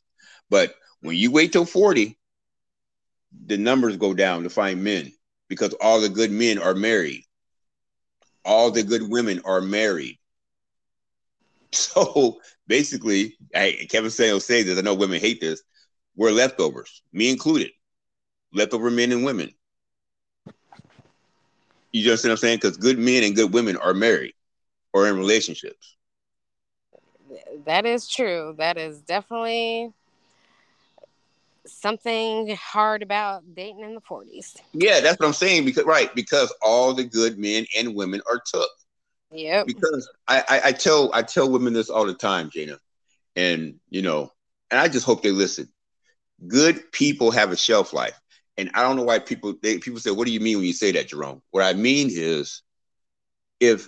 But 0.52 0.76
when 1.02 1.16
you 1.16 1.32
wait 1.32 1.52
till 1.52 1.66
40, 1.66 2.16
the 3.48 3.58
numbers 3.58 3.98
go 3.98 4.14
down 4.14 4.44
to 4.44 4.52
find 4.52 4.84
men 4.84 5.12
because 5.50 5.74
all 5.82 6.00
the 6.00 6.10
good 6.10 6.30
men 6.30 6.60
are 6.60 6.76
married. 6.76 7.24
All 8.46 8.70
the 8.70 8.84
good 8.84 9.10
women 9.10 9.42
are 9.46 9.62
married. 9.62 10.20
So 11.96 12.40
basically, 12.68 13.38
hey, 13.54 13.86
Kevin 13.88 14.10
Samuel 14.10 14.40
say 14.40 14.64
this. 14.64 14.78
I 14.78 14.82
know 14.82 14.94
women 14.96 15.20
hate 15.20 15.42
this. 15.42 15.62
We're 16.16 16.32
leftovers, 16.32 17.02
me 17.12 17.30
included. 17.30 17.72
Leftover 18.54 18.90
men 18.90 19.12
and 19.12 19.26
women. 19.26 19.52
You 21.92 22.04
just 22.04 22.26
understand 22.26 22.32
what 22.32 22.34
I'm 22.34 22.38
saying? 22.38 22.58
Because 22.58 22.78
good 22.78 23.00
men 23.00 23.24
and 23.24 23.36
good 23.36 23.54
women 23.54 23.78
are 23.78 23.94
married 23.94 24.34
or 24.94 25.08
in 25.08 25.18
relationships. 25.18 25.96
That 27.66 27.86
is 27.86 28.08
true. 28.08 28.56
That 28.58 28.78
is 28.78 29.00
definitely 29.00 29.92
something 31.66 32.56
hard 32.56 33.02
about 33.02 33.44
dating 33.56 33.82
in 33.82 33.96
the 33.96 34.02
40s. 34.02 34.56
Yeah, 34.74 35.00
that's 35.02 35.20
what 35.20 35.28
I'm 35.28 35.34
saying. 35.34 35.66
Because 35.66 35.86
right, 35.86 36.14
because 36.16 36.54
all 36.62 36.94
the 36.94 37.04
good 37.04 37.38
men 37.38 37.66
and 37.78 37.96
women 37.96 38.22
are 38.30 38.42
took. 38.46 38.70
Yeah. 39.36 39.64
Because 39.66 40.10
I, 40.28 40.44
I, 40.48 40.62
I 40.66 40.72
tell 40.72 41.12
I 41.14 41.22
tell 41.22 41.50
women 41.50 41.74
this 41.74 41.90
all 41.90 42.06
the 42.06 42.14
time, 42.14 42.50
Jayna, 42.50 42.78
and 43.36 43.76
you 43.90 44.02
know, 44.02 44.32
and 44.72 44.80
I 44.80 44.88
just 44.88 45.06
hope 45.06 45.24
they 45.24 45.32
listen. 45.32 45.70
Good 46.48 46.92
people 46.92 47.32
have 47.32 47.52
a 47.52 47.58
shelf 47.58 47.94
life, 47.94 48.20
and 48.58 48.72
I 48.74 48.84
don't 48.84 48.96
know 48.96 49.04
why 49.04 49.20
people 49.20 49.56
they 49.62 49.78
people 49.80 50.00
say, 50.00 50.12
"What 50.12 50.28
do 50.28 50.34
you 50.34 50.40
mean 50.40 50.58
when 50.58 50.66
you 50.66 50.74
say 50.74 50.92
that, 50.94 51.10
Jarone?" 51.10 51.42
What 51.52 51.64
I 51.64 51.74
mean 51.74 52.10
is, 52.12 52.62
if 53.60 53.88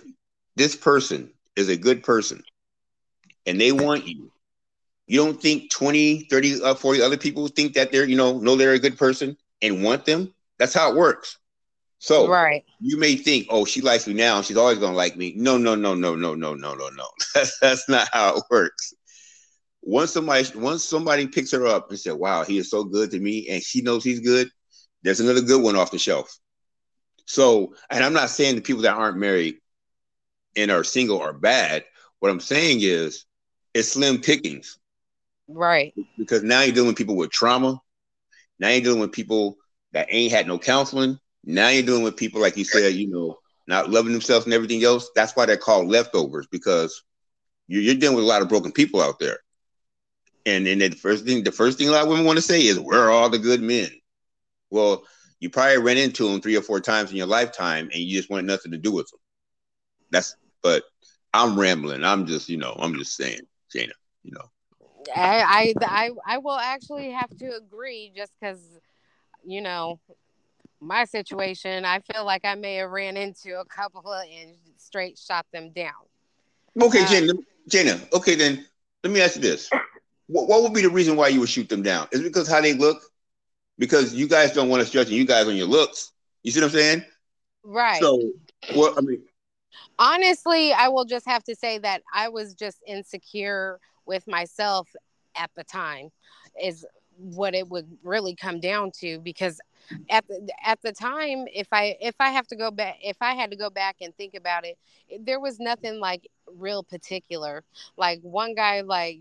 this 0.56 0.76
person 0.76 1.32
is 1.56 1.68
a 1.68 1.76
good 1.76 2.02
person, 2.02 2.42
and 3.46 3.60
they 3.60 3.72
want 3.72 4.06
you, 4.06 4.30
you 5.06 5.24
don't 5.24 5.40
think 5.40 5.70
20, 5.70 6.26
30, 6.30 6.62
uh, 6.62 6.74
40 6.74 7.00
other 7.02 7.16
people 7.16 7.48
think 7.48 7.74
that 7.74 7.90
they're, 7.90 8.04
you 8.04 8.16
know, 8.16 8.38
know 8.38 8.56
they're 8.56 8.74
a 8.74 8.78
good 8.78 8.98
person 8.98 9.36
and 9.62 9.82
want 9.82 10.04
them? 10.04 10.34
That's 10.58 10.74
how 10.74 10.90
it 10.90 10.96
works. 10.96 11.38
So 11.98 12.28
right. 12.28 12.64
you 12.80 12.96
may 12.96 13.16
think, 13.16 13.46
oh, 13.50 13.64
she 13.64 13.80
likes 13.80 14.06
me 14.06 14.14
now. 14.14 14.40
She's 14.42 14.56
always 14.56 14.78
gonna 14.78 14.96
like 14.96 15.16
me. 15.16 15.34
No, 15.36 15.58
no, 15.58 15.74
no, 15.74 15.94
no, 15.94 16.14
no, 16.14 16.34
no, 16.34 16.54
no, 16.54 16.74
no, 16.74 16.88
no. 16.90 17.06
That's 17.34 17.58
that's 17.58 17.88
not 17.88 18.08
how 18.12 18.36
it 18.36 18.44
works. 18.50 18.94
Once 19.82 20.12
somebody 20.12 20.46
once 20.56 20.84
somebody 20.84 21.26
picks 21.26 21.52
her 21.52 21.66
up 21.66 21.90
and 21.90 21.98
said, 21.98 22.14
Wow, 22.14 22.44
he 22.44 22.58
is 22.58 22.70
so 22.70 22.84
good 22.84 23.10
to 23.12 23.18
me, 23.18 23.48
and 23.48 23.62
she 23.62 23.80
knows 23.82 24.04
he's 24.04 24.20
good, 24.20 24.48
there's 25.02 25.20
another 25.20 25.40
good 25.40 25.62
one 25.62 25.76
off 25.76 25.90
the 25.90 25.98
shelf. 25.98 26.38
So, 27.26 27.74
and 27.90 28.02
I'm 28.02 28.12
not 28.12 28.30
saying 28.30 28.54
the 28.54 28.62
people 28.62 28.82
that 28.82 28.96
aren't 28.96 29.18
married 29.18 29.56
and 30.56 30.70
are 30.70 30.84
single 30.84 31.20
are 31.20 31.32
bad. 31.32 31.84
What 32.20 32.30
I'm 32.30 32.40
saying 32.40 32.78
is 32.80 33.24
it's 33.74 33.92
slim 33.92 34.20
pickings. 34.20 34.78
Right. 35.46 35.94
Because 36.16 36.42
now 36.42 36.62
you're 36.62 36.74
dealing 36.74 36.88
with 36.88 36.96
people 36.96 37.16
with 37.16 37.30
trauma. 37.30 37.80
Now 38.58 38.68
you're 38.68 38.82
dealing 38.82 39.00
with 39.00 39.12
people 39.12 39.56
that 39.92 40.08
ain't 40.10 40.32
had 40.32 40.46
no 40.46 40.58
counseling. 40.58 41.18
Now 41.48 41.68
you're 41.68 41.82
dealing 41.82 42.02
with 42.02 42.16
people, 42.16 42.42
like 42.42 42.58
you 42.58 42.64
said, 42.64 42.92
you 42.92 43.08
know, 43.08 43.38
not 43.66 43.88
loving 43.90 44.12
themselves 44.12 44.44
and 44.44 44.52
everything 44.52 44.84
else. 44.84 45.10
That's 45.14 45.34
why 45.34 45.46
they're 45.46 45.56
called 45.56 45.88
leftovers 45.88 46.46
because 46.46 47.02
you're, 47.68 47.80
you're 47.80 47.94
dealing 47.94 48.16
with 48.16 48.24
a 48.24 48.28
lot 48.28 48.42
of 48.42 48.50
broken 48.50 48.70
people 48.70 49.00
out 49.00 49.18
there. 49.18 49.38
And 50.44 50.66
then 50.66 50.78
the 50.78 50.90
first 50.90 51.24
thing, 51.24 51.42
the 51.42 51.50
first 51.50 51.78
thing 51.78 51.88
a 51.88 51.92
lot 51.92 52.02
of 52.02 52.08
women 52.10 52.26
want 52.26 52.36
to 52.36 52.42
say 52.42 52.60
is, 52.60 52.78
"Where 52.78 53.00
are 53.00 53.10
all 53.10 53.30
the 53.30 53.38
good 53.38 53.62
men?" 53.62 53.88
Well, 54.70 55.04
you 55.40 55.48
probably 55.48 55.78
ran 55.78 55.96
into 55.96 56.28
them 56.28 56.42
three 56.42 56.56
or 56.56 56.62
four 56.62 56.80
times 56.80 57.10
in 57.10 57.16
your 57.16 57.26
lifetime, 57.26 57.88
and 57.92 58.02
you 58.02 58.16
just 58.16 58.30
want 58.30 58.46
nothing 58.46 58.72
to 58.72 58.78
do 58.78 58.92
with 58.92 59.10
them. 59.10 59.20
That's. 60.10 60.36
But 60.62 60.84
I'm 61.32 61.58
rambling. 61.58 62.04
I'm 62.04 62.26
just, 62.26 62.48
you 62.50 62.58
know, 62.58 62.76
I'm 62.78 62.94
just 62.94 63.16
saying, 63.16 63.40
Jayna. 63.74 63.92
You 64.22 64.32
know. 64.32 64.50
I, 65.14 65.74
I 65.80 65.86
I 65.86 66.10
I 66.26 66.38
will 66.38 66.58
actually 66.58 67.10
have 67.10 67.34
to 67.38 67.56
agree 67.56 68.12
just 68.14 68.32
because 68.38 68.60
you 69.44 69.62
know 69.62 69.98
my 70.80 71.04
situation 71.04 71.84
I 71.84 72.00
feel 72.00 72.24
like 72.24 72.44
I 72.44 72.54
may 72.54 72.76
have 72.76 72.90
ran 72.90 73.16
into 73.16 73.58
a 73.58 73.64
couple 73.64 74.12
and 74.12 74.56
straight 74.76 75.18
shot 75.18 75.46
them 75.52 75.70
down. 75.70 75.92
Okay, 76.80 77.02
uh, 77.02 77.06
Jayna, 77.06 77.32
Jayna. 77.68 78.12
Okay, 78.12 78.34
then 78.34 78.64
let 79.02 79.12
me 79.12 79.20
ask 79.20 79.36
you 79.36 79.42
this: 79.42 79.68
what, 80.26 80.48
what 80.48 80.62
would 80.62 80.74
be 80.74 80.82
the 80.82 80.90
reason 80.90 81.16
why 81.16 81.28
you 81.28 81.40
would 81.40 81.48
shoot 81.48 81.68
them 81.68 81.82
down? 81.82 82.06
Is 82.12 82.20
it 82.20 82.24
because 82.24 82.48
how 82.48 82.60
they 82.60 82.74
look? 82.74 83.02
Because 83.78 84.14
you 84.14 84.28
guys 84.28 84.52
don't 84.52 84.68
want 84.68 84.82
to 84.82 84.86
stretch 84.86 85.08
you 85.08 85.24
guys 85.24 85.46
on 85.46 85.56
your 85.56 85.66
looks. 85.66 86.12
You 86.42 86.50
see 86.50 86.60
what 86.60 86.66
I'm 86.66 86.72
saying? 86.72 87.04
Right. 87.64 88.00
So, 88.00 88.20
what 88.74 88.96
I 88.96 89.00
mean, 89.00 89.22
honestly, 89.98 90.72
I 90.72 90.88
will 90.88 91.04
just 91.04 91.26
have 91.26 91.44
to 91.44 91.54
say 91.54 91.78
that 91.78 92.02
I 92.12 92.28
was 92.28 92.54
just 92.54 92.78
insecure 92.86 93.80
with 94.06 94.26
myself 94.26 94.88
at 95.36 95.50
the 95.54 95.64
time 95.64 96.10
is 96.60 96.86
what 97.16 97.54
it 97.54 97.68
would 97.68 97.86
really 98.02 98.34
come 98.34 98.60
down 98.60 98.90
to 99.00 99.18
because 99.20 99.60
at 100.10 100.26
the 100.28 100.48
at 100.64 100.80
the 100.82 100.92
time 100.92 101.46
if 101.52 101.68
i 101.72 101.96
if 102.00 102.14
i 102.20 102.30
have 102.30 102.46
to 102.46 102.56
go 102.56 102.70
back 102.70 102.96
if 103.02 103.16
i 103.20 103.34
had 103.34 103.50
to 103.50 103.56
go 103.56 103.70
back 103.70 103.96
and 104.00 104.14
think 104.16 104.34
about 104.34 104.64
it 104.64 104.76
there 105.24 105.40
was 105.40 105.58
nothing 105.58 106.00
like 106.00 106.28
real 106.56 106.82
particular 106.82 107.64
like 107.96 108.20
one 108.22 108.54
guy 108.54 108.80
like 108.80 109.18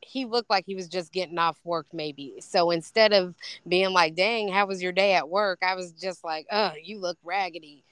he 0.00 0.24
looked 0.24 0.48
like 0.48 0.64
he 0.66 0.74
was 0.74 0.88
just 0.88 1.12
getting 1.12 1.38
off 1.38 1.58
work 1.64 1.86
maybe 1.92 2.34
so 2.40 2.70
instead 2.70 3.12
of 3.12 3.34
being 3.68 3.92
like 3.92 4.14
dang 4.14 4.48
how 4.48 4.66
was 4.66 4.82
your 4.82 4.92
day 4.92 5.14
at 5.14 5.28
work 5.28 5.58
i 5.62 5.74
was 5.74 5.92
just 5.92 6.24
like 6.24 6.46
oh 6.50 6.72
you 6.82 6.98
look 6.98 7.18
raggedy 7.22 7.84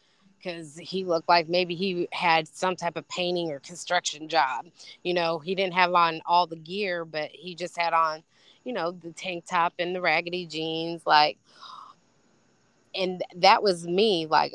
because 0.43 0.76
he 0.76 1.05
looked 1.05 1.28
like 1.28 1.49
maybe 1.49 1.74
he 1.74 2.09
had 2.12 2.49
some 2.49 2.76
type 2.76 2.97
of 2.97 3.09
painting 3.09 3.51
or 3.51 3.61
construction 3.61 4.28
job. 4.28 4.66
You 5.03 5.14
know, 5.14 5.38
he 5.38 5.55
didn't 5.55 5.74
have 5.74 5.93
on 5.95 6.20
all 6.26 6.47
the 6.47 6.57
gear, 6.57 7.05
but 7.05 7.30
he 7.32 7.55
just 7.55 7.78
had 7.78 7.93
on, 7.93 8.22
you 8.64 8.72
know, 8.72 8.90
the 8.90 9.12
tank 9.12 9.45
top 9.47 9.74
and 9.78 9.95
the 9.95 10.01
raggedy 10.01 10.47
jeans. 10.47 11.07
Like, 11.07 11.38
and 12.95 13.22
that 13.36 13.62
was 13.62 13.86
me. 13.86 14.26
Like, 14.26 14.53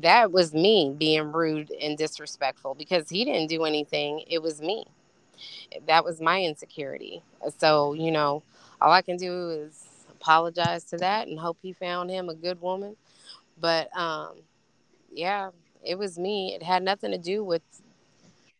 that 0.00 0.32
was 0.32 0.54
me 0.54 0.94
being 0.96 1.32
rude 1.32 1.70
and 1.80 1.96
disrespectful 1.96 2.74
because 2.74 3.08
he 3.08 3.24
didn't 3.24 3.48
do 3.48 3.64
anything. 3.64 4.24
It 4.28 4.42
was 4.42 4.60
me. 4.60 4.84
That 5.86 6.04
was 6.04 6.20
my 6.20 6.42
insecurity. 6.42 7.22
So, 7.58 7.94
you 7.94 8.10
know, 8.10 8.42
all 8.80 8.92
I 8.92 9.02
can 9.02 9.16
do 9.16 9.50
is 9.50 10.06
apologize 10.10 10.84
to 10.84 10.96
that 10.98 11.28
and 11.28 11.38
hope 11.38 11.58
he 11.62 11.72
found 11.72 12.10
him 12.10 12.28
a 12.28 12.34
good 12.34 12.60
woman. 12.60 12.96
But 13.60 13.94
um 13.96 14.38
yeah, 15.12 15.50
it 15.84 15.98
was 15.98 16.18
me. 16.18 16.54
It 16.54 16.62
had 16.62 16.82
nothing 16.82 17.12
to 17.12 17.18
do 17.18 17.44
with 17.44 17.62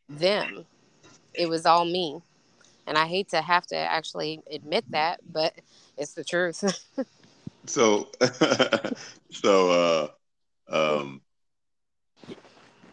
them. 0.09 0.67
It 1.35 1.49
was 1.49 1.67
all 1.67 1.85
me. 1.85 2.23
And 2.87 2.99
I 2.99 3.07
hate 3.07 3.29
to 3.31 3.41
have 3.43 3.67
to 3.69 3.77
actually 3.77 4.43
admit 4.51 4.85
that, 4.91 5.21
but 5.31 5.55
it's 5.97 6.15
the 6.15 6.25
truth. 6.25 6.65
so 7.67 8.11
so 9.31 9.71
uh 9.71 10.09
um 11.01 11.21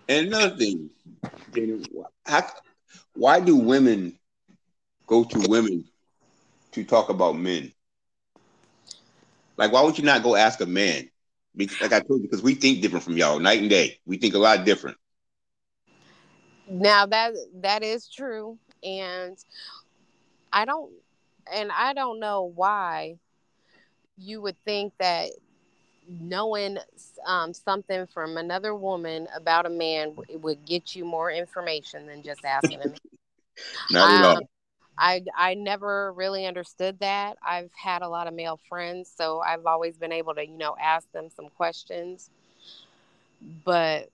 and 0.08 0.28
another 0.28 0.56
thing 0.58 0.90
how, 2.26 2.44
why 3.14 3.40
do 3.40 3.56
women 3.56 4.18
go 5.08 5.24
to 5.24 5.40
women 5.40 5.86
to 6.72 6.84
talk 6.84 7.10
about 7.10 7.36
men? 7.36 7.72
Like 9.58 9.72
why 9.72 9.82
would 9.84 9.98
you 9.98 10.04
not 10.04 10.24
go 10.24 10.36
ask 10.36 10.60
a 10.62 10.66
man? 10.66 11.10
Because, 11.56 11.80
like 11.82 11.94
i 11.94 12.00
told 12.00 12.22
you 12.22 12.28
because 12.28 12.44
we 12.44 12.56
think 12.56 12.82
different 12.82 13.04
from 13.04 13.18
y'all 13.18 13.40
night 13.40 13.60
and 13.60 13.70
day. 13.70 14.00
We 14.06 14.18
think 14.18 14.34
a 14.34 14.40
lot 14.40 14.66
different. 14.66 14.98
Now 16.68 17.06
that 17.08 17.34
that 17.62 17.84
is 17.84 18.08
true 18.10 18.58
and 18.84 19.38
i 20.52 20.66
don't 20.66 20.92
and 21.52 21.72
i 21.72 21.94
don't 21.94 22.20
know 22.20 22.44
why 22.44 23.18
you 24.22 24.42
would 24.42 24.58
think 24.64 24.94
that 25.00 25.30
knowing 26.20 26.78
um, 27.26 27.54
something 27.54 28.06
from 28.08 28.38
another 28.38 28.76
woman 28.76 29.28
about 29.36 29.66
a 29.66 29.70
man 29.70 30.16
would 30.36 30.66
get 30.66 30.96
you 30.96 31.06
more 31.06 31.32
information 31.32 32.06
than 32.08 32.24
just 32.24 32.44
asking 32.46 32.80
him. 32.80 32.94
Not 33.92 34.12
at 34.12 34.24
all. 34.24 34.38
Um, 34.38 34.44
I 34.98 35.24
I 35.36 35.54
never 35.56 36.14
really 36.14 36.46
understood 36.46 37.00
that. 37.00 37.38
I've 37.46 37.72
had 37.74 38.02
a 38.02 38.10
lot 38.10 38.28
of 38.28 38.34
male 38.34 38.60
friends, 38.70 39.12
so 39.16 39.40
I've 39.40 39.66
always 39.66 39.98
been 39.98 40.12
able 40.12 40.36
to, 40.36 40.46
you 40.46 40.58
know, 40.58 40.76
ask 40.80 41.12
them 41.12 41.30
some 41.36 41.50
questions. 41.50 42.30
But 43.64 44.10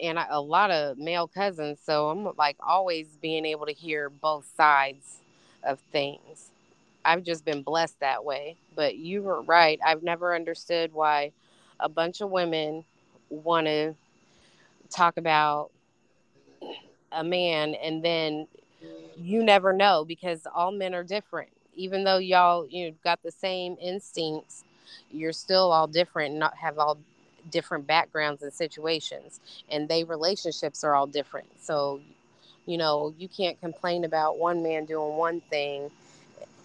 and 0.00 0.18
I, 0.18 0.26
a 0.30 0.40
lot 0.40 0.70
of 0.70 0.98
male 0.98 1.28
cousins, 1.28 1.78
so 1.84 2.10
I'm 2.10 2.28
like 2.36 2.56
always 2.60 3.06
being 3.20 3.44
able 3.44 3.66
to 3.66 3.72
hear 3.72 4.08
both 4.10 4.50
sides 4.56 5.18
of 5.62 5.78
things. 5.92 6.50
I've 7.04 7.22
just 7.22 7.44
been 7.44 7.62
blessed 7.62 8.00
that 8.00 8.24
way. 8.24 8.56
But 8.74 8.96
you 8.96 9.22
were 9.22 9.42
right. 9.42 9.78
I've 9.84 10.02
never 10.02 10.34
understood 10.34 10.92
why 10.92 11.32
a 11.80 11.88
bunch 11.88 12.20
of 12.20 12.30
women 12.30 12.84
want 13.28 13.66
to 13.66 13.94
talk 14.90 15.16
about 15.16 15.70
a 17.12 17.24
man 17.24 17.74
and 17.74 18.04
then 18.04 18.46
you 19.16 19.42
never 19.44 19.72
know 19.72 20.04
because 20.04 20.46
all 20.54 20.72
men 20.72 20.94
are 20.94 21.04
different. 21.04 21.50
Even 21.74 22.04
though 22.04 22.18
y'all 22.18 22.66
you 22.68 22.94
got 23.02 23.22
the 23.22 23.30
same 23.30 23.76
instincts, 23.80 24.64
you're 25.10 25.32
still 25.32 25.72
all 25.72 25.86
different 25.86 26.32
and 26.32 26.40
not 26.40 26.56
have 26.56 26.78
all 26.78 26.98
different 27.50 27.86
backgrounds 27.86 28.42
and 28.42 28.52
situations 28.52 29.40
and 29.70 29.88
they 29.88 30.04
relationships 30.04 30.82
are 30.84 30.94
all 30.94 31.06
different. 31.06 31.48
So, 31.60 32.00
you 32.66 32.78
know, 32.78 33.14
you 33.18 33.28
can't 33.28 33.60
complain 33.60 34.04
about 34.04 34.38
one 34.38 34.62
man 34.62 34.84
doing 34.84 35.16
one 35.16 35.40
thing 35.50 35.90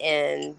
and 0.02 0.56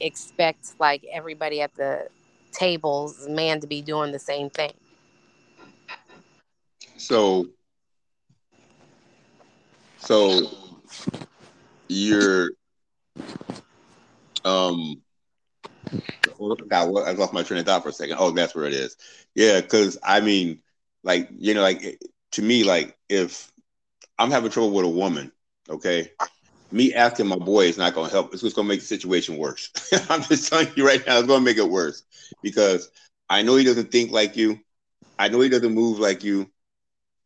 expect 0.00 0.74
like 0.78 1.04
everybody 1.12 1.60
at 1.60 1.74
the 1.76 2.08
tables 2.52 3.28
man 3.28 3.60
to 3.60 3.66
be 3.66 3.82
doing 3.82 4.12
the 4.12 4.18
same 4.18 4.50
thing. 4.50 4.72
So 6.96 7.46
so 9.98 10.46
you're 11.88 12.50
um 14.44 15.02
God, 16.68 16.90
well, 16.90 17.04
I 17.04 17.12
lost 17.12 17.32
my 17.32 17.42
train 17.42 17.60
of 17.60 17.66
thought 17.66 17.82
for 17.82 17.90
a 17.90 17.92
second. 17.92 18.16
Oh, 18.18 18.30
that's 18.30 18.54
where 18.54 18.64
it 18.64 18.72
is. 18.72 18.96
Yeah, 19.34 19.60
because 19.60 19.98
I 20.02 20.20
mean, 20.20 20.60
like 21.02 21.28
you 21.36 21.54
know, 21.54 21.62
like 21.62 22.00
to 22.32 22.42
me, 22.42 22.64
like 22.64 22.96
if 23.08 23.52
I'm 24.18 24.30
having 24.30 24.50
trouble 24.50 24.72
with 24.72 24.86
a 24.86 24.88
woman, 24.88 25.32
okay, 25.68 26.10
me 26.72 26.94
asking 26.94 27.26
my 27.26 27.36
boy 27.36 27.66
is 27.66 27.78
not 27.78 27.94
going 27.94 28.08
to 28.08 28.12
help. 28.12 28.32
It's 28.32 28.42
just 28.42 28.56
going 28.56 28.66
to 28.66 28.68
make 28.68 28.80
the 28.80 28.86
situation 28.86 29.36
worse. 29.36 29.70
I'm 30.10 30.22
just 30.22 30.48
telling 30.50 30.68
you 30.76 30.86
right 30.86 31.04
now, 31.06 31.18
it's 31.18 31.26
going 31.26 31.40
to 31.40 31.44
make 31.44 31.58
it 31.58 31.68
worse 31.68 32.02
because 32.42 32.90
I 33.28 33.42
know 33.42 33.56
he 33.56 33.64
doesn't 33.64 33.90
think 33.90 34.12
like 34.12 34.36
you. 34.36 34.58
I 35.18 35.28
know 35.28 35.40
he 35.40 35.48
doesn't 35.48 35.74
move 35.74 35.98
like 35.98 36.24
you, 36.24 36.50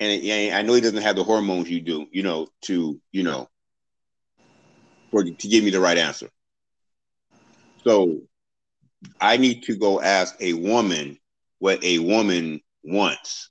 and 0.00 0.52
I 0.52 0.62
know 0.62 0.74
he 0.74 0.80
doesn't 0.80 1.02
have 1.02 1.16
the 1.16 1.24
hormones 1.24 1.70
you 1.70 1.80
do. 1.80 2.06
You 2.10 2.22
know, 2.22 2.48
to 2.62 3.00
you 3.12 3.22
know, 3.22 3.48
for 5.10 5.24
to 5.24 5.48
give 5.48 5.64
me 5.64 5.70
the 5.70 5.80
right 5.80 5.96
answer. 5.96 6.28
So 7.84 8.22
I 9.20 9.36
need 9.36 9.62
to 9.64 9.76
go 9.76 10.00
ask 10.00 10.34
a 10.40 10.52
woman 10.54 11.18
what 11.58 11.82
a 11.82 11.98
woman 12.00 12.60
wants. 12.84 13.50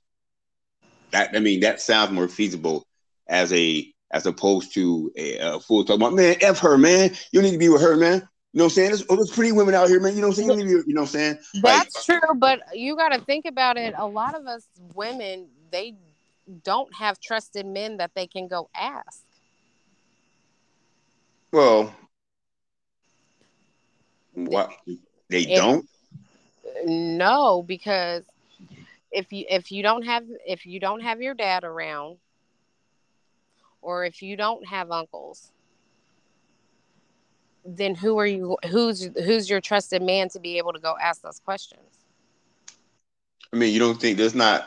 That 1.12 1.34
I 1.34 1.40
mean, 1.40 1.60
that 1.60 1.80
sounds 1.80 2.12
more 2.12 2.28
feasible 2.28 2.86
as 3.28 3.52
a 3.52 3.92
as 4.12 4.26
opposed 4.26 4.72
to 4.74 5.12
a, 5.16 5.36
a 5.38 5.60
fool 5.60 5.84
talking 5.84 6.02
about, 6.02 6.14
man, 6.14 6.36
F 6.40 6.58
her, 6.60 6.78
man. 6.78 7.10
You 7.32 7.42
need 7.42 7.52
to 7.52 7.58
be 7.58 7.68
with 7.68 7.82
her, 7.82 7.96
man. 7.96 8.26
You 8.52 8.58
know 8.60 8.64
what 8.64 8.70
I'm 8.70 8.70
saying? 8.70 8.88
There's, 8.88 9.04
oh, 9.10 9.16
there's 9.16 9.30
pretty 9.30 9.52
women 9.52 9.74
out 9.74 9.88
here, 9.88 10.00
man. 10.00 10.14
You 10.14 10.22
know 10.22 10.28
what 10.28 10.38
I'm 10.38 10.48
saying? 10.48 10.60
You, 10.60 10.84
you 10.86 10.94
know 10.94 11.02
what 11.02 11.08
I'm 11.08 11.12
saying? 11.12 11.38
That's 11.62 12.08
like, 12.08 12.20
true, 12.20 12.34
but 12.36 12.60
you 12.74 12.96
got 12.96 13.10
to 13.10 13.20
think 13.20 13.44
about 13.44 13.76
it. 13.76 13.94
A 13.98 14.06
lot 14.06 14.34
of 14.34 14.46
us 14.46 14.66
women, 14.94 15.48
they 15.70 15.94
don't 16.64 16.92
have 16.94 17.20
trusted 17.20 17.66
men 17.66 17.98
that 17.98 18.12
they 18.14 18.26
can 18.26 18.48
go 18.48 18.70
ask. 18.74 19.22
Well, 21.52 21.94
what 24.32 24.70
they 25.28 25.42
if, 25.42 25.56
don't? 25.56 25.88
No, 26.84 27.62
because 27.62 28.22
if 29.10 29.32
you 29.32 29.46
if 29.48 29.72
you 29.72 29.82
don't 29.82 30.02
have 30.02 30.24
if 30.46 30.66
you 30.66 30.78
don't 30.80 31.00
have 31.00 31.22
your 31.22 31.34
dad 31.34 31.64
around 31.64 32.18
or 33.86 34.04
if 34.04 34.20
you 34.22 34.36
don't 34.36 34.66
have 34.66 34.90
uncles, 34.90 35.52
then 37.64 37.94
who 37.96 38.18
are 38.18 38.26
you? 38.26 38.56
Who's 38.70 39.08
who's 39.24 39.48
your 39.48 39.60
trusted 39.60 40.02
man 40.02 40.28
to 40.30 40.40
be 40.40 40.58
able 40.58 40.72
to 40.72 40.80
go 40.80 40.96
ask 41.00 41.22
those 41.22 41.38
questions? 41.38 42.04
I 43.52 43.56
mean, 43.56 43.72
you 43.72 43.78
don't 43.78 44.00
think 44.00 44.18
there's 44.18 44.34
not 44.34 44.66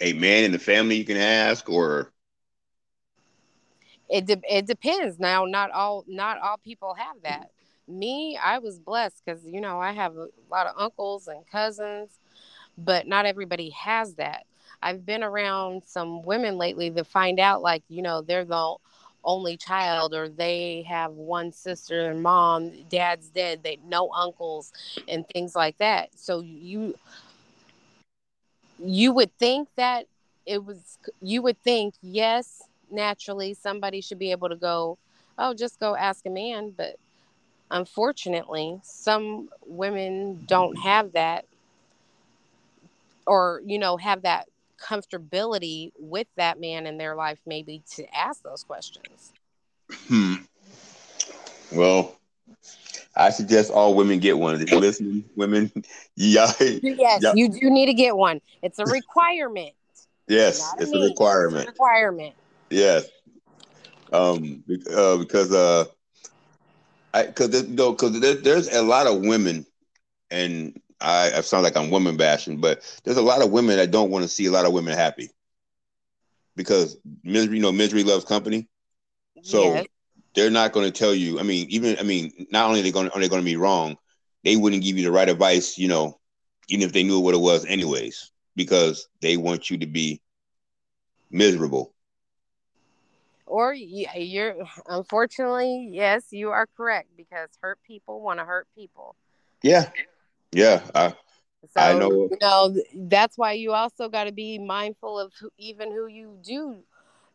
a 0.00 0.12
man 0.14 0.44
in 0.44 0.52
the 0.52 0.58
family 0.58 0.96
you 0.96 1.04
can 1.04 1.16
ask, 1.16 1.68
or 1.68 2.12
it 4.08 4.26
de- 4.26 4.42
it 4.48 4.66
depends. 4.66 5.18
Now, 5.18 5.44
not 5.44 5.70
all 5.70 6.04
not 6.08 6.38
all 6.40 6.58
people 6.58 6.94
have 6.94 7.22
that. 7.22 7.50
Me, 7.86 8.38
I 8.42 8.58
was 8.58 8.78
blessed 8.78 9.22
because 9.24 9.46
you 9.46 9.60
know 9.60 9.80
I 9.80 9.92
have 9.92 10.16
a 10.16 10.28
lot 10.50 10.66
of 10.66 10.74
uncles 10.78 11.28
and 11.28 11.46
cousins, 11.46 12.18
but 12.76 13.06
not 13.06 13.26
everybody 13.26 13.70
has 13.70 14.14
that. 14.14 14.46
I've 14.82 15.04
been 15.04 15.22
around 15.22 15.82
some 15.86 16.22
women 16.22 16.56
lately 16.58 16.90
that 16.90 17.06
find 17.06 17.40
out 17.40 17.62
like, 17.62 17.82
you 17.88 18.02
know, 18.02 18.22
they're 18.22 18.44
the 18.44 18.76
only 19.24 19.56
child 19.56 20.14
or 20.14 20.28
they 20.28 20.84
have 20.88 21.12
one 21.12 21.52
sister 21.52 22.10
and 22.10 22.22
mom, 22.22 22.72
dad's 22.88 23.28
dead, 23.28 23.62
they 23.62 23.78
no 23.84 24.10
uncles 24.12 24.72
and 25.08 25.26
things 25.28 25.54
like 25.54 25.76
that. 25.78 26.10
So 26.18 26.40
you 26.40 26.94
you 28.78 29.12
would 29.12 29.36
think 29.38 29.68
that 29.76 30.06
it 30.46 30.64
was 30.64 30.98
you 31.20 31.42
would 31.42 31.60
think 31.62 31.94
yes, 32.00 32.62
naturally 32.90 33.54
somebody 33.54 34.00
should 34.00 34.18
be 34.18 34.30
able 34.30 34.48
to 34.48 34.56
go, 34.56 34.98
oh, 35.36 35.52
just 35.54 35.80
go 35.80 35.96
ask 35.96 36.24
a 36.26 36.30
man, 36.30 36.72
but 36.76 36.96
unfortunately, 37.70 38.80
some 38.82 39.48
women 39.66 40.44
don't 40.46 40.76
have 40.78 41.12
that 41.12 41.44
or 43.26 43.60
you 43.66 43.78
know 43.78 43.96
have 43.96 44.22
that 44.22 44.48
comfortability 44.78 45.92
with 45.98 46.26
that 46.36 46.60
man 46.60 46.86
in 46.86 46.98
their 46.98 47.14
life 47.14 47.40
maybe 47.46 47.82
to 47.96 48.04
ask 48.16 48.42
those 48.42 48.64
questions? 48.64 49.32
Hmm. 50.08 50.34
Well 51.72 52.18
i 53.16 53.30
suggest 53.30 53.70
all 53.70 53.94
women 53.94 54.18
get 54.18 54.38
one. 54.38 54.60
If 54.60 54.70
you're 54.70 54.80
listening 54.80 55.24
women 55.36 55.70
yeah 56.16 56.52
yes 56.82 57.22
you 57.34 57.48
do 57.48 57.70
need 57.70 57.86
to 57.86 57.94
get 57.94 58.16
one. 58.16 58.40
It's 58.62 58.78
a 58.78 58.86
requirement. 58.86 59.72
Yes 60.28 60.74
it's 60.78 60.92
a, 60.92 60.98
requirement 60.98 61.56
it's 61.56 61.66
a 61.66 61.70
requirement. 61.72 62.34
yes. 62.70 63.08
Um 64.12 64.64
uh, 64.94 65.16
because 65.18 65.52
uh 65.52 65.84
i 67.12 67.26
because 67.26 67.62
you 67.62 67.74
know 67.74 67.92
because 67.92 68.20
there, 68.20 68.34
there's 68.34 68.68
a 68.72 68.82
lot 68.82 69.06
of 69.06 69.20
women 69.20 69.66
and 70.30 70.80
I, 71.00 71.32
I 71.36 71.40
sound 71.42 71.64
like 71.64 71.76
I'm 71.76 71.90
woman 71.90 72.16
bashing, 72.16 72.60
but 72.60 72.82
there's 73.04 73.16
a 73.16 73.22
lot 73.22 73.42
of 73.42 73.50
women 73.50 73.76
that 73.76 73.90
don't 73.90 74.10
want 74.10 74.24
to 74.24 74.28
see 74.28 74.46
a 74.46 74.50
lot 74.50 74.66
of 74.66 74.72
women 74.72 74.96
happy 74.96 75.30
because 76.56 76.98
misery, 77.22 77.56
you 77.56 77.62
know, 77.62 77.72
misery 77.72 78.02
loves 78.02 78.24
company. 78.24 78.68
So 79.42 79.74
yes. 79.74 79.86
they're 80.34 80.50
not 80.50 80.72
going 80.72 80.90
to 80.90 80.98
tell 80.98 81.14
you. 81.14 81.38
I 81.38 81.42
mean, 81.42 81.66
even 81.70 81.96
I 81.98 82.02
mean, 82.02 82.46
not 82.50 82.66
only 82.66 82.80
are 82.80 82.82
they 82.82 82.90
going 82.90 83.08
are 83.10 83.20
they 83.20 83.28
going 83.28 83.42
to 83.42 83.46
be 83.46 83.56
wrong, 83.56 83.96
they 84.44 84.56
wouldn't 84.56 84.82
give 84.82 84.98
you 84.98 85.04
the 85.04 85.12
right 85.12 85.28
advice. 85.28 85.78
You 85.78 85.88
know, 85.88 86.18
even 86.68 86.84
if 86.84 86.92
they 86.92 87.04
knew 87.04 87.20
what 87.20 87.34
it 87.34 87.40
was, 87.40 87.64
anyways, 87.64 88.30
because 88.56 89.08
they 89.22 89.36
want 89.36 89.70
you 89.70 89.78
to 89.78 89.86
be 89.86 90.20
miserable. 91.30 91.94
Or 93.46 93.72
you're 93.72 94.56
unfortunately, 94.86 95.88
yes, 95.92 96.26
you 96.30 96.50
are 96.50 96.66
correct 96.76 97.08
because 97.16 97.48
hurt 97.62 97.78
people 97.86 98.20
want 98.20 98.40
to 98.40 98.44
hurt 98.44 98.66
people. 98.74 99.16
Yeah, 99.62 99.90
yeah, 100.52 100.82
I, 100.94 101.14
so, 101.74 101.80
I 101.80 101.98
know. 101.98 102.28
You 102.30 102.38
know, 102.40 102.74
that's 102.94 103.36
why 103.36 103.52
you 103.52 103.72
also 103.72 104.08
got 104.08 104.24
to 104.24 104.32
be 104.32 104.58
mindful 104.58 105.18
of 105.18 105.32
who, 105.40 105.50
even 105.58 105.90
who 105.90 106.06
you 106.06 106.38
do 106.42 106.78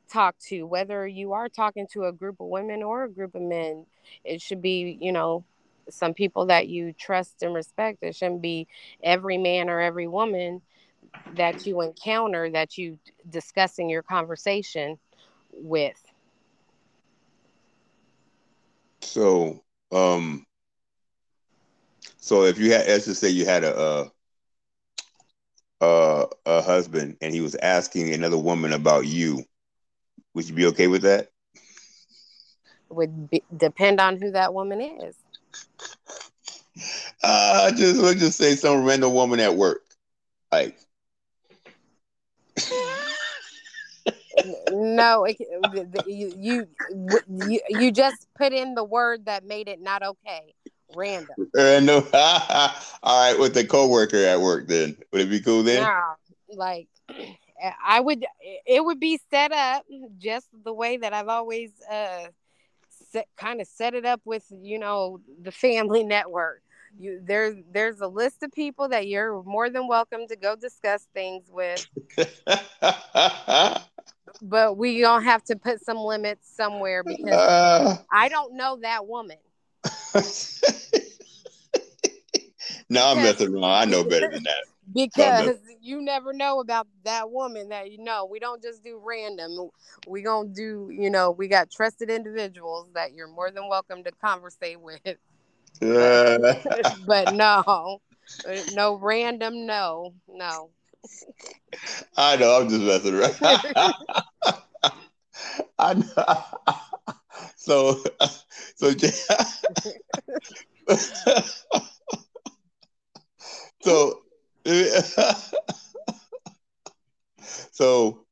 talk 0.09 0.37
to, 0.47 0.63
whether 0.63 1.07
you 1.07 1.33
are 1.33 1.49
talking 1.49 1.87
to 1.93 2.05
a 2.05 2.11
group 2.11 2.39
of 2.39 2.47
women 2.47 2.83
or 2.83 3.03
a 3.03 3.09
group 3.09 3.35
of 3.35 3.41
men. 3.41 3.85
It 4.23 4.41
should 4.41 4.61
be, 4.61 4.97
you 5.01 5.11
know, 5.11 5.43
some 5.89 6.13
people 6.13 6.45
that 6.47 6.67
you 6.67 6.93
trust 6.93 7.43
and 7.43 7.53
respect. 7.53 7.99
It 8.01 8.15
shouldn't 8.15 8.41
be 8.41 8.67
every 9.03 9.37
man 9.37 9.69
or 9.69 9.79
every 9.79 10.07
woman 10.07 10.61
that 11.35 11.65
you 11.65 11.81
encounter 11.81 12.49
that 12.49 12.77
you 12.77 12.97
discussing 13.29 13.89
your 13.89 14.03
conversation 14.03 14.97
with. 15.51 16.01
So, 19.01 19.61
um, 19.91 20.45
so 22.23 22.45
if 22.45 22.57
you 22.57 22.71
had, 22.71 22.87
let's 22.87 23.05
just 23.05 23.19
say 23.19 23.29
you 23.29 23.45
had 23.45 23.65
a, 23.65 23.81
a, 23.81 24.11
a, 25.85 26.27
a 26.45 26.61
husband 26.61 27.17
and 27.21 27.33
he 27.33 27.41
was 27.41 27.55
asking 27.55 28.13
another 28.13 28.37
woman 28.37 28.71
about 28.71 29.05
you, 29.05 29.43
would 30.33 30.47
you 30.47 30.55
be 30.55 30.67
okay 30.67 30.87
with 30.87 31.01
that? 31.01 31.29
Would 32.89 33.29
be, 33.29 33.43
depend 33.55 33.99
on 33.99 34.21
who 34.21 34.31
that 34.31 34.53
woman 34.53 34.81
is. 34.81 35.15
Uh, 37.23 37.71
just 37.71 38.01
let's 38.01 38.19
just 38.19 38.37
say 38.37 38.55
some 38.55 38.83
random 38.83 39.13
woman 39.13 39.39
at 39.39 39.55
work, 39.55 39.81
like. 40.51 40.77
no, 44.71 45.25
it, 45.25 45.37
you, 46.05 46.33
you 46.37 46.67
you 47.29 47.59
you 47.69 47.91
just 47.91 48.27
put 48.35 48.53
in 48.53 48.75
the 48.75 48.83
word 48.83 49.25
that 49.25 49.45
made 49.45 49.67
it 49.67 49.81
not 49.81 50.03
okay. 50.03 50.53
Random. 50.95 51.35
Random. 51.55 52.03
All 52.13 53.31
right, 53.31 53.39
with 53.39 53.53
the 53.53 53.65
coworker 53.65 54.17
at 54.17 54.39
work, 54.39 54.67
then 54.67 54.97
would 55.11 55.21
it 55.21 55.29
be 55.29 55.41
cool 55.41 55.63
then? 55.63 55.83
Yeah, 55.83 56.13
like 56.55 56.87
I 57.85 57.99
would. 57.99 58.25
It 58.65 58.83
would 58.83 58.99
be 58.99 59.19
set 59.29 59.51
up 59.51 59.85
just 60.17 60.47
the 60.63 60.73
way 60.73 60.97
that 60.97 61.13
I've 61.13 61.27
always 61.27 61.71
uh 61.91 62.27
set, 63.11 63.27
kind 63.37 63.61
of 63.61 63.67
set 63.67 63.93
it 63.93 64.05
up 64.05 64.21
with 64.25 64.45
you 64.51 64.79
know 64.79 65.19
the 65.41 65.51
family 65.51 66.03
network 66.15 66.61
you 66.97 67.19
there's 67.23 67.55
there's 67.71 68.01
a 68.01 68.07
list 68.07 68.43
of 68.43 68.51
people 68.51 68.89
that 68.89 69.07
you're 69.07 69.41
more 69.43 69.69
than 69.69 69.87
welcome 69.87 70.27
to 70.27 70.35
go 70.35 70.55
discuss 70.55 71.07
things 71.13 71.49
with 71.49 71.87
but 74.41 74.77
we 74.77 74.99
don't 74.99 75.23
have 75.23 75.43
to 75.43 75.55
put 75.55 75.83
some 75.83 75.97
limits 75.97 76.47
somewhere 76.55 77.03
because 77.03 77.33
uh, 77.33 77.95
i 78.11 78.29
don't 78.29 78.55
know 78.55 78.77
that 78.81 79.07
woman 79.07 79.37
no 82.89 83.07
i'm 83.07 83.17
messing 83.17 83.53
around 83.53 83.63
i 83.63 83.85
know 83.85 84.03
better 84.03 84.27
than 84.31 84.43
that. 84.43 84.63
because 84.93 85.57
you 85.81 86.01
never 86.01 86.33
know 86.33 86.59
about 86.59 86.87
that 87.03 87.29
woman 87.29 87.69
that 87.69 87.91
you 87.91 88.03
know. 88.03 88.25
We 88.25 88.39
don't 88.39 88.61
just 88.61 88.83
do 88.83 89.01
random. 89.03 89.69
We 90.07 90.21
gonna 90.21 90.49
do 90.49 90.89
you 90.91 91.09
know 91.09 91.31
we 91.31 91.47
got 91.47 91.71
trusted 91.71 92.09
individuals 92.09 92.89
that 92.93 93.13
you're 93.13 93.27
more 93.27 93.51
than 93.51 93.67
welcome 93.67 94.03
to 94.03 94.11
conversate 94.23 94.79
with. 94.79 95.01
But, 95.79 96.95
but 97.05 97.31
no 97.31 98.01
no 98.73 98.95
random 98.95 99.65
no 99.65 100.13
no. 100.27 100.69
I 102.15 102.35
know 102.37 102.61
i'm 102.61 102.69
just 102.69 102.81
messing 102.81 103.15
around. 103.15 103.35
I 105.79 105.93
know 105.95 106.35
so 107.55 108.03
so 108.75 108.89
so 113.81 114.21
so 117.71 118.25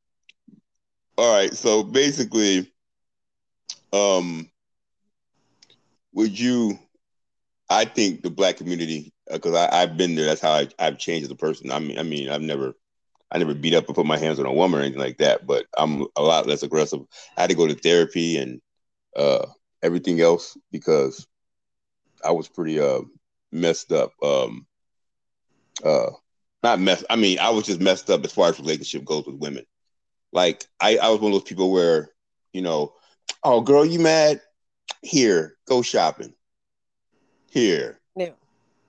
all 1.18 1.36
right 1.36 1.54
so 1.54 1.84
basically 1.84 2.72
um 3.94 4.50
would 6.14 6.38
you 6.40 6.78
i 7.70 7.86
think 7.86 8.22
the 8.22 8.30
black 8.30 8.58
community 8.58 9.14
because 9.32 9.54
uh, 9.54 9.70
i've 9.72 9.98
been 9.98 10.16
there 10.16 10.26
that's 10.26 10.42
how 10.42 10.52
I, 10.52 10.68
i've 10.80 10.98
changed 10.98 11.26
as 11.26 11.32
a 11.32 11.36
person. 11.36 11.72
I 11.72 11.80
mean 11.80 12.00
i 12.00 12.04
mean 12.04 12.30
i've 12.30 12.42
never 12.42 12.74
i 13.32 13.38
never 13.38 13.54
beat 13.54 13.74
up 13.74 13.90
or 13.90 13.94
put 13.94 14.06
my 14.06 14.18
hands 14.18 14.40
on 14.40 14.46
a 14.46 14.54
woman 14.54 14.80
or 14.80 14.84
anything 14.84 15.02
like 15.02 15.18
that 15.18 15.46
but 15.46 15.66
i'm 15.78 16.06
a 16.16 16.22
lot 16.22 16.48
less 16.48 16.64
aggressive. 16.64 17.02
I 17.38 17.42
had 17.42 17.50
to 17.50 17.56
go 17.56 17.68
to 17.68 17.76
therapy 17.76 18.38
and 18.38 18.62
uh 19.16 19.46
everything 19.84 20.22
else 20.22 20.58
because 20.72 21.28
i 22.24 22.32
was 22.32 22.48
pretty 22.48 22.80
uh 22.80 23.02
messed 23.52 23.92
up 23.92 24.12
um 24.24 24.66
uh 25.84 26.12
not 26.64 26.80
mess. 26.80 27.04
I 27.10 27.16
mean, 27.16 27.40
I 27.40 27.50
was 27.50 27.66
just 27.66 27.82
messed 27.82 28.10
up 28.10 28.24
as 28.24 28.34
far 28.34 28.50
as 28.50 28.60
relationship 28.60 29.06
goes 29.06 29.26
with 29.26 29.36
women. 29.36 29.66
Like 30.32 30.66
I, 30.80 30.98
I 30.98 31.10
was 31.10 31.20
one 31.20 31.32
of 31.32 31.40
those 31.40 31.50
people 31.50 31.72
where, 31.72 32.10
you 32.54 32.62
know, 32.62 32.94
oh 33.44 33.62
girl, 33.62 33.86
you 33.86 34.00
mad? 34.00 34.42
Here, 35.02 35.56
go 35.68 35.82
shopping. 35.82 36.34
Here. 37.50 38.00
Yeah. 38.16 38.30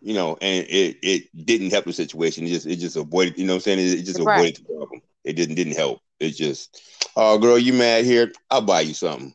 You 0.00 0.14
know, 0.14 0.36
and 0.40 0.66
it 0.68 0.98
it 1.02 1.46
didn't 1.46 1.70
help 1.70 1.84
the 1.84 1.92
situation. 1.92 2.46
It 2.46 2.50
just 2.50 2.66
it 2.66 2.76
just 2.76 2.96
avoided, 2.96 3.38
you 3.38 3.46
know 3.46 3.54
what 3.54 3.58
I'm 3.58 3.62
saying? 3.62 3.78
It, 3.78 4.00
it 4.00 4.02
just 4.02 4.20
right. 4.20 4.36
avoided 4.36 4.56
the 4.56 4.74
problem. 4.74 5.02
It 5.24 5.34
didn't 5.34 5.54
didn't 5.54 5.76
help. 5.76 6.00
It 6.20 6.30
just, 6.30 6.82
oh 7.16 7.38
girl, 7.38 7.58
you 7.58 7.72
mad 7.72 8.04
here? 8.04 8.32
I'll 8.50 8.60
buy 8.60 8.82
you 8.82 8.94
something. 8.94 9.34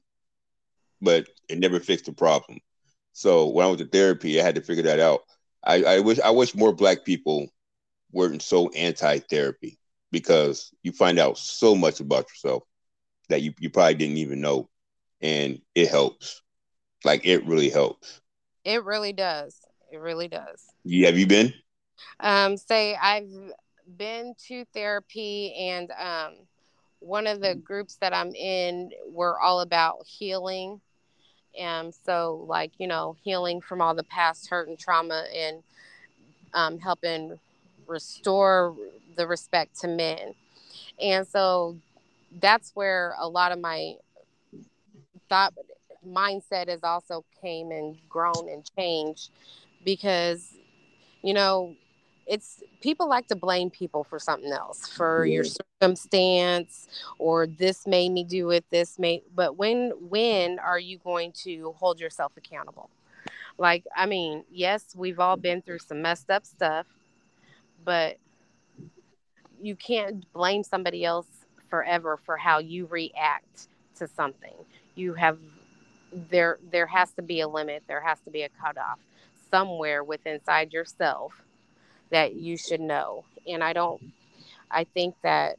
But 1.02 1.28
it 1.50 1.60
never 1.60 1.80
fixed 1.80 2.06
the 2.06 2.14
problem. 2.14 2.60
So 3.14 3.48
when 3.48 3.66
I 3.66 3.68
went 3.70 3.80
to 3.80 3.88
therapy, 3.88 4.40
I 4.40 4.44
had 4.44 4.56
to 4.56 4.62
figure 4.62 4.84
that 4.84 5.00
out. 5.00 5.22
I, 5.64 5.84
I 5.84 6.00
wish 6.00 6.20
I 6.20 6.30
wish 6.32 6.56
more 6.56 6.74
black 6.74 7.06
people 7.06 7.48
weren't 8.12 8.42
so 8.42 8.70
anti-therapy 8.70 9.78
because 10.12 10.72
you 10.84 10.92
find 10.92 11.20
out 11.20 11.38
so 11.38 11.76
much 11.76 12.00
about 12.00 12.30
yourself 12.30 12.64
that 13.30 13.42
you, 13.42 13.54
you 13.60 13.70
probably 13.70 13.96
didn't 13.96 14.18
even 14.18 14.42
know 14.42 14.70
and 15.22 15.60
it 15.76 15.90
helps. 15.90 16.42
Like 17.04 17.26
it 17.26 17.46
really 17.46 17.70
helps. 17.70 18.22
It 18.64 18.84
really 18.84 19.14
does. 19.14 19.60
It 19.92 19.98
really 19.98 20.28
does. 20.28 20.66
Yeah 20.84 21.08
have 21.08 21.18
you 21.18 21.28
been? 21.28 21.54
Um 22.20 22.58
say 22.58 22.96
i've 23.02 23.30
been 23.98 24.34
to 24.48 24.66
therapy 24.74 25.54
and 25.58 25.92
um 25.92 26.34
one 27.00 27.28
of 27.28 27.42
the 27.42 27.56
groups 27.56 27.98
that 28.02 28.14
i'm 28.14 28.34
in 28.36 28.92
we're 29.08 29.40
all 29.40 29.62
about 29.62 30.06
healing 30.06 30.82
and 31.60 31.94
so 31.94 32.46
like 32.48 32.72
you 32.78 32.88
know 32.88 33.16
healing 33.24 33.62
from 33.62 33.82
all 33.82 33.96
the 33.96 34.04
past 34.04 34.50
hurt 34.50 34.68
and 34.68 34.80
trauma 34.80 35.26
and 35.36 35.64
um, 36.54 36.80
helping 36.80 37.40
restore 37.88 38.76
the 39.16 39.28
respect 39.28 39.80
to 39.82 39.88
men. 39.88 40.34
And 41.02 41.28
so 41.28 41.78
that's 42.40 42.72
where 42.76 43.16
a 43.20 43.28
lot 43.28 43.52
of 43.52 43.60
my 43.60 43.96
thought 45.30 45.54
mindset 46.08 46.68
has 46.68 46.84
also 46.84 47.24
came 47.42 47.72
and 47.72 47.98
grown 48.10 48.50
and 48.50 48.64
changed 48.78 49.30
because 49.84 50.54
you 51.24 51.34
know 51.34 51.76
it's 52.28 52.62
people 52.82 53.08
like 53.08 53.28
to 53.28 53.36
blame 53.36 53.70
people 53.70 54.04
for 54.04 54.20
something 54.20 54.52
else 54.52 54.88
for 54.88 55.26
yeah. 55.26 55.36
your 55.36 55.44
circumstance 55.44 56.88
or 57.20 57.48
this 57.48 57.88
made 57.88 58.12
me 58.12 58.24
do 58.24 58.52
it 58.52 58.66
this 58.70 59.00
made 59.00 59.22
but 59.36 59.58
when 59.58 59.92
when 60.10 60.60
are 60.60 60.80
you 60.80 60.98
going 61.00 61.32
to 61.32 61.74
hold 61.78 62.00
yourself 62.00 62.32
accountable 62.38 62.90
like 63.58 63.84
i 63.96 64.06
mean 64.06 64.44
yes 64.52 64.96
we've 64.96 65.20
all 65.20 65.38
been 65.38 65.62
through 65.62 65.80
some 65.80 66.02
messed 66.02 66.30
up 66.30 66.46
stuff 66.46 66.86
but 67.86 68.18
you 69.62 69.76
can't 69.76 70.32
blame 70.34 70.64
somebody 70.64 71.04
else 71.04 71.28
forever 71.70 72.18
for 72.18 72.38
how 72.38 72.60
you 72.60 72.86
react 72.88 73.68
to 73.98 74.08
something. 74.08 74.54
You 74.96 75.14
have 75.14 75.40
there 76.14 76.58
there 76.72 76.88
has 76.88 77.12
to 77.14 77.22
be 77.22 77.42
a 77.42 77.48
limit, 77.48 77.84
there 77.88 78.02
has 78.02 78.20
to 78.22 78.32
be 78.32 78.44
a 78.44 78.50
cutoff 78.50 79.00
somewhere 79.50 80.04
within 80.04 80.36
inside 80.36 80.74
yourself 80.74 81.44
that 82.12 82.36
you 82.36 82.58
should 82.58 82.82
know. 82.82 83.26
And 83.48 83.64
I 83.64 83.74
don't 83.74 84.02
I 84.72 84.84
think 84.84 85.16
that 85.24 85.58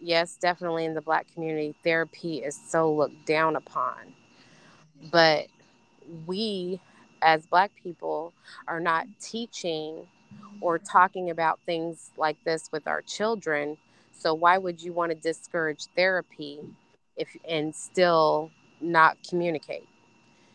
yes, 0.00 0.36
definitely 0.36 0.84
in 0.84 0.94
the 0.94 1.00
black 1.00 1.32
community, 1.32 1.74
therapy 1.82 2.38
is 2.38 2.56
so 2.56 2.92
looked 2.92 3.26
down 3.26 3.56
upon. 3.56 4.14
But 5.10 5.46
we 6.26 6.80
as 7.22 7.46
black 7.46 7.72
people 7.82 8.32
are 8.68 8.80
not 8.80 9.06
teaching 9.20 10.06
or 10.60 10.78
talking 10.78 11.30
about 11.30 11.58
things 11.66 12.10
like 12.16 12.36
this 12.44 12.70
with 12.72 12.86
our 12.86 13.02
children. 13.02 13.76
So 14.12 14.34
why 14.34 14.58
would 14.58 14.82
you 14.82 14.92
want 14.92 15.10
to 15.10 15.16
discourage 15.16 15.86
therapy 15.96 16.60
if 17.16 17.36
and 17.48 17.74
still 17.74 18.50
not 18.80 19.16
communicate? 19.28 19.86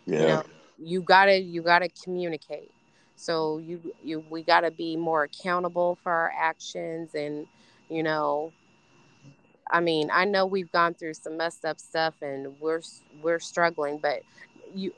Yeah. 0.05 0.21
You 0.21 0.27
know, 0.27 0.43
you 0.77 1.01
gotta 1.01 1.39
you 1.39 1.61
gotta 1.61 1.89
communicate. 2.03 2.71
So 3.19 3.59
you 3.59 3.81
you 4.03 4.23
we 4.29 4.43
gotta 4.43 4.71
be 4.71 4.95
more 4.97 5.23
accountable 5.23 5.97
for 6.03 6.11
our 6.11 6.33
actions 6.37 7.15
and 7.15 7.47
you 7.89 8.03
know 8.03 8.53
I 9.71 9.81
mean, 9.81 10.09
I 10.11 10.25
know 10.25 10.45
we've 10.45 10.71
gone 10.71 10.93
through 10.95 11.13
some 11.15 11.37
messed 11.37 11.65
up 11.65 11.79
stuff 11.79 12.15
and 12.21 12.59
we're 12.59 12.81
we're 13.21 13.39
struggling, 13.39 13.97
but 13.99 14.21
you 14.73 14.93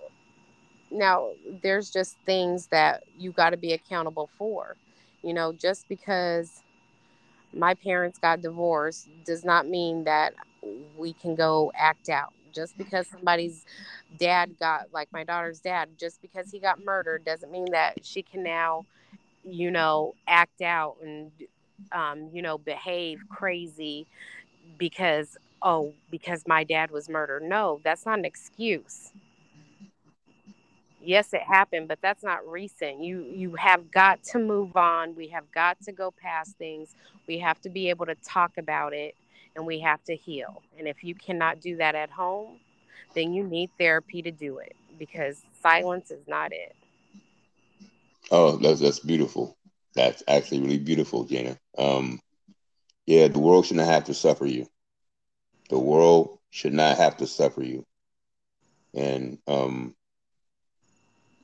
now 0.92 1.30
there's 1.64 1.92
just 1.92 2.18
things 2.26 2.68
that 2.68 3.04
you 3.18 3.32
got 3.32 3.52
to 3.52 3.58
be 3.58 3.74
accountable 3.74 4.30
for. 4.38 4.76
You 5.24 5.34
know 5.34 5.54
just 5.54 5.88
because 5.90 6.64
my 7.54 7.74
parents 7.76 8.18
got 8.20 8.42
divorced 8.42 9.10
does 9.26 9.44
not 9.46 9.68
mean 9.68 10.06
that 10.06 10.34
we 10.98 11.14
can 11.14 11.36
go 11.36 11.72
act 11.76 12.10
out. 12.10 12.34
Just 12.54 12.78
because 12.78 13.08
somebody's 13.08 13.66
dad 14.18 14.58
got, 14.60 14.88
like 14.94 15.10
my 15.12 15.24
daughter's 15.24 15.60
dad, 15.60 15.90
just 15.98 16.22
because 16.22 16.52
he 16.52 16.60
got 16.60 16.84
murdered 16.84 17.26
doesn't 17.26 17.52
mean 17.52 17.72
that 17.72 18.06
she 18.06 18.22
can 18.22 18.44
now, 18.44 18.86
you 19.44 19.72
know, 19.72 20.16
act 20.28 20.62
out 20.62 20.98
and, 21.04 21.32
um, 21.92 22.30
you 22.34 22.42
know, 22.42 22.58
behave 22.58 23.20
crazy 23.30 24.08
because, 24.78 25.38
oh, 25.62 25.94
because 26.12 26.44
my 26.48 26.64
dad 26.64 26.92
was 26.92 27.10
murdered. 27.10 27.44
No, 27.44 27.80
that's 27.84 28.06
not 28.06 28.20
an 28.20 28.26
excuse. 28.26 29.12
Yes 31.04 31.34
it 31.34 31.42
happened 31.42 31.88
but 31.88 32.00
that's 32.02 32.24
not 32.24 32.48
recent. 32.48 33.04
You 33.04 33.24
you 33.24 33.56
have 33.56 33.92
got 33.92 34.24
to 34.26 34.40
move 34.40 34.78
on. 34.78 35.16
We 35.16 35.28
have 35.30 35.52
got 35.52 35.82
to 35.84 35.92
go 35.92 36.12
past 36.12 36.58
things. 36.58 36.96
We 37.28 37.40
have 37.40 37.60
to 37.62 37.70
be 37.70 37.90
able 37.90 38.06
to 38.06 38.16
talk 38.16 38.58
about 38.58 38.94
it 38.94 39.16
and 39.56 39.66
we 39.66 39.80
have 39.80 40.04
to 40.06 40.16
heal. 40.16 40.62
And 40.78 40.88
if 40.88 41.04
you 41.04 41.16
cannot 41.16 41.60
do 41.60 41.78
that 41.78 41.96
at 41.96 42.12
home 42.12 42.60
then 43.14 43.34
you 43.34 43.44
need 43.44 43.70
therapy 43.78 44.22
to 44.22 44.32
do 44.32 44.58
it 44.60 44.76
because 44.98 45.46
silence 45.62 46.12
is 46.12 46.28
not 46.28 46.52
it. 46.52 46.76
Oh 48.32 48.58
that's 48.58 48.80
that's 48.82 49.00
beautiful. 49.00 49.58
That's 49.96 50.24
actually 50.28 50.62
really 50.62 50.80
beautiful 50.80 51.26
Jayna 51.26 51.58
um 51.78 52.20
yeah 53.06 53.28
the 53.28 53.40
world 53.40 53.66
should 53.66 53.78
not 53.78 53.88
have 53.88 54.06
to 54.06 54.14
suffer 54.14 54.46
you. 54.46 54.68
The 55.70 55.80
world 55.80 56.40
should 56.50 56.74
not 56.74 56.98
have 56.98 57.18
to 57.18 57.28
suffer 57.28 57.64
you. 57.64 57.86
And 58.94 59.38
um 59.48 59.96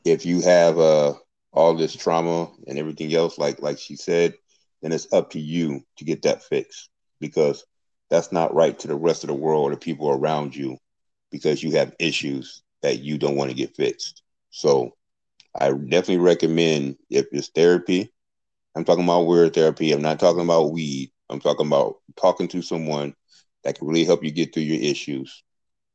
if 0.05 0.26
you 0.26 0.41
have 0.41 0.78
uh, 0.80 1.13
all 1.53 1.76
this 1.76 1.95
trauma 1.95 2.49
and 2.68 2.78
everything 2.78 3.13
else, 3.13 3.38
like 3.38 3.61
like 3.61 3.78
she 3.80 3.95
said, 3.95 4.34
then 4.82 4.91
it's 4.91 5.11
up 5.11 5.32
to 5.32 5.39
you 5.39 5.82
to 5.97 6.05
get 6.05 6.24
that 6.24 6.43
fixed 6.43 6.89
because 7.20 7.65
that's 8.09 8.32
not 8.32 8.53
right 8.53 8.78
to 8.80 8.88
the 8.88 8.95
rest 8.95 9.24
of 9.24 9.28
the 9.30 9.34
world 9.34 9.63
or 9.68 9.72
the 9.72 9.78
people 9.78 10.09
around 10.09 10.55
you 10.55 10.78
because 11.32 11.63
you 11.63 11.71
have 11.71 11.95
issues 11.99 12.63
that 12.82 12.99
you 12.99 13.17
don't 13.17 13.36
want 13.36 13.49
to 13.49 13.55
get 13.55 13.75
fixed. 13.75 14.23
So 14.49 14.93
I 15.59 15.71
definitely 15.71 16.19
recommend 16.19 16.97
if 17.09 17.28
it's 17.32 17.49
therapy, 17.49 18.11
I'm 18.75 18.86
talking 18.86 19.03
about 19.03 19.25
weird 19.25 19.53
therapy. 19.53 19.91
I'm 19.91 20.01
not 20.01 20.19
talking 20.19 20.43
about 20.43 20.71
weed. 20.71 21.11
I'm 21.30 21.39
talking 21.39 21.67
about 21.67 21.95
talking 22.15 22.47
to 22.49 22.61
someone 22.61 23.15
that 23.63 23.78
can 23.78 23.88
really 23.88 24.05
help 24.05 24.23
you 24.23 24.32
get 24.32 24.53
through 24.53 24.63
your 24.63 24.82
issues. 24.82 25.43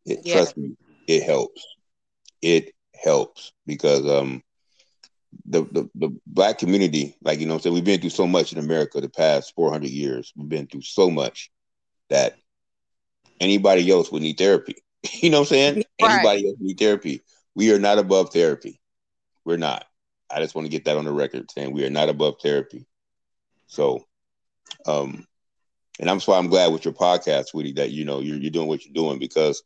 It, 0.05 0.21
yeah. 0.25 0.33
Trust 0.33 0.57
me, 0.57 0.77
it 1.07 1.23
helps. 1.23 1.65
It 2.43 2.73
helps 2.95 3.53
because 3.67 4.07
um 4.07 4.43
the, 5.47 5.63
the 5.73 5.89
the 5.95 6.11
black 6.27 6.59
community, 6.59 7.17
like 7.23 7.41
you 7.41 7.47
know, 7.47 7.59
so 7.59 7.73
we've 7.73 7.85
been 7.85 8.01
through 8.01 8.11
so 8.11 8.27
much 8.27 8.53
in 8.53 8.59
America 8.59 9.01
the 9.01 9.09
past 9.09 9.55
400 9.55 9.89
years. 9.89 10.33
We've 10.37 10.49
been 10.49 10.67
through 10.67 10.83
so 10.83 11.11
much 11.11 11.51
that 12.11 12.37
anybody 13.41 13.91
else 13.91 14.11
would 14.11 14.23
need 14.23 14.39
therapy. 14.39 14.77
you 15.21 15.31
know 15.31 15.41
what 15.41 15.51
I'm 15.53 15.57
saying? 15.57 15.85
Right. 16.01 16.13
Anybody 16.13 16.49
else 16.49 16.57
need 16.61 16.79
therapy. 16.79 17.23
We 17.55 17.73
are 17.73 17.79
not 17.79 17.99
above 17.99 18.33
therapy. 18.33 18.81
We're 19.45 19.57
not. 19.57 19.85
I 20.31 20.41
just 20.41 20.55
want 20.55 20.67
to 20.67 20.71
get 20.71 20.85
that 20.87 20.97
on 20.97 21.05
the 21.05 21.13
record 21.13 21.51
saying 21.51 21.73
we 21.73 21.85
are 21.85 21.91
not 21.91 22.09
above 22.09 22.37
therapy. 22.43 22.87
So, 23.67 24.07
um, 24.87 25.27
and 26.01 26.09
that's 26.09 26.27
why 26.27 26.39
I'm 26.39 26.49
glad 26.49 26.73
with 26.73 26.85
your 26.85 26.95
podcast, 26.95 27.53
Woody, 27.53 27.73
that 27.75 27.91
you 27.91 28.05
know 28.05 28.21
you're 28.21 28.39
you're 28.39 28.51
doing 28.51 28.69
what 28.69 28.85
you're 28.85 28.95
doing 28.95 29.19
because 29.19 29.63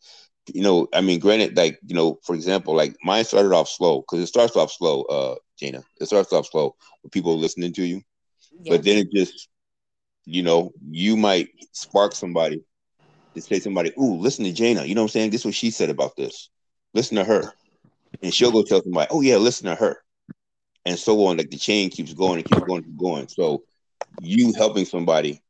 you 0.53 0.63
know, 0.63 0.89
I 0.93 1.01
mean, 1.01 1.19
granted, 1.19 1.57
like, 1.57 1.79
you 1.87 1.95
know, 1.95 2.19
for 2.23 2.35
example, 2.35 2.75
like 2.75 2.97
mine 3.03 3.25
started 3.25 3.53
off 3.53 3.69
slow 3.69 4.01
because 4.01 4.21
it 4.21 4.29
starts 4.29 4.57
off 4.57 4.71
slow, 4.71 5.03
uh, 5.03 5.35
Jayna. 5.61 5.83
It 6.01 6.07
starts 6.07 6.33
off 6.33 6.47
slow 6.47 6.77
with 7.03 7.13
people 7.13 7.37
listening 7.37 7.73
to 7.75 7.85
you. 7.85 8.03
But 8.69 8.85
then 8.85 8.99
it 8.99 9.13
just, 9.13 9.49
you 10.25 10.43
know, 10.43 10.73
you 10.89 11.17
might 11.17 11.49
spark 11.73 12.15
somebody 12.15 12.63
to 13.37 13.43
say 13.43 13.61
somebody, 13.61 13.93
ooh, 13.99 14.17
listen 14.17 14.45
to 14.45 14.53
Jayna. 14.53 14.87
You 14.87 14.95
know 14.95 15.03
what 15.03 15.07
I'm 15.07 15.13
saying? 15.13 15.31
This 15.31 15.43
is 15.43 15.47
what 15.47 15.55
she 15.55 15.71
said 15.71 15.91
about 15.91 16.17
this. 16.17 16.51
Listen 16.95 17.17
to 17.17 17.25
her. 17.25 17.53
And 18.23 18.33
she'll 18.33 18.53
go 18.53 18.63
tell 18.63 18.83
somebody, 18.83 19.09
oh 19.11 19.21
yeah, 19.21 19.37
listen 19.37 19.67
to 19.67 19.75
her. 19.75 19.99
And 20.85 20.99
so 20.99 21.27
on. 21.27 21.37
Like 21.37 21.51
the 21.51 21.59
chain 21.59 21.91
keeps 21.91 22.13
going 22.15 22.39
and 22.39 22.45
keeps 22.45 22.63
going 22.63 22.85
and 22.85 22.99
going. 22.99 23.29
So 23.29 23.65
you 24.21 24.53
helping 24.55 24.85
somebody 24.85 25.43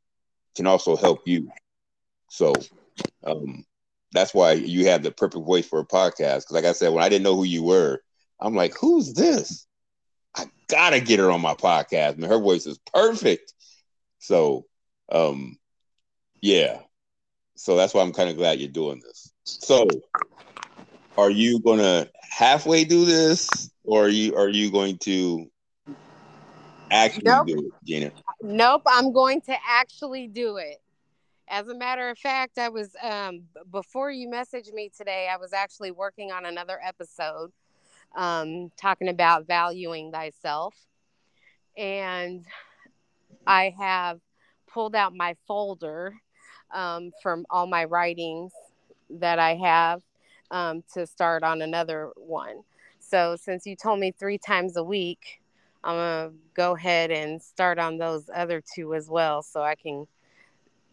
can 0.55 0.67
also 0.67 0.95
help 0.95 1.21
you. 1.25 1.49
So 2.29 2.53
um 3.23 3.65
that's 4.13 4.33
why 4.33 4.53
you 4.53 4.87
have 4.87 5.03
the 5.03 5.11
perfect 5.11 5.45
voice 5.45 5.67
for 5.67 5.79
a 5.79 5.85
podcast. 5.85 6.39
Because, 6.39 6.51
like 6.51 6.65
I 6.65 6.71
said, 6.71 6.93
when 6.93 7.03
I 7.03 7.09
didn't 7.09 7.23
know 7.23 7.35
who 7.35 7.43
you 7.43 7.63
were, 7.63 8.01
I'm 8.39 8.55
like, 8.55 8.73
who's 8.79 9.13
this? 9.13 9.67
I 10.35 10.45
gotta 10.67 10.99
get 10.99 11.19
her 11.19 11.31
on 11.31 11.41
my 11.41 11.53
podcast. 11.53 12.17
Man, 12.17 12.29
her 12.29 12.39
voice 12.39 12.65
is 12.65 12.79
perfect. 12.93 13.53
So, 14.19 14.65
um, 15.11 15.57
yeah. 16.41 16.79
So 17.57 17.75
that's 17.75 17.93
why 17.93 18.01
I'm 18.01 18.13
kind 18.13 18.29
of 18.29 18.37
glad 18.37 18.59
you're 18.59 18.69
doing 18.69 19.01
this. 19.03 19.33
So, 19.43 19.87
are 21.17 21.31
you 21.31 21.59
gonna 21.59 22.07
halfway 22.21 22.85
do 22.85 23.03
this, 23.03 23.71
or 23.83 24.05
are 24.05 24.09
you 24.09 24.35
are 24.35 24.47
you 24.47 24.71
going 24.71 24.97
to 24.99 25.49
actually 26.91 27.23
nope. 27.23 27.47
do 27.47 27.59
it, 27.59 27.73
Gina? 27.83 28.11
Nope, 28.41 28.83
I'm 28.85 29.11
going 29.11 29.41
to 29.41 29.55
actually 29.67 30.27
do 30.27 30.57
it. 30.57 30.79
As 31.47 31.67
a 31.67 31.75
matter 31.75 32.09
of 32.09 32.17
fact, 32.19 32.59
I 32.59 32.69
was 32.69 32.95
um, 33.01 33.43
before 33.71 34.11
you 34.11 34.27
messaged 34.27 34.71
me 34.73 34.91
today. 34.95 35.27
I 35.31 35.37
was 35.37 35.51
actually 35.51 35.91
working 35.91 36.31
on 36.31 36.45
another 36.45 36.79
episode 36.83 37.51
um, 38.15 38.71
talking 38.77 39.09
about 39.09 39.47
valuing 39.47 40.11
thyself, 40.11 40.75
and 41.75 42.45
I 43.47 43.73
have 43.79 44.19
pulled 44.67 44.95
out 44.95 45.15
my 45.15 45.35
folder 45.47 46.13
um, 46.71 47.11
from 47.21 47.45
all 47.49 47.67
my 47.67 47.85
writings 47.85 48.53
that 49.09 49.39
I 49.39 49.55
have 49.55 50.01
um, 50.51 50.83
to 50.93 51.05
start 51.05 51.43
on 51.43 51.61
another 51.61 52.11
one. 52.15 52.63
So 52.99 53.35
since 53.35 53.65
you 53.65 53.75
told 53.75 53.99
me 53.99 54.11
three 54.11 54.37
times 54.37 54.75
a 54.75 54.83
week, 54.83 55.41
I'm 55.83 55.95
gonna 55.95 56.31
go 56.53 56.75
ahead 56.75 57.11
and 57.11 57.41
start 57.41 57.79
on 57.79 57.97
those 57.97 58.29
other 58.33 58.61
two 58.61 58.93
as 58.93 59.09
well, 59.09 59.41
so 59.41 59.61
I 59.61 59.75
can 59.75 60.07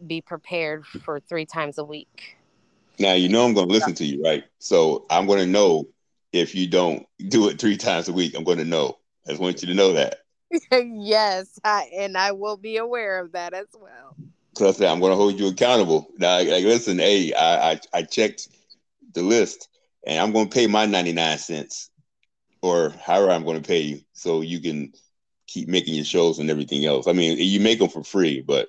be 0.06 0.20
prepared 0.20 0.86
for 0.86 1.20
three 1.20 1.46
times 1.46 1.78
a 1.78 1.84
week. 1.84 2.36
Now 2.98 3.14
you 3.14 3.28
know 3.28 3.44
I'm 3.44 3.54
going 3.54 3.68
to 3.68 3.72
listen 3.72 3.94
to 3.94 4.04
you, 4.04 4.22
right? 4.22 4.44
So 4.58 5.06
I'm 5.10 5.26
going 5.26 5.40
to 5.40 5.46
know 5.46 5.88
if 6.32 6.54
you 6.54 6.68
don't 6.68 7.06
do 7.28 7.48
it 7.48 7.60
three 7.60 7.76
times 7.76 8.08
a 8.08 8.12
week. 8.12 8.34
I'm 8.36 8.44
going 8.44 8.58
to 8.58 8.64
know. 8.64 8.98
I 9.26 9.30
just 9.30 9.40
want 9.40 9.62
you 9.62 9.68
to 9.68 9.74
know 9.74 9.94
that. 9.94 10.20
yes, 10.72 11.58
I, 11.64 11.90
and 11.96 12.16
I 12.16 12.32
will 12.32 12.56
be 12.56 12.76
aware 12.76 13.18
of 13.18 13.32
that 13.32 13.54
as 13.54 13.66
well. 13.74 14.16
Trust 14.56 14.80
me, 14.80 14.86
I'm 14.86 15.00
going 15.00 15.12
to 15.12 15.16
hold 15.16 15.38
you 15.38 15.48
accountable. 15.48 16.08
Now, 16.18 16.38
like, 16.38 16.64
listen, 16.64 16.98
hey, 16.98 17.32
I, 17.32 17.72
I 17.72 17.80
I 17.92 18.02
checked 18.02 18.48
the 19.12 19.22
list, 19.22 19.68
and 20.06 20.18
I'm 20.18 20.32
going 20.32 20.48
to 20.48 20.54
pay 20.54 20.66
my 20.66 20.86
99 20.86 21.38
cents, 21.38 21.90
or 22.62 22.90
however 22.90 23.30
I'm 23.30 23.44
going 23.44 23.60
to 23.60 23.66
pay 23.66 23.80
you, 23.80 24.00
so 24.12 24.40
you 24.40 24.60
can 24.60 24.92
keep 25.46 25.68
making 25.68 25.94
your 25.94 26.04
shows 26.04 26.38
and 26.38 26.50
everything 26.50 26.84
else. 26.84 27.06
I 27.06 27.12
mean, 27.12 27.38
you 27.38 27.60
make 27.60 27.78
them 27.78 27.88
for 27.88 28.04
free, 28.04 28.40
but 28.40 28.68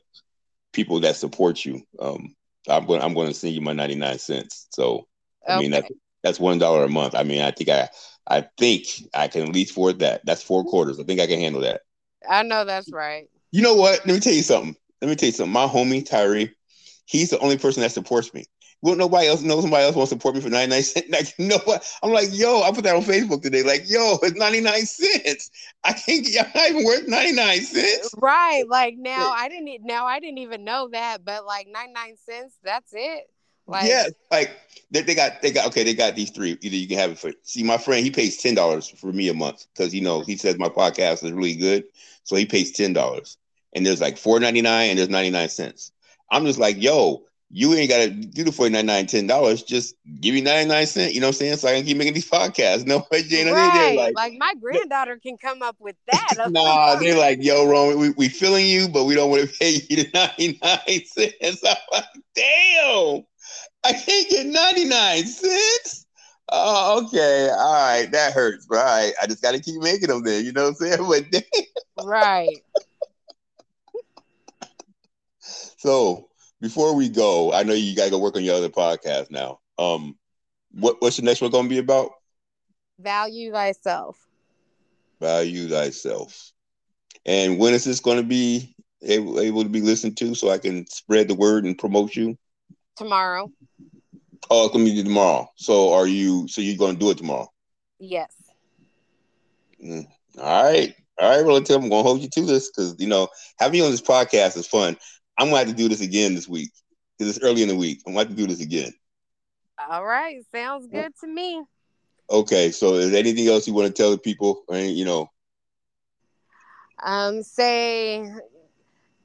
people 0.73 0.99
that 0.99 1.15
support 1.15 1.63
you. 1.65 1.81
Um, 1.99 2.35
I'm 2.67 2.85
going. 2.85 3.01
I'm 3.01 3.13
going 3.13 3.27
to 3.27 3.33
send 3.33 3.53
you 3.53 3.61
my 3.61 3.73
99 3.73 4.19
cents. 4.19 4.67
So 4.71 5.07
I 5.47 5.53
okay. 5.53 5.61
mean 5.61 5.71
that's 5.71 5.87
that's 6.23 6.39
one 6.39 6.59
dollar 6.59 6.83
a 6.83 6.89
month. 6.89 7.15
I 7.15 7.23
mean 7.23 7.41
I 7.41 7.51
think 7.51 7.69
I 7.69 7.89
I 8.27 8.47
think 8.57 8.85
I 9.13 9.27
can 9.27 9.43
at 9.43 9.53
least 9.53 9.71
afford 9.71 9.99
that. 9.99 10.21
That's 10.25 10.43
four 10.43 10.63
quarters. 10.63 10.99
I 10.99 11.03
think 11.03 11.19
I 11.19 11.27
can 11.27 11.39
handle 11.39 11.61
that. 11.61 11.81
I 12.27 12.43
know 12.43 12.65
that's 12.65 12.91
right. 12.91 13.29
You 13.51 13.61
know 13.61 13.75
what? 13.75 13.99
Let 14.05 14.15
me 14.15 14.19
tell 14.19 14.33
you 14.33 14.41
something. 14.41 14.75
Let 15.05 15.11
me 15.11 15.15
tell 15.17 15.27
you 15.27 15.33
something. 15.33 15.53
My 15.53 15.67
homie 15.67 16.03
Tyree, 16.03 16.51
he's 17.05 17.29
the 17.29 17.37
only 17.37 17.59
person 17.59 17.83
that 17.83 17.91
supports 17.91 18.33
me. 18.33 18.45
Well, 18.81 18.95
nobody 18.95 19.27
else 19.27 19.43
knows 19.43 19.61
somebody 19.61 19.83
else 19.83 19.95
wants 19.95 20.09
to 20.09 20.15
support 20.15 20.33
me 20.33 20.41
for 20.41 20.49
99 20.49 20.81
cents. 20.81 21.33
Like, 21.39 21.67
what? 21.67 21.87
I'm 22.01 22.11
like, 22.11 22.29
yo, 22.31 22.63
I 22.63 22.71
put 22.71 22.85
that 22.85 22.95
on 22.95 23.03
Facebook 23.03 23.43
today. 23.43 23.61
Like, 23.61 23.87
yo, 23.87 24.17
it's 24.23 24.35
99 24.35 24.85
cents. 24.87 25.51
I 25.83 25.93
can't 25.93 26.25
I'm 26.39 26.51
not 26.55 26.69
even 26.71 26.85
worth 26.85 27.07
99 27.07 27.61
cents. 27.61 28.15
Right. 28.17 28.63
Like 28.67 28.95
now 28.97 29.29
I 29.29 29.47
didn't 29.47 29.85
now 29.85 30.07
I 30.07 30.19
didn't 30.19 30.39
even 30.39 30.63
know 30.63 30.89
that, 30.91 31.23
but 31.23 31.45
like 31.45 31.67
99 31.67 32.15
cents, 32.17 32.55
that's 32.63 32.91
it. 32.95 33.29
Like 33.67 33.85
yeah, 33.85 34.07
like 34.31 34.57
they, 34.89 35.01
they 35.03 35.13
got 35.13 35.43
they 35.43 35.51
got 35.51 35.67
okay, 35.67 35.83
they 35.83 35.93
got 35.93 36.15
these 36.15 36.31
three. 36.31 36.57
Either 36.61 36.75
you 36.75 36.87
can 36.87 36.97
have 36.97 37.11
it 37.11 37.19
for 37.19 37.31
see 37.43 37.61
my 37.61 37.77
friend, 37.77 38.03
he 38.03 38.09
pays 38.09 38.37
ten 38.37 38.55
dollars 38.55 38.89
for 38.89 39.13
me 39.13 39.29
a 39.29 39.35
month 39.35 39.67
because 39.71 39.93
you 39.93 40.01
know 40.01 40.21
he 40.21 40.35
says 40.35 40.57
my 40.57 40.69
podcast 40.69 41.23
is 41.23 41.31
really 41.31 41.55
good. 41.55 41.83
So 42.23 42.35
he 42.35 42.47
pays 42.47 42.71
ten 42.71 42.93
dollars. 42.93 43.37
And 43.75 43.85
there's 43.85 44.01
like 44.01 44.17
four 44.17 44.39
ninety 44.39 44.61
nine 44.61 44.89
and 44.89 44.97
there's 44.97 45.09
ninety 45.09 45.29
nine 45.29 45.49
cents. 45.49 45.91
I'm 46.31 46.45
just 46.45 46.57
like, 46.59 46.81
yo, 46.81 47.23
you 47.51 47.73
ain't 47.73 47.89
got 47.89 47.99
to 47.99 48.09
do 48.09 48.43
the 48.43 48.51
forty 48.51 48.71
nine 48.71 48.85
nine 48.85 49.05
ten 49.05 49.27
dollars. 49.27 49.63
Just 49.63 49.95
give 50.19 50.33
me 50.33 50.41
99 50.41 50.87
cents. 50.87 51.13
You 51.13 51.21
know 51.21 51.27
what 51.27 51.35
I'm 51.35 51.39
saying? 51.39 51.57
So 51.57 51.67
I 51.67 51.75
can 51.75 51.85
keep 51.85 51.97
making 51.97 52.13
these 52.13 52.29
podcasts. 52.29 52.85
No 52.95 53.05
way, 53.11 53.23
Jane. 53.23 53.53
Right. 53.53 53.95
Like, 53.95 54.15
like, 54.15 54.33
my 54.37 54.53
granddaughter 54.59 55.19
can 55.21 55.37
come 55.37 55.61
up 55.61 55.75
with 55.79 55.95
that. 56.07 56.35
nah, 56.49 56.95
they're 56.95 57.17
like, 57.17 57.43
yo, 57.43 57.65
Ron, 57.65 57.97
we, 57.99 58.09
we 58.11 58.29
feeling 58.29 58.65
you, 58.65 58.87
but 58.87 59.05
we 59.05 59.15
don't 59.15 59.29
want 59.29 59.49
to 59.49 59.57
pay 59.57 59.79
you 59.89 60.03
the 60.03 60.09
99 60.37 61.05
cents. 61.05 61.63
I'm 61.63 61.75
like, 61.91 62.05
damn, 62.35 63.23
I 63.83 63.93
can't 63.93 64.29
get 64.29 64.45
99 64.47 65.25
cents. 65.25 66.05
Oh, 66.49 67.03
okay. 67.05 67.49
All 67.49 67.73
right. 67.73 68.11
That 68.11 68.33
hurts. 68.33 68.67
Right. 68.69 69.13
I 69.21 69.27
just 69.27 69.41
got 69.41 69.53
to 69.53 69.59
keep 69.59 69.81
making 69.81 70.09
them 70.09 70.23
then. 70.23 70.45
You 70.45 70.51
know 70.51 70.63
what 70.63 70.69
I'm 70.69 70.75
saying? 70.75 71.07
But 71.07 71.31
damn. 71.31 72.07
Right. 72.07 72.63
So 75.85 76.29
before 76.61 76.95
we 76.95 77.09
go, 77.09 77.53
I 77.53 77.63
know 77.63 77.73
you 77.73 77.95
gotta 77.95 78.09
go 78.11 78.17
work 78.19 78.35
on 78.35 78.43
your 78.43 78.55
other 78.55 78.69
podcast 78.69 79.29
now. 79.29 79.59
Um, 79.77 80.17
what 80.71 80.97
what's 80.99 81.17
the 81.17 81.23
next 81.23 81.41
one 81.41 81.51
gonna 81.51 81.69
be 81.69 81.77
about? 81.77 82.11
Value 82.99 83.51
thyself. 83.51 84.17
Value 85.19 85.67
thyself. 85.69 86.51
And 87.25 87.59
when 87.59 87.73
is 87.73 87.83
this 87.83 87.99
going 87.99 88.17
to 88.17 88.23
be 88.23 88.75
able, 89.01 89.39
able 89.39 89.63
to 89.63 89.69
be 89.69 89.81
listened 89.81 90.17
to 90.17 90.35
so 90.35 90.49
I 90.49 90.57
can 90.57 90.85
spread 90.87 91.27
the 91.27 91.35
word 91.35 91.65
and 91.65 91.77
promote 91.77 92.15
you? 92.15 92.37
Tomorrow. 92.95 93.51
Oh, 94.49 94.65
it's 94.65 94.73
gonna 94.73 94.85
be 94.85 95.03
tomorrow. 95.03 95.49
So 95.55 95.93
are 95.93 96.07
you? 96.07 96.47
So 96.47 96.61
you're 96.61 96.77
gonna 96.77 96.97
do 96.97 97.09
it 97.09 97.17
tomorrow? 97.17 97.51
Yes. 97.99 98.31
Mm. 99.83 100.05
All 100.39 100.63
right. 100.63 100.93
All 101.19 101.29
right, 101.29 101.45
relative. 101.45 101.77
I'm 101.77 101.89
gonna 101.89 102.03
hold 102.03 102.21
you 102.21 102.29
to 102.29 102.41
this 102.41 102.69
because 102.69 102.95
you 102.99 103.07
know 103.07 103.27
having 103.57 103.79
you 103.79 103.85
on 103.85 103.91
this 103.91 104.01
podcast 104.01 104.57
is 104.57 104.67
fun. 104.67 104.97
I'm 105.37 105.47
gonna 105.47 105.59
have 105.59 105.67
to 105.67 105.73
do 105.73 105.89
this 105.89 106.01
again 106.01 106.35
this 106.35 106.47
week 106.47 106.71
because 107.17 107.35
it's 107.35 107.45
early 107.45 107.61
in 107.61 107.69
the 107.69 107.75
week. 107.75 108.01
I'm 108.05 108.13
gonna 108.13 108.25
have 108.25 108.35
to 108.35 108.41
do 108.41 108.47
this 108.47 108.61
again. 108.61 108.91
All 109.89 110.05
right, 110.05 110.43
sounds 110.51 110.87
good 110.87 111.11
to 111.21 111.27
me. 111.27 111.63
Okay, 112.29 112.71
so 112.71 112.95
is 112.95 113.11
there 113.11 113.19
anything 113.19 113.47
else 113.47 113.67
you 113.67 113.73
want 113.73 113.87
to 113.87 113.93
tell 113.93 114.11
the 114.11 114.17
people? 114.17 114.63
You 114.69 115.05
know, 115.05 115.29
um, 117.03 117.43
say 117.43 118.31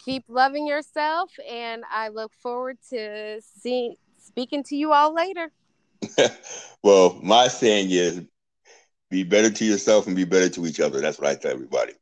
keep 0.04 0.24
loving 0.28 0.66
yourself, 0.66 1.30
and 1.48 1.84
I 1.90 2.08
look 2.08 2.32
forward 2.34 2.78
to 2.90 3.40
seeing 3.40 3.94
speaking 4.18 4.62
to 4.64 4.76
you 4.76 4.92
all 4.92 5.14
later. 5.14 5.50
well, 6.82 7.18
my 7.22 7.48
saying 7.48 7.90
is 7.90 8.22
be 9.10 9.22
better 9.22 9.50
to 9.50 9.64
yourself 9.64 10.06
and 10.06 10.16
be 10.16 10.24
better 10.24 10.48
to 10.48 10.66
each 10.66 10.80
other. 10.80 11.00
That's 11.00 11.18
what 11.18 11.28
I 11.28 11.34
tell 11.34 11.52
everybody. 11.52 11.92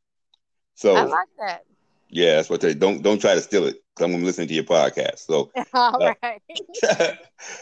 So 0.75 0.95
I 0.95 1.03
like 1.03 1.27
that. 1.39 1.65
Yeah, 2.09 2.35
that's 2.35 2.49
what 2.49 2.61
they 2.61 2.73
don't 2.73 3.01
don't 3.01 3.19
try 3.19 3.35
to 3.35 3.41
steal 3.41 3.65
it. 3.65 3.81
Cause 3.95 4.05
I'm 4.05 4.11
gonna 4.11 4.25
listen 4.25 4.47
to 4.47 4.53
your 4.53 4.63
podcast. 4.63 5.19
So 5.19 5.51
all 5.73 6.01
uh, 6.01 6.13
right. 6.23 6.41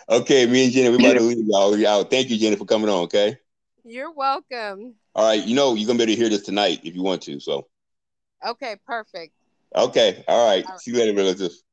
okay, 0.09 0.45
me 0.45 0.65
and 0.65 0.73
Jenny, 0.73 0.89
we're 0.89 0.95
about 0.95 1.17
to 1.17 1.21
leave 1.21 1.45
y'all 1.45 1.87
out. 1.87 2.09
Thank 2.09 2.29
you, 2.29 2.37
Jenny, 2.37 2.55
for 2.55 2.65
coming 2.65 2.89
on. 2.89 3.03
Okay. 3.03 3.37
You're 3.83 4.11
welcome. 4.11 4.95
All 5.15 5.27
right, 5.27 5.43
you 5.43 5.55
know 5.55 5.73
you're 5.75 5.87
gonna 5.87 5.97
be 5.97 6.03
able 6.03 6.13
to 6.13 6.19
hear 6.19 6.29
this 6.29 6.43
tonight 6.43 6.81
if 6.83 6.95
you 6.95 7.03
want 7.03 7.21
to. 7.23 7.39
So. 7.39 7.67
Okay, 8.45 8.75
perfect. 8.85 9.33
Okay, 9.75 10.23
all 10.27 10.47
right. 10.47 10.65
All 10.65 10.71
right. 10.71 10.79
See 10.79 10.91
you 10.91 10.97
later, 10.97 11.13
relatives. 11.13 11.63